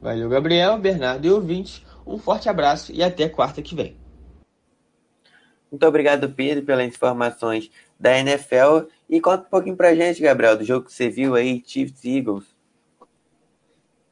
[0.00, 1.84] Valeu, Gabriel, Bernardo e ouvintes.
[2.06, 3.96] Um forte abraço e até quarta que vem.
[5.68, 8.86] Muito obrigado, Pedro, pelas informações da NFL.
[9.10, 12.18] E conta um pouquinho pra gente, Gabriel, do jogo que você viu aí, Chiefs e
[12.18, 12.44] Eagles.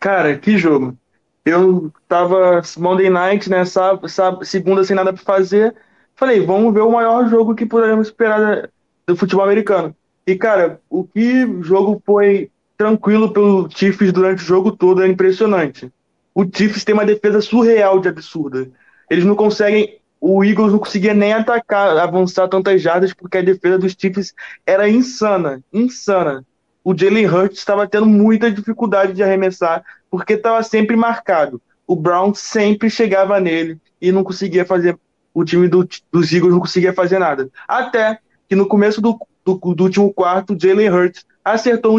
[0.01, 0.99] Cara, que jogo.
[1.45, 5.75] Eu tava Monday Night, né, sábado, sábado, segunda sem nada pra fazer.
[6.15, 8.69] Falei, vamos ver o maior jogo que poderíamos esperar
[9.07, 9.95] do futebol americano.
[10.27, 15.91] E, cara, o que jogo foi tranquilo pelo Chiefs durante o jogo todo é impressionante.
[16.35, 18.71] O Chiefs tem uma defesa surreal de absurda.
[19.09, 23.79] Eles não conseguem o Eagles não conseguia nem atacar, avançar tantas jardas, porque a defesa
[23.79, 24.35] dos Chiefs
[24.67, 26.45] era insana, insana.
[26.83, 31.61] O Jalen Hurts estava tendo muita dificuldade de arremessar, porque estava sempre marcado.
[31.87, 34.99] O Brown sempre chegava nele e não conseguia fazer.
[35.33, 37.49] O time do, dos Eagles não conseguia fazer nada.
[37.69, 41.99] Até que no começo do, do, do último quarto, Jalen Hurts acertou,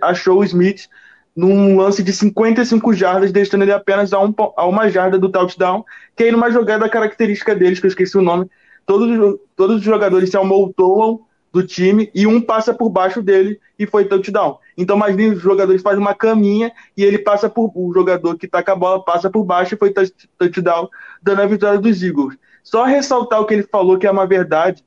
[0.00, 0.88] achou o Smith
[1.36, 5.84] num lance de 55 jardas, deixando ele apenas a, um, a uma jarda do touchdown,
[6.16, 8.50] que aí numa jogada característica deles, que eu esqueci o nome,
[8.86, 11.20] todos, todos os jogadores se amontoam
[11.52, 14.58] do time e um passa por baixo dele e foi touchdown.
[14.76, 17.72] Então, imagine os jogadores fazem uma caminha e ele passa por.
[17.74, 19.92] O jogador que tá com a bola passa por baixo e foi
[20.38, 20.88] touchdown,
[21.22, 22.36] dando a vitória dos Eagles.
[22.62, 24.84] Só ressaltar o que ele falou, que é uma verdade.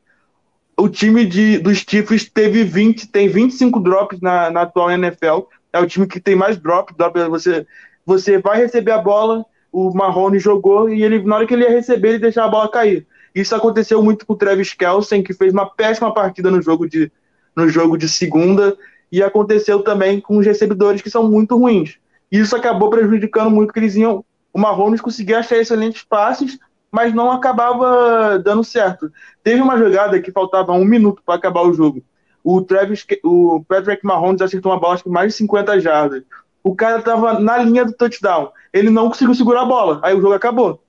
[0.78, 5.42] O time de, dos Chiefs teve 20, tem 25 drops na, na atual NFL,
[5.74, 6.94] é o time que tem mais drop.
[6.96, 7.66] drop você,
[8.06, 11.72] você vai receber a bola, o Marrone jogou e ele, na hora que ele ia
[11.72, 13.08] receber, ele deixava a bola cair.
[13.34, 17.12] Isso aconteceu muito com o Travis Kelsen, que fez uma péssima partida no jogo de,
[17.56, 18.78] no jogo de segunda,
[19.12, 21.98] e aconteceu também com os recebedores que são muito ruins.
[22.32, 24.24] Isso acabou prejudicando muito que eles iam.
[24.54, 26.60] O Marrone conseguia achar excelentes passes,
[26.92, 29.12] mas não acabava dando certo.
[29.44, 32.04] Teve uma jogada que faltava um minuto para acabar o jogo.
[32.44, 36.24] O Travis, o Patrick Mahomes acertou uma bola de mais de 50 jardas.
[36.64, 38.52] O cara estava na linha do touchdown.
[38.74, 40.00] Ele não conseguiu segurar a bola.
[40.04, 40.82] Aí o jogo acabou.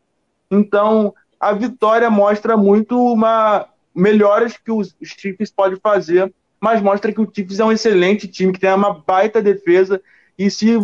[0.51, 7.21] Então, a vitória mostra muito uma melhoras que os Chiefs podem fazer, mas mostra que
[7.21, 10.01] o Chiefs é um excelente time, que tem uma baita defesa.
[10.39, 10.79] E se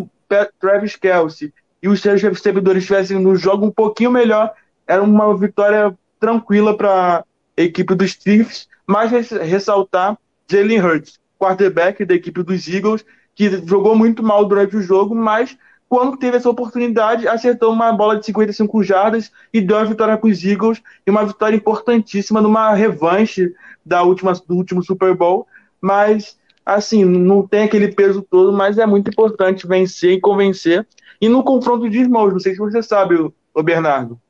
[0.58, 1.52] Travis Kelsey
[1.82, 4.52] e os seus recebedores estivessem no jogo um pouquinho melhor,
[4.86, 7.24] era uma vitória tranquila para
[7.56, 8.66] a equipe dos Chiefs.
[8.86, 10.16] Mas ressaltar
[10.50, 13.04] Jalen Hurts, quarterback da equipe dos Eagles,
[13.34, 15.56] que jogou muito mal durante o jogo, mas
[15.88, 20.28] quando teve essa oportunidade, acertou uma bola de 55 jardas e deu a vitória para
[20.28, 23.54] os Eagles, e uma vitória importantíssima numa revanche
[23.84, 25.46] da última, do último Super Bowl.
[25.80, 30.86] Mas, assim, não tem aquele peso todo, mas é muito importante vencer e convencer.
[31.20, 33.14] E no confronto de irmãos, não sei se você sabe,
[33.54, 34.20] o Bernardo.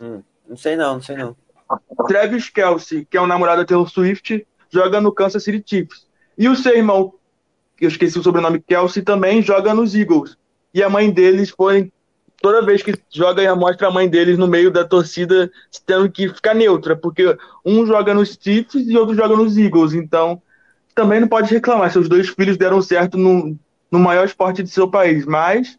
[0.00, 1.36] Hum, não sei não, não sei não.
[2.08, 6.06] Travis Kelsey, que é o namorado da Taylor Swift, joga no Kansas City Chiefs.
[6.36, 7.14] E o seu irmão,
[7.80, 10.36] eu esqueci o sobrenome, Kelsey, também joga nos Eagles.
[10.74, 11.92] E a mãe deles foi.
[12.40, 15.48] Toda vez que joga, mostra a mãe deles no meio da torcida
[15.86, 19.94] tendo que ficar neutra, porque um joga nos Chiefs e outro joga nos Eagles.
[19.94, 20.42] Então,
[20.94, 21.92] também não pode reclamar.
[21.92, 23.56] Seus dois filhos deram certo no,
[23.90, 25.24] no maior esporte de seu país.
[25.24, 25.78] Mas,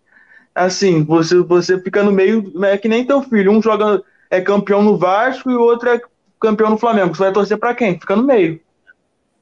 [0.56, 2.52] assim, você, você fica no meio.
[2.64, 3.52] É que nem teu filho.
[3.52, 6.02] Um joga é campeão no Vasco e o outro é
[6.40, 7.14] campeão no Flamengo.
[7.14, 8.00] Você vai torcer para quem?
[8.00, 8.60] Fica no meio.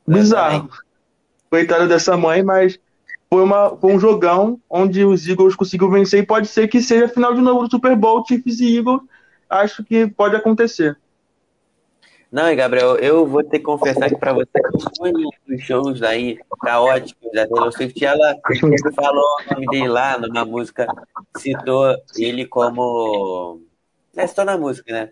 [0.07, 0.69] Bizarro.
[1.49, 2.79] Coitada dessa mãe, mas
[3.33, 7.05] foi, uma, foi um jogão onde os Eagles conseguiram vencer e pode ser que seja
[7.05, 9.01] a final de novo do Super Bowl, Chiefs e Eagles.
[9.49, 10.97] Acho que pode acontecer.
[12.29, 14.49] Não, e Gabriel, eu vou ter que confessar que para você
[14.97, 18.37] foi dos shows aí caóticos da Taylor Swift, ela
[18.95, 20.87] falou o nome dele lá numa música,
[21.37, 23.61] citou ele como.
[24.15, 25.09] É, citou na música, né?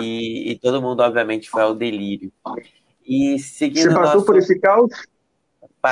[0.00, 2.32] E, e todo mundo, obviamente, foi ao delírio.
[3.06, 4.26] E seguindo Você passou nosso...
[4.26, 4.90] por esse caos?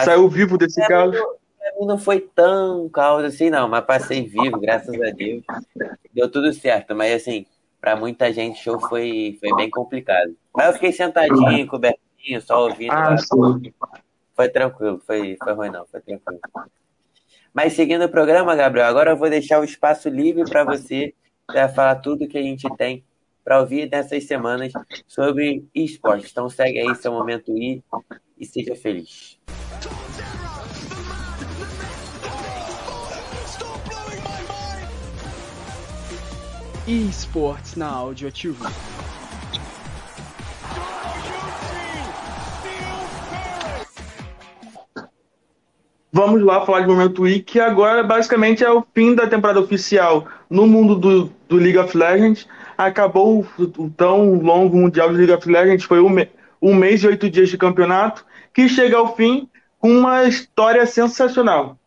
[0.04, 1.16] Saiu vivo desse pra caos?
[1.16, 1.38] Mim
[1.80, 5.42] não foi tão caos assim, não, mas passei vivo, graças a Deus.
[6.12, 7.46] Deu tudo certo, mas assim,
[7.80, 10.36] para muita gente o show foi, foi bem complicado.
[10.54, 12.92] Mas eu fiquei sentadinho, cobertinho, só ouvindo.
[12.92, 13.16] Ah.
[14.34, 16.40] Foi tranquilo, foi, foi ruim não, foi tranquilo.
[17.52, 21.14] Mas seguindo o programa, Gabriel, agora eu vou deixar o espaço livre para você
[21.46, 23.04] para falar tudo que a gente tem
[23.42, 24.72] para ouvir nessas semanas
[25.06, 26.28] sobre esporte.
[26.30, 27.82] Então segue aí seu momento I
[28.38, 29.38] e seja feliz.
[36.88, 38.64] Esportes na Áudio Ativo.
[46.10, 50.26] Vamos lá falar de momento I, que agora basicamente é o fim da temporada oficial
[50.48, 52.48] no mundo do, do League of Legends.
[52.76, 56.08] Acabou o, o tão longo Mundial de League of Legends, foi um,
[56.62, 58.24] um mês e oito dias de campeonato,
[58.54, 59.46] que chega ao fim
[59.78, 61.78] com uma história sensacional.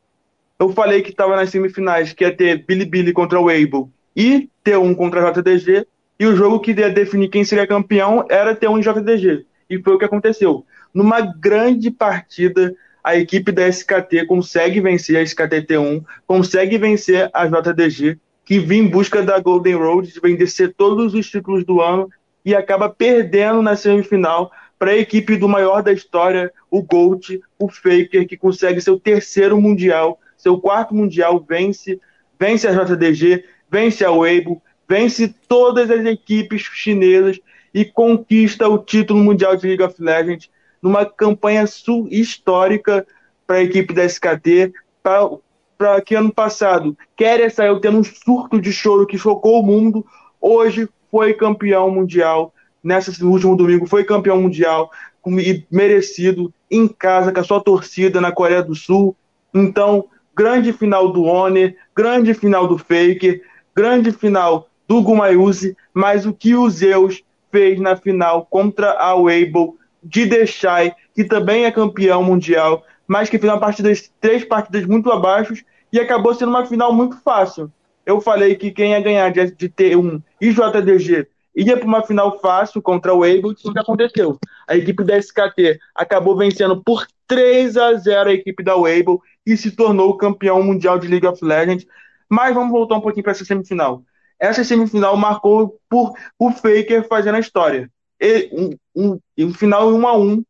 [0.60, 4.96] Eu falei que estava nas semifinais, que ia ter Billy contra o Able e T1
[4.96, 5.86] contra a JDG,
[6.20, 9.46] e o jogo que ia definir quem seria campeão era T1 e JDG.
[9.70, 10.66] E foi o que aconteceu.
[10.94, 17.48] Numa grande partida, a equipe da SKT consegue vencer a SKT T1, consegue vencer a
[17.48, 22.10] JDG, que vinha em busca da Golden Road, de vencer todos os títulos do ano,
[22.44, 27.70] e acaba perdendo na semifinal para a equipe do maior da história, o Gold, o
[27.70, 32.00] Faker, que consegue seu terceiro mundial, seu quarto mundial, vence,
[32.40, 37.40] vence a JDG, vence a Weibo, vence todas as equipes chinesas
[37.74, 40.50] e conquista o título mundial de League of Legends
[40.82, 41.64] numa campanha
[42.10, 43.08] histórica
[43.48, 48.74] para a equipe da SKT, para que ano passado Keria saiu tendo um surto de
[48.74, 50.06] choro que chocou o mundo,
[50.40, 52.54] hoje foi campeão mundial,
[52.84, 54.92] nesse último domingo foi campeão mundial,
[55.28, 59.16] e merecido, em casa, com a sua torcida na Coreia do Sul.
[59.54, 63.42] Então, grande final do Honor, grande final do Faker,
[63.76, 69.78] grande final do Gumayuzi, mas o que o Zeus fez na final contra a Weibo
[70.04, 75.12] de Deixai, que também é campeão mundial, mas que fez uma partida, três partidas muito
[75.12, 75.54] abaixo
[75.92, 77.72] e acabou sendo uma final muito fácil.
[78.06, 82.40] Eu falei que quem ia ganhar de, de T1 e JDG ia para uma final
[82.40, 84.38] fácil contra o Weibo, isso que aconteceu.
[84.68, 89.58] A equipe da SKT acabou vencendo por 3 a 0 a equipe da Weibo e
[89.58, 91.86] se tornou campeão mundial de League of Legends.
[92.32, 94.04] Mas vamos voltar um pouquinho para essa semifinal.
[94.40, 97.92] Essa semifinal marcou por o Faker fazendo a história.
[98.18, 100.44] E, um, um, um final 1 a 1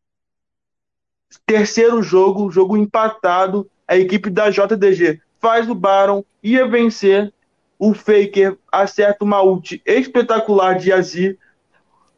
[1.44, 3.68] Terceiro jogo, jogo empatado.
[3.88, 7.34] A equipe da JDG faz o Baron, ia vencer.
[7.80, 11.40] O Faker acerta uma ult espetacular de Azir.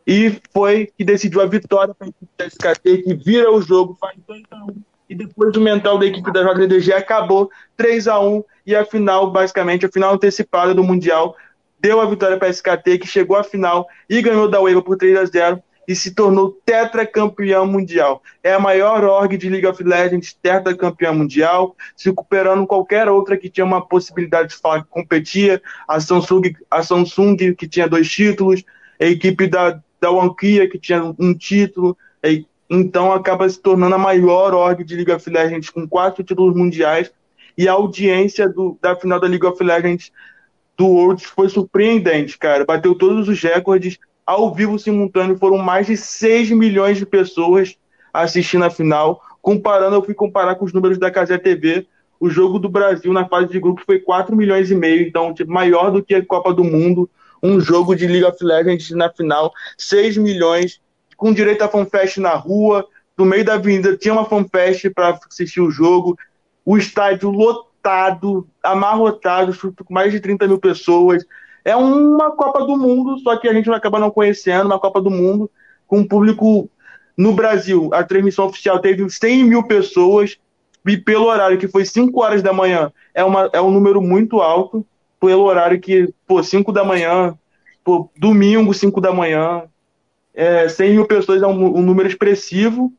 [0.06, 3.96] E foi que decidiu a vitória para a equipe da SKT, que vira o jogo,
[3.98, 8.20] faz 2 a 1 e depois o mental da equipe da JDG acabou 3 a
[8.20, 11.36] 1 e a final, basicamente, a final antecipada do Mundial,
[11.80, 14.98] deu a vitória para a SKT, que chegou à final e ganhou da UEFA por
[14.98, 18.24] 3 a 0 e se tornou tetracampeão mundial.
[18.42, 23.50] É a maior org de League of Legends tetracampeão mundial, se recuperando qualquer outra que
[23.50, 28.64] tinha uma possibilidade de falar que competia, a Samsung, a Samsung que tinha dois títulos,
[29.00, 31.98] a equipe da, da Wankia que tinha um título,
[32.70, 37.12] então acaba se tornando a maior org de League of Legends com quatro títulos mundiais
[37.58, 40.12] e a audiência do, da final da League of Legends
[40.78, 42.66] do Worlds foi surpreendente, cara.
[42.66, 43.98] Bateu todos os recordes.
[44.26, 47.78] Ao vivo simultâneo foram mais de 6 milhões de pessoas
[48.12, 49.22] assistindo a final.
[49.42, 51.86] Comparando, eu fui comparar com os números da Casé TV.
[52.20, 55.52] O jogo do Brasil na fase de grupo foi 4 milhões e meio, então tipo,
[55.52, 57.10] maior do que a Copa do Mundo.
[57.42, 60.80] Um jogo de League of Legends na final, 6 milhões
[61.24, 62.86] com direito a fanfest na rua,
[63.18, 66.18] no meio da avenida tinha uma fanfest para assistir o jogo,
[66.66, 71.26] o estádio lotado, amarrotado, com mais de 30 mil pessoas.
[71.64, 75.10] É uma Copa do Mundo, só que a gente acaba não conhecendo, uma Copa do
[75.10, 75.50] Mundo
[75.88, 76.70] com um público
[77.16, 77.90] no Brasil.
[77.94, 80.38] A transmissão oficial teve 100 mil pessoas,
[80.86, 84.42] e pelo horário que foi 5 horas da manhã, é, uma, é um número muito
[84.42, 84.86] alto,
[85.22, 87.34] pelo horário que, pô, 5 da manhã,
[87.82, 89.64] pô, domingo, 5 da manhã,
[90.34, 92.92] é, 100 mil pessoas é um, um número expressivo,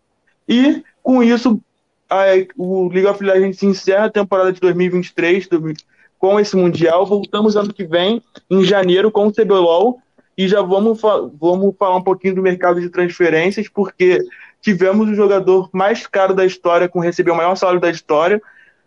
[0.49, 1.61] e com isso
[2.09, 2.25] a,
[2.57, 5.73] o League of Legends encerra a temporada de 2023 do,
[6.19, 7.05] com esse Mundial.
[7.05, 10.01] Voltamos ano que vem, em janeiro, com o CBLOL,
[10.37, 11.01] e já vamos,
[11.41, 14.21] vamos falar um pouquinho do mercado de transferências, porque
[14.61, 18.41] tivemos o jogador mais caro da história, com receber o maior salário da história.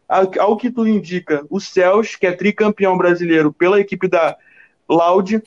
[0.07, 4.35] Ao que tudo indica, o Cels, que é tricampeão brasileiro pela equipe da
[4.89, 5.43] Loud,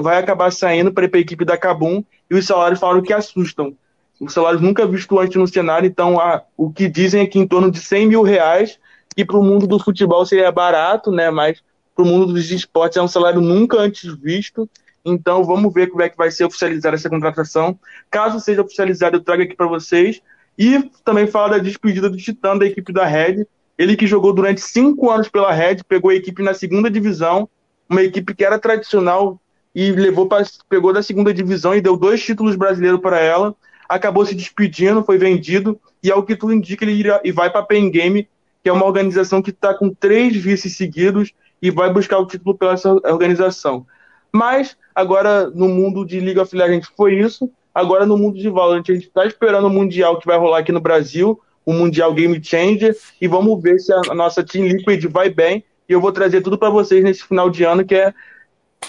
[0.00, 3.76] vai acabar saindo para a equipe da Cabum e os salários falaram que assustam.
[4.20, 6.16] Os salários nunca vistos antes no cenário, então
[6.56, 8.78] o que dizem é que em torno de 100 mil reais,
[9.16, 11.30] que para o mundo do futebol seria barato, né?
[11.30, 11.62] Mas
[11.94, 14.68] para o mundo dos esportes é um salário nunca antes visto.
[15.04, 17.78] Então vamos ver como é que vai ser oficializada essa contratação.
[18.10, 20.22] Caso seja oficializada, eu trago aqui para vocês.
[20.58, 23.44] E também fala da despedida do Titã da equipe da Red.
[23.76, 27.48] Ele que jogou durante cinco anos pela Red, pegou a equipe na segunda divisão,
[27.88, 29.40] uma equipe que era tradicional
[29.74, 30.28] e levou
[30.68, 33.54] pegou da segunda divisão e deu dois títulos brasileiros para ela.
[33.88, 37.60] Acabou se despedindo, foi vendido e ao que tudo indica ele irá, e vai para
[37.60, 38.28] a Pen Game,
[38.62, 42.56] que é uma organização que está com três vices seguidos e vai buscar o título
[42.56, 42.74] pela
[43.04, 43.86] organização.
[44.32, 47.50] Mas agora no mundo de League of Legends foi isso.
[47.74, 50.72] Agora no mundo de Valorant a gente está esperando o mundial que vai rolar aqui
[50.72, 55.30] no Brasil, o mundial Game Changer e vamos ver se a nossa Team Liquid vai
[55.30, 55.64] bem.
[55.88, 58.12] E eu vou trazer tudo para vocês nesse final de ano que é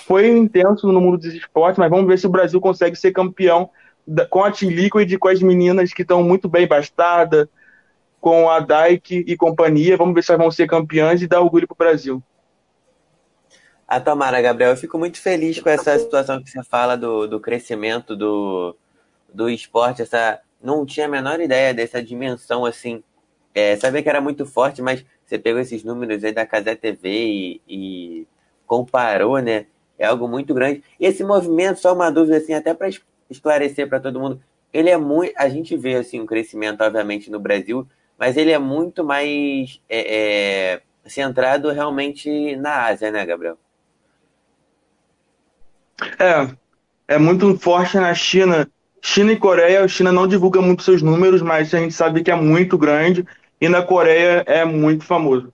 [0.06, 3.70] foi intenso no mundo dos esportes, mas vamos ver se o Brasil consegue ser campeão
[4.06, 7.50] da, com a Team Liquid com as meninas que estão muito bem bastada,
[8.20, 9.98] com a Dyke e companhia.
[9.98, 12.24] Vamos ver se elas vão ser campeãs e dar orgulho para o Brasil.
[13.88, 14.72] A tomara, Gabriel.
[14.72, 18.76] Eu fico muito feliz com essa situação que você fala do, do crescimento do,
[19.34, 20.02] do esporte.
[20.02, 23.04] Essa, não tinha a menor ideia dessa dimensão assim.
[23.54, 27.10] É, sabia que era muito forte, mas você pegou esses números aí da Casé TV
[27.10, 28.28] e, e
[28.66, 29.68] comparou, né?
[30.04, 30.84] É algo muito grande.
[31.00, 32.90] Esse movimento, só uma dúvida assim, até para
[33.30, 34.42] esclarecer para todo mundo,
[34.74, 35.32] ele é muito.
[35.38, 37.88] A gente vê assim um crescimento, obviamente, no Brasil,
[38.20, 43.58] mas ele é muito mais é, é, centrado realmente na Ásia, né, Gabriel?
[46.20, 46.54] É,
[47.16, 48.70] é muito forte na China.
[49.02, 52.32] China e Coreia, a China não divulga muito seus números, mas a gente sabe que
[52.32, 53.26] é muito grande.
[53.62, 55.54] E na Coreia é muito famoso.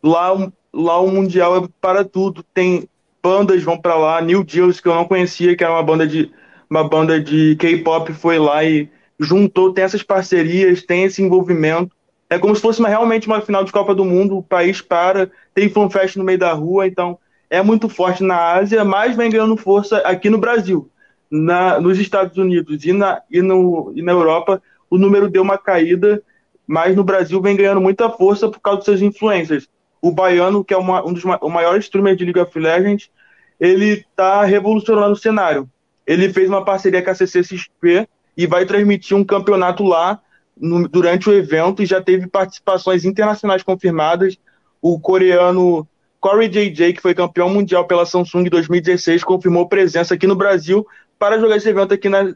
[0.00, 2.44] Lá, lá o Mundial é para tudo.
[2.54, 2.88] Tem
[3.22, 4.20] bandas vão para lá.
[4.20, 6.30] New Deals, que eu não conhecia, que era uma banda de
[6.68, 11.96] uma banda de K-pop, foi lá e juntou, tem essas parcerias, tem esse envolvimento.
[12.30, 15.30] É como se fosse uma, realmente uma final de Copa do Mundo, o país para,
[15.54, 17.18] tem FanFest no meio da rua, então
[17.48, 20.90] é muito forte na Ásia, mas vem ganhando força aqui no Brasil.
[21.30, 25.58] Na, nos Estados Unidos e na, e, no, e na Europa, o número deu uma
[25.58, 26.22] caída,
[26.66, 29.68] mas no Brasil vem ganhando muita força por causa dos seus influencers.
[30.00, 33.10] O Baiano, que é uma, um dos ma maiores streamers de League of Legends,
[33.58, 35.68] ele está revolucionando o cenário.
[36.06, 40.20] Ele fez uma parceria com a CCXP e vai transmitir um campeonato lá
[40.56, 44.38] no, durante o evento e já teve participações internacionais confirmadas.
[44.80, 45.86] O coreano
[46.20, 50.86] Corey JJ, que foi campeão mundial pela Samsung em 2016, confirmou presença aqui no Brasil
[51.18, 52.34] para jogar esse evento aqui na,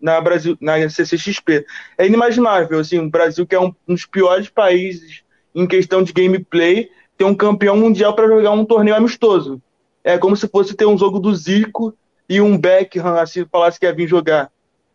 [0.00, 1.64] na, Brasil, na CCXP.
[1.96, 5.22] É inimaginável, assim, o Brasil, que é um, um dos piores países
[5.54, 9.60] em questão de gameplay, ter um campeão mundial para jogar um torneio amistoso.
[10.02, 11.94] É como se fosse ter um jogo do Zico
[12.28, 14.50] e um Beckham, assim, falasse que ia vir jogar.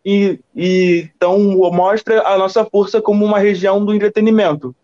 [0.05, 1.37] E, e, então
[1.71, 4.75] mostra a nossa força como uma região do entretenimento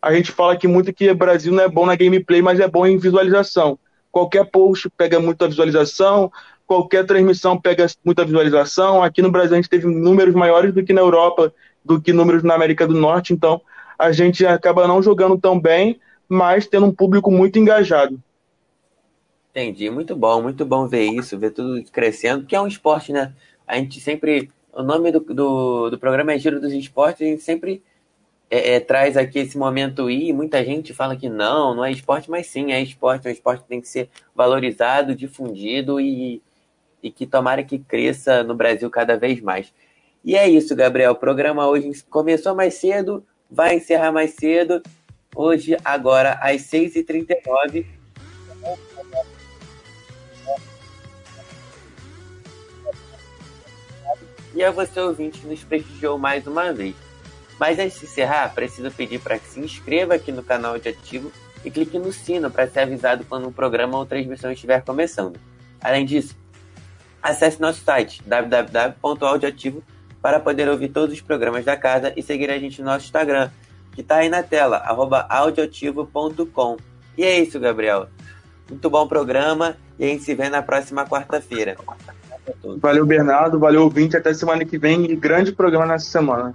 [0.00, 2.66] a gente fala que muito que o Brasil não é bom na gameplay, mas é
[2.66, 3.78] bom em visualização.
[4.10, 6.32] Qualquer post pega muita visualização,
[6.66, 9.02] qualquer transmissão pega muita visualização.
[9.02, 11.52] Aqui no Brasil a gente teve números maiores do que na Europa,
[11.84, 13.60] do que números na América do Norte, então
[13.98, 16.00] a gente acaba não jogando tão bem,
[16.30, 18.22] mas tendo um público muito engajado.
[19.50, 23.34] Entendi, muito bom, muito bom ver isso, ver tudo crescendo, porque é um esporte, né?
[23.66, 24.48] A gente sempre.
[24.72, 27.82] O nome do, do, do programa é Giro dos Esportes, a gente sempre
[28.48, 32.30] é, é, traz aqui esse momento e muita gente fala que não, não é esporte,
[32.30, 36.40] mas sim, é esporte, é um esporte que tem que ser valorizado, difundido e,
[37.02, 39.72] e que tomara que cresça no Brasil cada vez mais.
[40.24, 41.12] E é isso, Gabriel.
[41.12, 44.80] O programa hoje começou mais cedo, vai encerrar mais cedo.
[45.34, 47.86] Hoje, agora, às 6h39.
[54.54, 56.94] E a você, ouvinte, que nos prestigiou mais uma vez.
[57.58, 61.30] Mas antes de encerrar, preciso pedir para que se inscreva aqui no canal de Ativo
[61.64, 65.38] e clique no sino para ser avisado quando um programa ou transmissão estiver começando.
[65.80, 66.36] Além disso,
[67.22, 69.82] acesse nosso site www.audioativo
[70.20, 73.50] para poder ouvir todos os programas da casa e seguir a gente no nosso Instagram,
[73.92, 74.82] que está aí na tela,
[75.28, 76.76] audioativo.com.
[77.16, 78.08] E é isso, Gabriel.
[78.68, 81.76] Muito bom programa e a gente se vê na próxima quarta-feira.
[82.78, 83.58] Valeu, Bernardo.
[83.58, 84.16] Valeu, ouvinte.
[84.16, 85.14] Até semana que vem.
[85.16, 86.54] Grande programa nessa semana.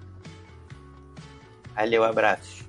[1.76, 2.66] Valeu, abraço.